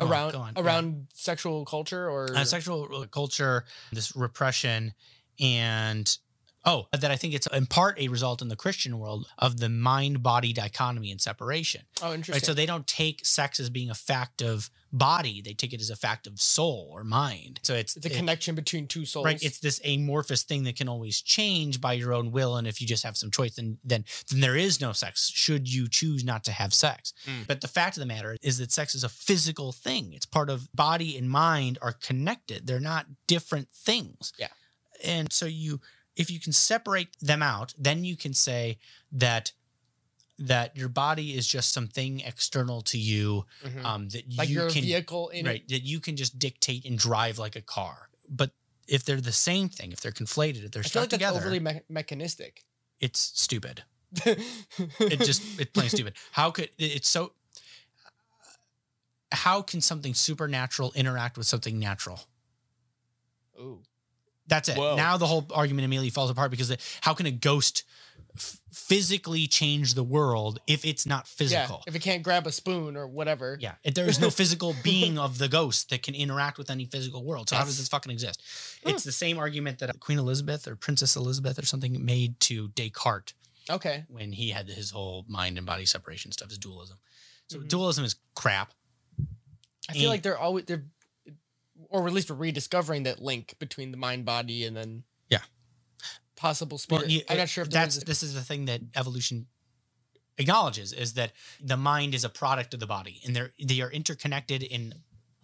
[0.00, 0.54] Oh, around on.
[0.56, 0.62] Yeah.
[0.62, 4.94] around sexual culture or uh, sexual culture, this repression,
[5.38, 6.16] and
[6.64, 9.68] oh, that I think it's in part a result in the Christian world of the
[9.68, 11.82] mind body dichotomy and separation.
[12.02, 12.44] oh interesting Right.
[12.46, 15.88] So they don't take sex as being a fact of body; they take it as
[15.90, 17.60] a fact of soul or mind.
[17.62, 20.88] So it's the it- connection between two souls Right, it's this amorphous thing that can
[20.88, 24.04] always change by your own will, and if you just have some choice, then then
[24.30, 25.30] then there is no sex.
[25.34, 27.46] Should you choose not to have sex, Mm.
[27.46, 30.12] but the fact of the matter is that sex is a physical thing.
[30.12, 32.66] It's part of body and mind are connected.
[32.66, 34.32] They're not different things.
[34.38, 34.48] Yeah.
[35.04, 35.80] and so you,
[36.16, 38.78] if you can separate them out, then you can say
[39.10, 39.52] that
[40.38, 43.84] that your body is just something external to you Mhm.
[43.84, 46.98] um, that like you your can vehicle in right that you can just dictate and
[46.98, 48.50] drive like a car but
[48.88, 51.60] if they're the same thing if they're conflated if they're I stuck like together overly
[51.60, 52.64] me- mechanistic.
[52.98, 53.84] it's stupid
[54.24, 57.34] it just it's plain stupid how could it's so
[59.30, 62.20] how can something supernatural interact with something natural
[63.60, 63.82] Ooh.
[64.46, 64.96] That's it Whoa.
[64.96, 67.84] now the whole argument immediately falls apart because the, how can a ghost
[68.36, 72.52] f- physically change the world if it's not physical Yeah, if it can't grab a
[72.52, 73.56] spoon or whatever.
[73.60, 76.84] Yeah, if there is no physical being of the ghost that can interact with any
[76.86, 77.48] physical world.
[77.50, 78.42] So how does this fucking exist?
[78.82, 78.90] Hmm.
[78.90, 83.34] It's the same argument that Queen Elizabeth or Princess Elizabeth or something made to Descartes
[83.70, 84.04] Okay.
[84.08, 86.98] when he had his whole mind and body separation stuff, his dualism.
[87.48, 87.68] So Mhm.
[87.68, 88.72] dualism is crap.
[89.88, 90.84] I feel And- like they're always they're
[91.92, 95.42] or at least we're rediscovering that link between the mind body and then Yeah.
[96.36, 97.02] possible spirit.
[97.02, 99.46] Well, you- I'm not sure if that's a- this is the thing that evolution
[100.38, 103.90] acknowledges is that the mind is a product of the body and they're they are
[103.92, 104.94] interconnected and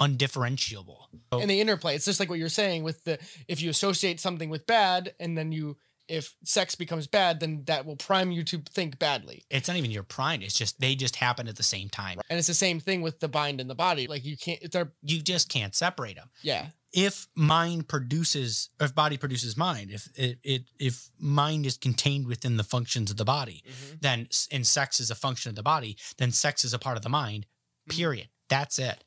[0.01, 1.09] undifferentiable.
[1.33, 1.95] So- and the interplay.
[1.95, 3.19] It's just like what you're saying with the
[3.49, 5.77] if you associate something with bad and then you
[6.09, 9.45] if sex becomes bad, then that will prime you to think badly.
[9.51, 10.43] it's not even your prime.
[10.43, 12.19] It's just they just happen at the same time.
[12.31, 14.07] And it's the same thing with the bind and the body.
[14.07, 16.31] Like you can't they're You just can't separate them.
[16.43, 16.69] yeah.
[16.93, 22.57] if mind produces if body produces mind if it, it if mind is contained within
[22.57, 23.63] the functions of the body
[24.01, 26.97] then s- and sex is a function of the body then sex is a part
[26.97, 27.45] of the mind
[27.91, 27.97] Mhm.
[27.97, 29.05] period that's it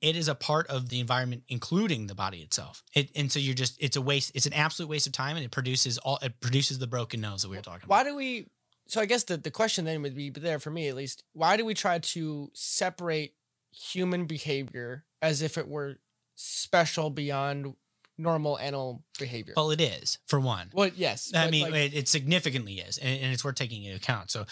[0.00, 3.54] it is a part of the environment including the body itself it, and so you're
[3.54, 6.40] just it's a waste it's an absolute waste of time and it produces all it
[6.40, 8.46] produces the broken nose that we were talking Why about why do we
[8.86, 11.56] so I guess the, the question then would be there for me at least, why
[11.56, 13.34] do we try to separate
[13.70, 15.98] human behavior as if it were
[16.36, 17.74] special beyond
[18.16, 19.54] normal animal behavior?
[19.56, 20.70] Well, it is for one.
[20.72, 21.32] Well, yes.
[21.34, 24.30] I mean, like, it, it significantly is, and, and it's worth taking into account.
[24.30, 24.46] So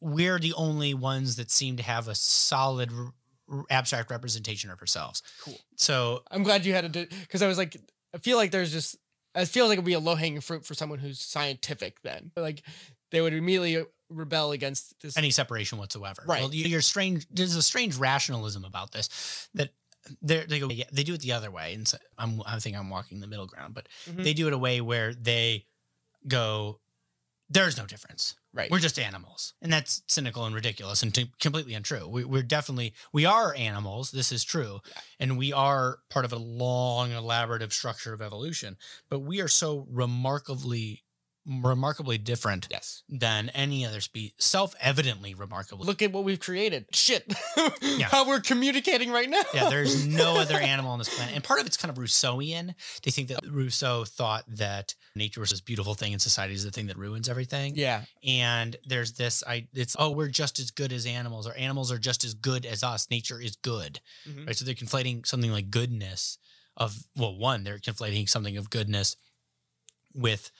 [0.00, 2.90] we're the only ones that seem to have a solid
[3.70, 5.22] abstract representation of ourselves.
[5.42, 5.58] Cool.
[5.76, 7.76] So I'm glad you had to because I was like,
[8.14, 8.96] I feel like there's just
[9.34, 12.02] it feels like it'd be a low hanging fruit for someone who's scientific.
[12.02, 12.62] Then, like,
[13.10, 15.16] they would immediately rebel against this.
[15.16, 16.22] any separation whatsoever.
[16.26, 16.42] Right.
[16.42, 17.26] Well, you- you're strange.
[17.30, 19.70] There's a strange rationalism about this that
[20.20, 22.76] they they go yeah, they do it the other way, and so I'm I think
[22.76, 24.22] I'm walking the middle ground, but Mhm.
[24.24, 25.66] they do it a way where they
[26.28, 26.80] go,
[27.48, 28.34] there's no difference.
[28.54, 28.70] Right.
[28.70, 32.08] We're just animals, and that's cynical and ridiculous and t- completely untrue.
[32.08, 34.10] We, we're definitely we are animals.
[34.10, 35.00] This is true, Yeah.
[35.20, 38.76] and we are part of a long, elaborative structure of evolution.
[39.08, 41.01] But we are so remarkably,
[41.44, 43.02] remarkably different yes.
[43.08, 44.32] than any other species.
[44.38, 45.86] Self-evidently remarkably.
[45.86, 46.86] Look at what we've created.
[46.92, 47.32] Shit.
[47.82, 48.06] Yeah.
[48.06, 49.42] How we're communicating right now.
[49.52, 51.34] yeah, there's no other animal on this planet.
[51.34, 52.74] And part of it's kind of Rousseauian.
[53.04, 56.70] They think that Rousseau thought that nature was this beautiful thing and society is the
[56.70, 57.74] thing that ruins everything.
[57.76, 58.02] yeah.
[58.24, 61.98] And there's this I it's oh, we're just as good as animals, or animals are
[61.98, 63.08] just as good as us.
[63.10, 64.00] Nature is good.
[64.28, 64.46] Mhm.
[64.46, 64.56] Right.
[64.56, 66.38] So they're conflating something like goodness
[66.76, 69.16] of well, one, they're conflating something of goodness
[70.14, 70.50] with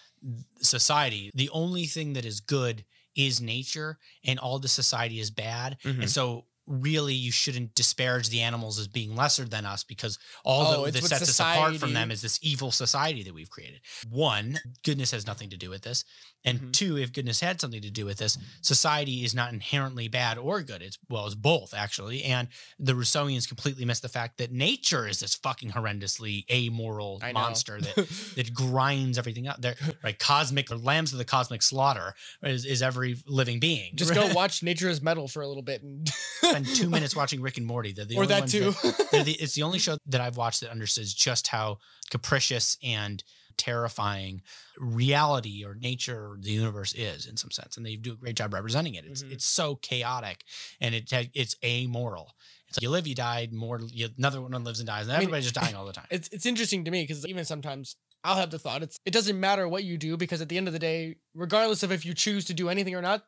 [0.61, 1.31] society.
[1.35, 2.85] The only thing that is good
[3.15, 5.77] is nature, and all the society is bad.
[5.85, 6.03] Mhm.
[6.03, 10.67] And so really you shouldn't disparage the animals as being lesser than us because all
[10.67, 13.81] Oh, that, that sets us apart from them is this evil society that we've created.
[14.09, 16.05] One, goodness has nothing to do with this.
[16.45, 16.73] And Mhm.
[16.73, 20.63] two, if goodness had something to do with this, society is not inherently bad or
[20.63, 20.83] good.
[20.83, 22.25] It's well, it's both actually.
[22.25, 22.49] And
[22.79, 27.95] the Rousseauians completely miss the fact that nature is this fucking horrendously amoral monster that
[28.37, 29.61] that grinds everything up.
[29.61, 30.19] There, right?
[30.19, 33.95] Cosmic or lambs of the cosmic slaughter is, is every living being.
[33.95, 36.09] Just go watch Nature is Metal for a little bit and
[36.43, 37.93] spend two minutes watching Rick and Morty.
[37.93, 38.73] The or that too.
[39.13, 41.79] they're the, it's the only show that I've watched that understands just how
[42.11, 43.23] capricious and
[43.57, 44.43] terrifying
[44.79, 48.37] reality or nature or the universe is in some sense, and they do a great
[48.37, 49.05] job representing it.
[49.05, 49.33] It's Mhm.
[49.33, 50.45] it's so chaotic
[50.81, 52.35] and it it's amoral.
[52.69, 53.49] It's like you live, you die.
[53.53, 56.07] More, you, another one lives and dies, and mean, everybody's just dying all the time.
[56.11, 59.39] it's it's interesting to me because even sometimes I'll have the thought it's it doesn't
[59.39, 62.15] matter what you do because at the end of the day, regardless of if you
[62.15, 63.27] choose to do anything or not,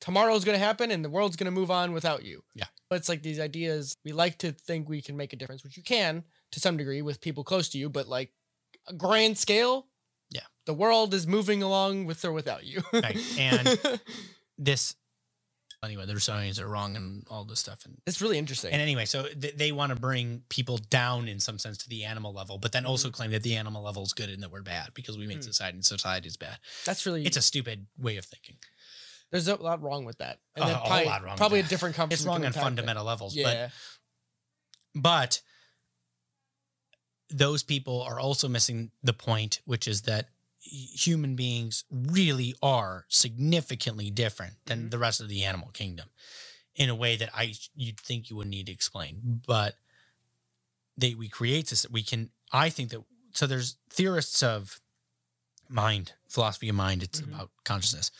[0.00, 2.42] tomorrow's gonna happen and the world's gonna move on without you.
[2.54, 2.66] Yeah.
[2.90, 5.76] But it's like these ideas we like to think we can make a difference, which
[5.76, 8.32] you can to some degree with people close to you, but like
[8.86, 9.86] a grand scale,
[10.30, 10.42] Yeah.
[10.66, 12.82] the world is moving along with or without you.
[12.92, 14.00] Right, and-
[14.58, 14.94] this
[15.82, 18.72] anyway, the Rousseauians are wrong and all this stuff, and it's really interesting.
[18.72, 22.04] And anyway, so th- they want to bring people down in some sense to the
[22.04, 23.12] animal level, but then also Mhm.
[23.12, 25.42] claim that the animal level is good and that we're bad because we make Hmm.
[25.42, 26.58] society and society is bad.
[26.86, 28.56] That's really It's a stupid way of thinking.
[29.30, 30.38] there's a lot wrong with that.
[30.54, 32.22] And A- then a probably, lot wrong probably a different conversation.
[32.22, 33.70] It's wrong on fundamental levels, Yeah.
[34.94, 35.42] but but
[37.30, 40.28] those people are also missing the point, which is that
[40.60, 44.90] human beings really are significantly different than Mhm.
[44.90, 46.08] the rest of the animal kingdom
[46.74, 49.42] in a way that I you'd think you would need to explain.
[49.46, 49.78] But
[50.96, 54.80] they we create this we can I think that so there's theorists of
[55.68, 57.28] mind, philosophy of mind, it's Mhm.
[57.34, 58.10] about consciousness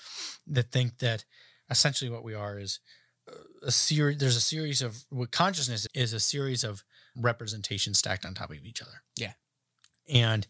[0.47, 1.25] that think that
[1.71, 2.81] essentially what we are is
[3.63, 6.85] a series there's a series of what consciousness is a series of
[7.17, 9.03] representations stacked on top of each other.
[9.17, 9.33] Yeah.
[10.13, 10.47] And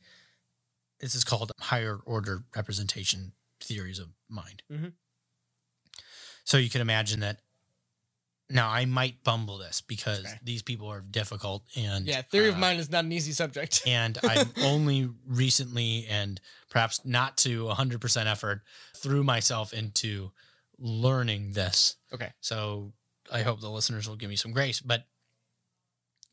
[1.01, 4.63] this is called higher order representation theories of mind.
[4.71, 4.93] Mhm.
[6.45, 7.41] So you can imagine that
[8.51, 10.39] now I might bumble this because Okay.
[10.43, 13.83] these people are difficult and Yeah, theory of uh, mind is not an easy subject.
[13.87, 18.63] and I'm only recently and perhaps not to 100% effort
[18.99, 20.33] threw myself into
[20.79, 21.97] learning this.
[22.13, 22.33] Okay.
[22.41, 22.93] So
[23.33, 25.09] I hope the listeners will give me some grace, but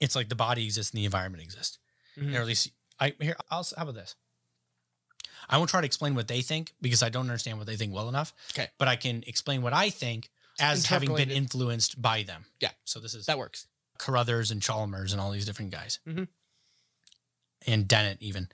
[0.02, 1.78] it's like the body exists and the environment exists.
[2.18, 2.36] Mhm.
[2.36, 2.70] Or at least
[3.00, 4.16] I here I'll how about this?
[5.48, 7.94] I won't try to explain what they think because I don't understand what they think
[7.94, 8.34] well enough.
[8.52, 8.70] Okay.
[8.78, 10.30] But I can explain what I think
[10.60, 12.46] as having been influenced by them.
[12.60, 12.72] Yeah.
[12.84, 13.68] So this is that works.
[13.98, 16.00] Carruthers and Chalmers and all these different guys.
[16.08, 16.28] Mhm.
[17.68, 18.50] And Dennett, even.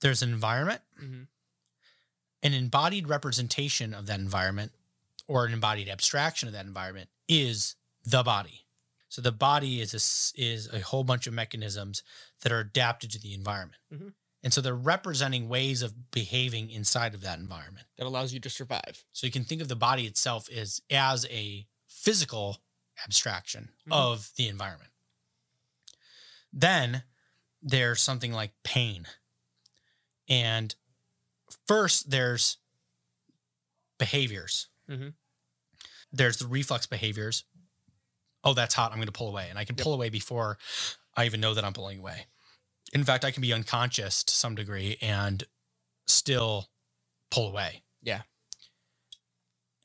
[0.00, 1.28] There's an environment, Mhm.
[2.42, 4.72] an embodied representation of that environment,
[5.26, 8.63] or an embodied abstraction of that environment is the body.
[9.14, 12.02] So the body is a, is a whole bunch of mechanisms
[12.42, 13.80] that are adapted to the environment.
[13.92, 14.12] Mhm.
[14.42, 17.86] And so they're representing ways of behaving inside of that environment.
[17.96, 19.04] That allows you to survive.
[19.12, 22.60] So you can think of the body itself as as a physical
[23.04, 23.92] abstraction Mhm.
[23.92, 24.90] of the environment.
[26.52, 27.04] Then
[27.62, 29.06] there's something like pain.
[30.26, 30.74] And
[31.68, 32.56] first there's
[33.96, 34.66] behaviors.
[34.88, 35.14] Mhm.
[36.10, 37.44] There's the reflex behaviors.
[38.44, 38.92] Oh, that's hot.
[38.92, 39.46] I'm going to pull away.
[39.50, 39.84] And I can Yep.
[39.84, 40.58] pull away before
[41.16, 42.26] I even know that I'm pulling away.
[42.92, 45.44] In fact, I can be unconscious to some degree and
[46.06, 46.68] still
[47.30, 47.82] pull away.
[48.02, 48.22] Yeah.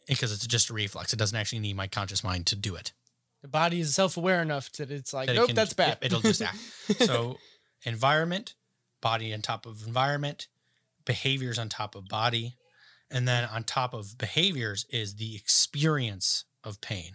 [0.07, 1.13] Because it's just a reflex.
[1.13, 2.93] It doesn't actually need my conscious mind to do it.
[3.41, 5.89] The body is self aware enough that it's like, That it nope, can- that's bad.
[5.89, 6.57] yep, it'll just act.
[6.99, 7.37] So,
[7.83, 8.55] environment,
[9.01, 10.47] body on top of environment,
[11.05, 12.57] behaviors on top of body,
[13.09, 17.13] and then on top of behaviors is the experience of pain.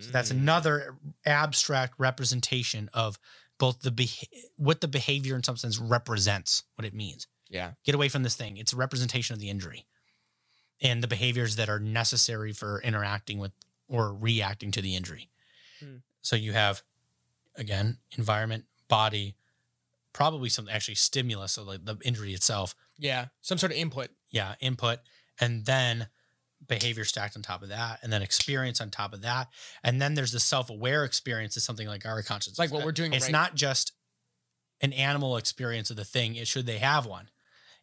[0.00, 0.38] So that's Mm.
[0.38, 3.18] another abstract representation of
[3.58, 4.26] both the beh-
[4.56, 7.26] what the behavior in some sense represents, what it means.
[7.48, 7.74] Yeah.
[7.84, 8.56] Get away from this thing.
[8.56, 9.86] It's a representation of the injury
[10.80, 13.52] and the behaviors that are necessary for interacting with
[13.86, 15.30] or reacting to the injury.
[15.78, 15.98] Hmm.
[16.22, 16.82] So you have
[17.56, 19.36] again environment, body,
[20.12, 23.28] probably some actually stimulus, so like the injury itself, Yeah.
[23.42, 24.10] Some sort of input.
[24.30, 24.98] yeah, input,
[25.38, 26.08] and then
[26.68, 29.48] behavior stacked on top of that, and then experience on top of that,
[29.82, 32.58] and then there's the self-aware experience is something like our consciousness.
[32.58, 33.92] Like what we're doing It's right- not just
[34.80, 36.36] an animal experience of the thing.
[36.36, 37.30] It should they have one.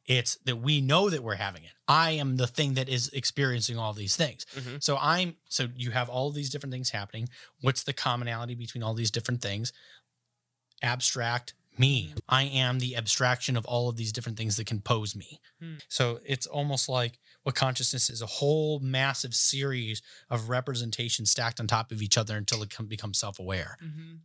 [0.05, 1.73] It's that we know that we're having it.
[1.87, 4.45] I am the thing that is experiencing all these things.
[4.55, 4.83] Mhm.
[4.83, 7.29] So I'm so you have all these different things happening.
[7.61, 9.71] What's the commonality between all these different things?
[10.81, 12.13] Abstract me.
[12.27, 15.39] I am the abstraction of all of these different things that can pose me.
[15.59, 15.75] Hmm.
[15.87, 21.67] So it's almost like what consciousness is a whole massive series of representations stacked on
[21.67, 23.77] top of each other until it com- becomes self-aware.
[23.83, 24.15] Mm-hmm.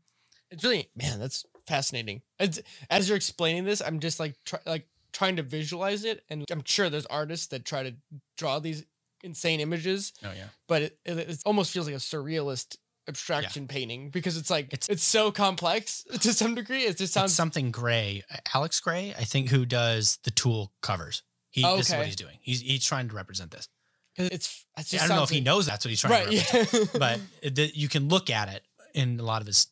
[0.50, 2.22] It's really man, that's fascinating.
[2.38, 6.44] As, as you're explaining this, I'm just like try, like trying to visualize it, and
[6.50, 7.94] I'm sure there's artists that try to
[8.36, 8.84] draw these
[9.24, 10.44] insane images, Oh yeah.
[10.68, 12.76] but it, it, it almost feels like a surrealist
[13.08, 16.82] abstraction painting because it's like It's- it's, so complex to some degree.
[16.82, 18.22] It just sounds something gray.
[18.54, 21.22] Alex Grey, I think, who does the tool covers.
[21.56, 22.38] He this is what he's doing.
[22.42, 23.68] He's he's trying to represent this.
[24.16, 24.64] it's.
[24.78, 26.38] It just I don't know if he like- knows that's what he's trying Right.
[26.40, 26.90] to represent.
[26.94, 26.98] Yeah.
[26.98, 28.62] but it, the, you can look at it
[28.94, 29.66] in a lot of his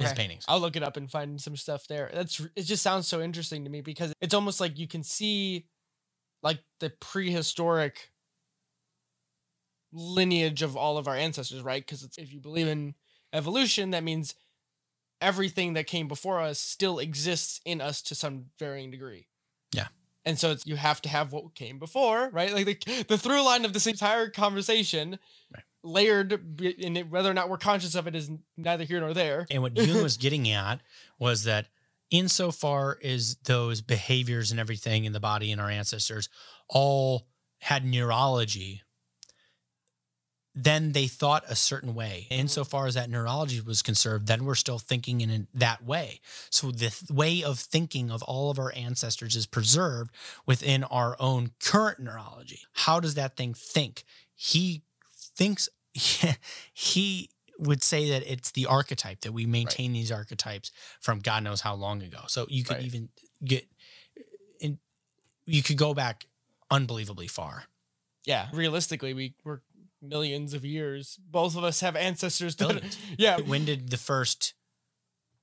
[0.00, 0.44] his paintings.
[0.48, 2.10] I'll look it up and find some stuff there.
[2.12, 5.66] That's it just sounds so interesting to me because it's almost like you can see
[6.42, 8.10] like the prehistoric
[9.92, 11.84] lineage of all of our ancestors, right?
[11.84, 12.94] Because if you believe in
[13.32, 14.34] evolution, that means
[15.20, 19.26] everything that came before us still exists in us to some varying degree.
[19.72, 19.88] Yeah.
[20.24, 22.52] And so it's you have to have what came before, right?
[22.52, 25.18] Like the, the through line of this entire conversation,
[25.54, 25.62] Right.
[25.82, 29.46] layered in it, whether or not we're conscious of it is neither here nor there.
[29.50, 30.80] And what Jung was getting at
[31.18, 31.68] was that
[32.10, 36.28] insofar as those behaviors and everything in the body and our ancestors
[36.68, 37.26] all
[37.60, 38.82] had neurology,
[40.64, 42.26] then they thought a certain way.
[42.30, 46.20] Insofar as that neurology was conserved, then we're still thinking in that way.
[46.50, 50.10] So the th- way of thinking of all of our ancestors is preserved
[50.46, 52.60] within our own current neurology.
[52.72, 54.04] How does that thing think?
[54.34, 54.82] He
[55.36, 55.68] thinks
[56.72, 60.70] he would say that it's the archetype that we maintain these archetypes
[61.00, 62.20] from God knows how long ago.
[62.28, 62.84] So you could Right.
[62.86, 63.08] even
[63.44, 63.66] get
[64.60, 64.78] in
[65.44, 66.26] you could go back
[66.70, 67.64] unbelievably far.
[68.24, 69.60] yeah, realistically, we we're
[70.02, 71.18] millions of years.
[71.30, 72.56] Both of us have ancestors.
[72.56, 74.54] That, yeah, When did the first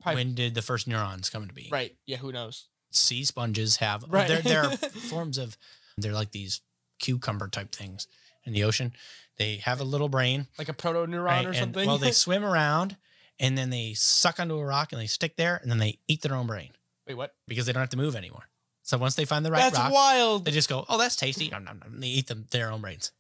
[0.03, 1.71] when did the first neurons come into being?
[1.71, 1.95] right.
[2.05, 2.67] Yeah, who knows?
[2.91, 4.27] Sea sponges have Right.
[4.27, 4.77] There, there are
[5.09, 5.57] forms of
[5.97, 6.61] they're like these
[6.99, 8.07] cucumber type things
[8.45, 8.93] in the ocean.
[9.37, 11.45] They have a little brain, Like a proto neuron right?
[11.45, 11.87] or And, something.
[11.87, 12.95] well, they swim around
[13.39, 16.21] and then they suck onto a rock and they stick there and then they eat
[16.21, 16.69] their own brain
[17.07, 17.33] Wait, what?
[17.47, 18.47] because they don't have to move anymore.
[18.83, 20.45] So once they find the right That's rock, wild.
[20.45, 22.81] they just go, "Oh, that's tasty." Nom, nom, nom, and they eat them their own
[22.81, 23.11] brains.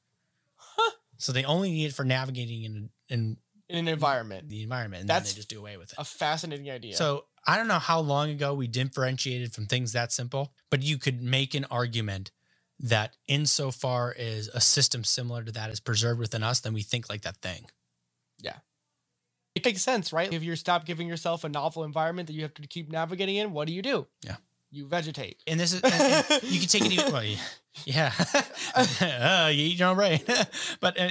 [1.25, 3.37] So they only need it for navigating in in
[3.67, 5.95] In an environment, the environment, and That's then they just do away with it.
[5.97, 6.95] a fascinating idea.
[6.95, 10.99] So I don't know how long ago we differentiated from things that simple, but you
[10.99, 12.31] could make an argument
[12.79, 17.09] that insofar as a system similar to that is preserved within us, then we think
[17.09, 17.65] like that thing.
[18.39, 18.57] Yeah.
[19.55, 20.31] It makes sense, right?
[20.31, 23.51] If you stop giving yourself a novel environment that you have to keep navigating in,
[23.51, 24.05] what do you do?
[24.21, 24.35] Yeah.
[24.71, 25.37] You vegetate.
[25.47, 27.23] And this is and- and you can take it even well,
[27.85, 28.11] yeah.
[28.75, 30.19] uh, you eat your own brain.
[30.79, 31.09] but uh,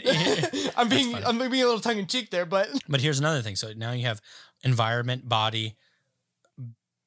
[0.76, 1.14] I'm being.
[1.24, 3.56] I'm being a little tongue in cheek there, but But here's another thing.
[3.56, 4.20] So now you have
[4.62, 5.76] environment, body,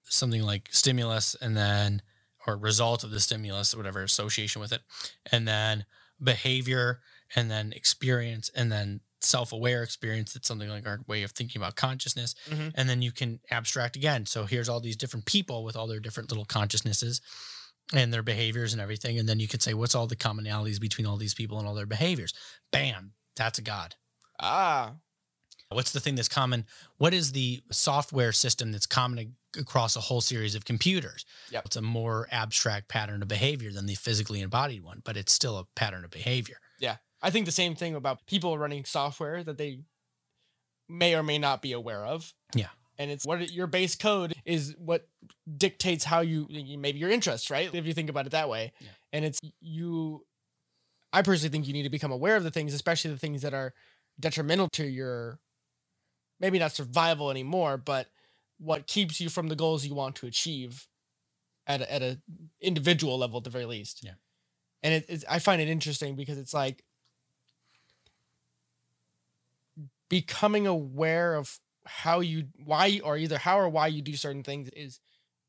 [0.03, 2.01] something like stimulus, and then
[2.45, 4.81] or result of the stimulus, or whatever association with it,
[5.31, 5.85] and then
[6.21, 7.01] behavior,
[7.35, 10.33] and then experience, and then self-aware experience.
[10.33, 12.35] That's something like our way of thinking about consciousness.
[12.49, 12.71] Mhm.
[12.75, 14.25] And then you can abstract again.
[14.25, 17.21] So here's all these different people with all their different little consciousnesses
[17.93, 19.17] and their behaviors and everything.
[19.17, 21.73] And then you can say, what's all the commonalities between all these people and all
[21.73, 22.33] their behaviors?
[22.71, 23.95] Bam, that's a God.
[24.39, 24.95] ah,
[25.69, 26.65] What's the thing that's common?
[26.97, 31.25] What is the software system that's common across a whole series of computers?
[31.51, 31.65] Yep.
[31.65, 35.57] It's a more abstract pattern of behavior than the physically embodied one, but it's still
[35.57, 36.59] a pattern of behavior.
[36.79, 36.97] Yeah.
[37.21, 39.81] I think the same thing about people running software that they
[40.87, 42.33] may or may not be aware of.
[42.55, 42.69] Yeah.
[42.99, 45.07] And it's what your base code is what
[45.57, 47.69] dictates how you maybe your interests, right?
[47.73, 48.73] If you think about it that way.
[48.79, 48.89] Yeah.
[49.13, 50.25] And it's you
[51.13, 53.53] I personally think you need to become aware of the things, especially the things that
[53.53, 53.73] are
[54.19, 55.39] detrimental to your
[56.39, 58.07] maybe not survival anymore, but
[58.59, 60.87] what keeps you from the goals you want to achieve
[61.67, 62.19] at a, at a
[62.61, 64.01] individual level at the very least.
[64.03, 64.13] Yeah.
[64.83, 66.83] And it, it's I find it interesting because it's like
[70.09, 74.69] becoming aware of how you why or either how or why you do certain things
[74.73, 74.99] is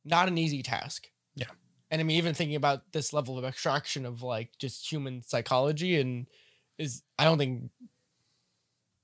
[0.05, 1.09] not an easy task.
[1.35, 1.51] Yeah.
[1.91, 6.01] And I mean even thinking about this level of abstraction of like just human psychology
[6.01, 6.27] and
[6.79, 7.71] is I don't think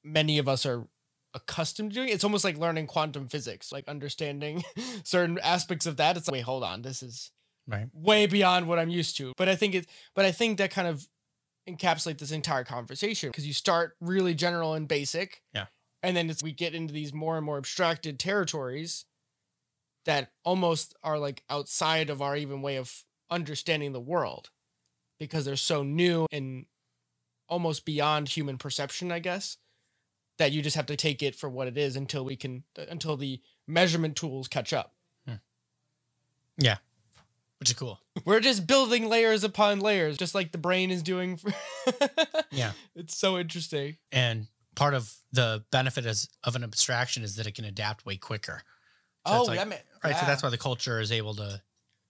[0.03, 0.87] many of us are
[1.35, 2.13] accustomed to doing it.
[2.13, 4.63] It's almost like learning quantum physics, like understanding
[5.05, 6.17] certain aspects of that.
[6.17, 7.31] It's like, wait, hold on, this is
[7.67, 7.89] Right.
[7.95, 9.33] way beyond what I'm used to.
[9.39, 11.09] But I think it but I think that kind of
[11.69, 15.43] encapsulate this entire conversation because you start really general and basic.
[15.53, 15.67] Yeah.
[16.03, 19.07] And then it's we get into these more and more abstracted territories
[20.05, 24.51] that almost are like outside of our even way of understanding the world
[25.19, 26.67] because they're so new and
[27.49, 29.57] almost beyond human perception, I guess,
[30.39, 33.17] that you just have to take it for what it is until we can until
[33.17, 34.95] the measurement tools catch up.
[35.27, 35.35] Hmm.
[37.65, 37.99] Which is cool.
[38.27, 41.39] We're just building layers upon layers, just like the brain is doing.
[41.39, 41.51] For
[42.51, 42.73] Yeah.
[42.95, 43.97] it's so interesting.
[44.13, 48.19] And part of the benefit is, of an abstraction is that it can adapt way
[48.19, 48.61] quicker.
[49.27, 50.15] So oh, like- that mean, Right.
[50.15, 51.63] So that's why the culture is able to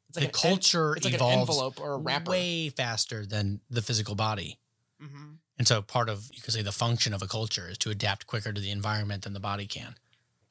[0.09, 2.32] it's like the en- culture it's like evolves envelope or a wrapper.
[2.32, 4.59] way faster than the physical body.
[5.01, 5.36] Mhm.
[5.56, 8.26] And so part of you could say the function of a culture is to adapt
[8.26, 9.94] quicker to the environment than the body can.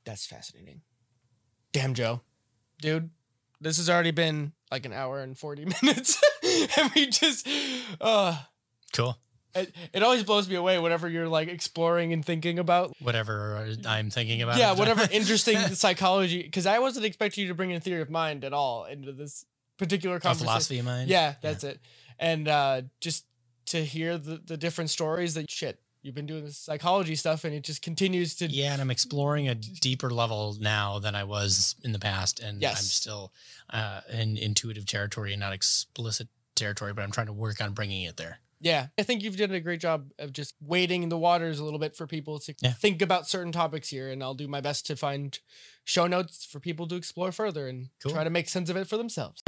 [0.06, 0.82] That's fascinating.
[1.74, 2.22] Damn, Joe,
[2.82, 3.10] dude,
[3.64, 6.22] this has already been like an hour and forty minutes,
[6.78, 7.48] and we just,
[8.02, 8.38] uh,
[8.94, 9.18] Cool.
[9.56, 14.10] it, it always blows me away whenever you're like exploring and thinking about Whatever I'm
[14.10, 14.58] thinking about.
[14.58, 16.44] yeah, whatever interesting psychology.
[16.44, 19.46] Because I wasn't expecting you to bring in theory of mind at all into this
[19.78, 20.46] particular a conversation.
[20.48, 21.10] philosophy of mind.
[21.10, 21.80] Yeah, that's it.
[22.20, 23.26] And uh, just
[23.68, 27.54] to hear the, the different stories that shit you've been doing this psychology stuff, and
[27.56, 28.46] it just continues to.
[28.48, 32.64] Yeah, and I'm exploring a deeper level now than I was in the past, and
[32.64, 33.34] I'm still
[33.72, 38.04] uh, in intuitive territory and not explicit territory, but I'm trying to work on bringing
[38.04, 38.40] it there.
[38.60, 41.80] Yeah, I think you've done a great job of just wading the waters a little
[41.80, 42.72] bit for people to Yeah.
[42.72, 45.38] think about certain topics here, and I'll do my best to find
[45.84, 48.14] show notes for people to explore further and Cool.
[48.14, 49.42] try to make sense of it for themselves.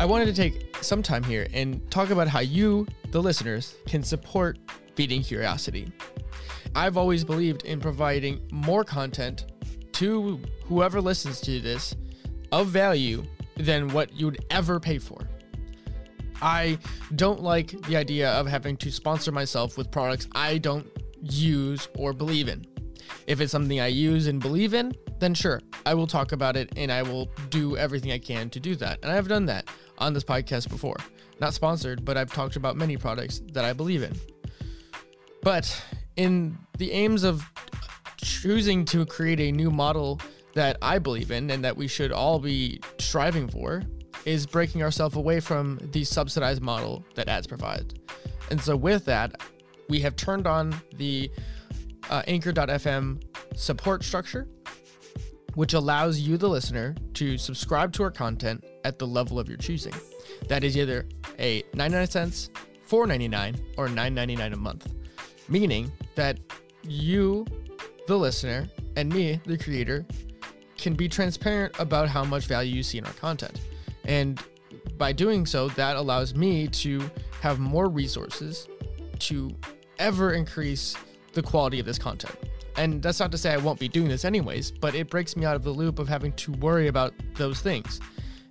[0.00, 4.02] I wanted to take some time here and talk about how you, the listeners, can
[4.02, 4.58] support
[4.94, 5.92] Feeding Curiosity.
[6.74, 9.52] I've always believed in providing more content
[9.92, 11.94] to whoever listens to this
[12.50, 13.22] of value
[13.58, 15.28] than what you'd ever pay for.
[16.40, 16.78] I
[17.16, 20.86] don't like the idea of having to sponsor myself with products I don't
[21.20, 22.64] use or believe in.
[23.26, 26.72] If it's something I use and believe in, then sure, I will talk about it
[26.76, 29.00] and I will do everything I can to do that.
[29.02, 29.68] And I've done that
[30.00, 30.96] on this podcast before.
[31.40, 34.14] Not sponsored, but I've talked about many products that I believe in.
[35.42, 35.82] But
[36.16, 37.44] in the aims of
[38.18, 40.20] choosing to create a new model
[40.54, 43.82] that I believe in and that we should all be striving for
[44.24, 47.98] is breaking ourselves away from the subsidized model that ads provide.
[48.50, 49.40] And so with that,
[49.88, 51.30] we have turned on the
[52.10, 53.22] uh, anchor.fm
[53.56, 54.48] support structure,
[55.60, 59.58] which allows you, the listener, to subscribe to our content at the level of your
[59.58, 59.92] choosing.
[60.48, 61.06] That is either
[61.38, 62.48] a 99 cents,
[62.88, 64.94] 4.99, or 9.99 a month,
[65.50, 66.40] meaning that
[66.82, 67.46] you,
[68.06, 70.06] the listener, and me, the creator,
[70.78, 73.60] can be transparent about how much value you see in our content.
[74.04, 74.42] And
[74.96, 77.10] by doing so, that allows me to
[77.42, 78.66] have more resources
[79.18, 79.54] to
[79.98, 80.96] ever increase
[81.34, 82.34] the quality of this content.
[82.80, 85.44] And that's not to say I won't be doing this anyways, but it breaks me
[85.44, 88.00] out of the loop of having to worry about those things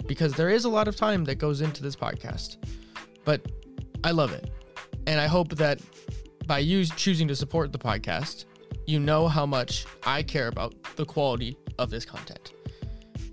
[0.06, 2.58] because there is a lot of time that goes into this podcast.
[3.26, 3.42] But
[4.04, 4.52] I love it.
[5.08, 5.82] And I hope that
[6.46, 8.46] by you choosing to support the podcast,
[8.86, 12.54] you know how much I care about the quality of this content.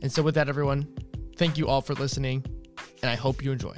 [0.01, 0.89] And so, with that, everyone,
[1.37, 2.43] thank you all for listening,
[3.03, 3.77] and I hope you enjoy.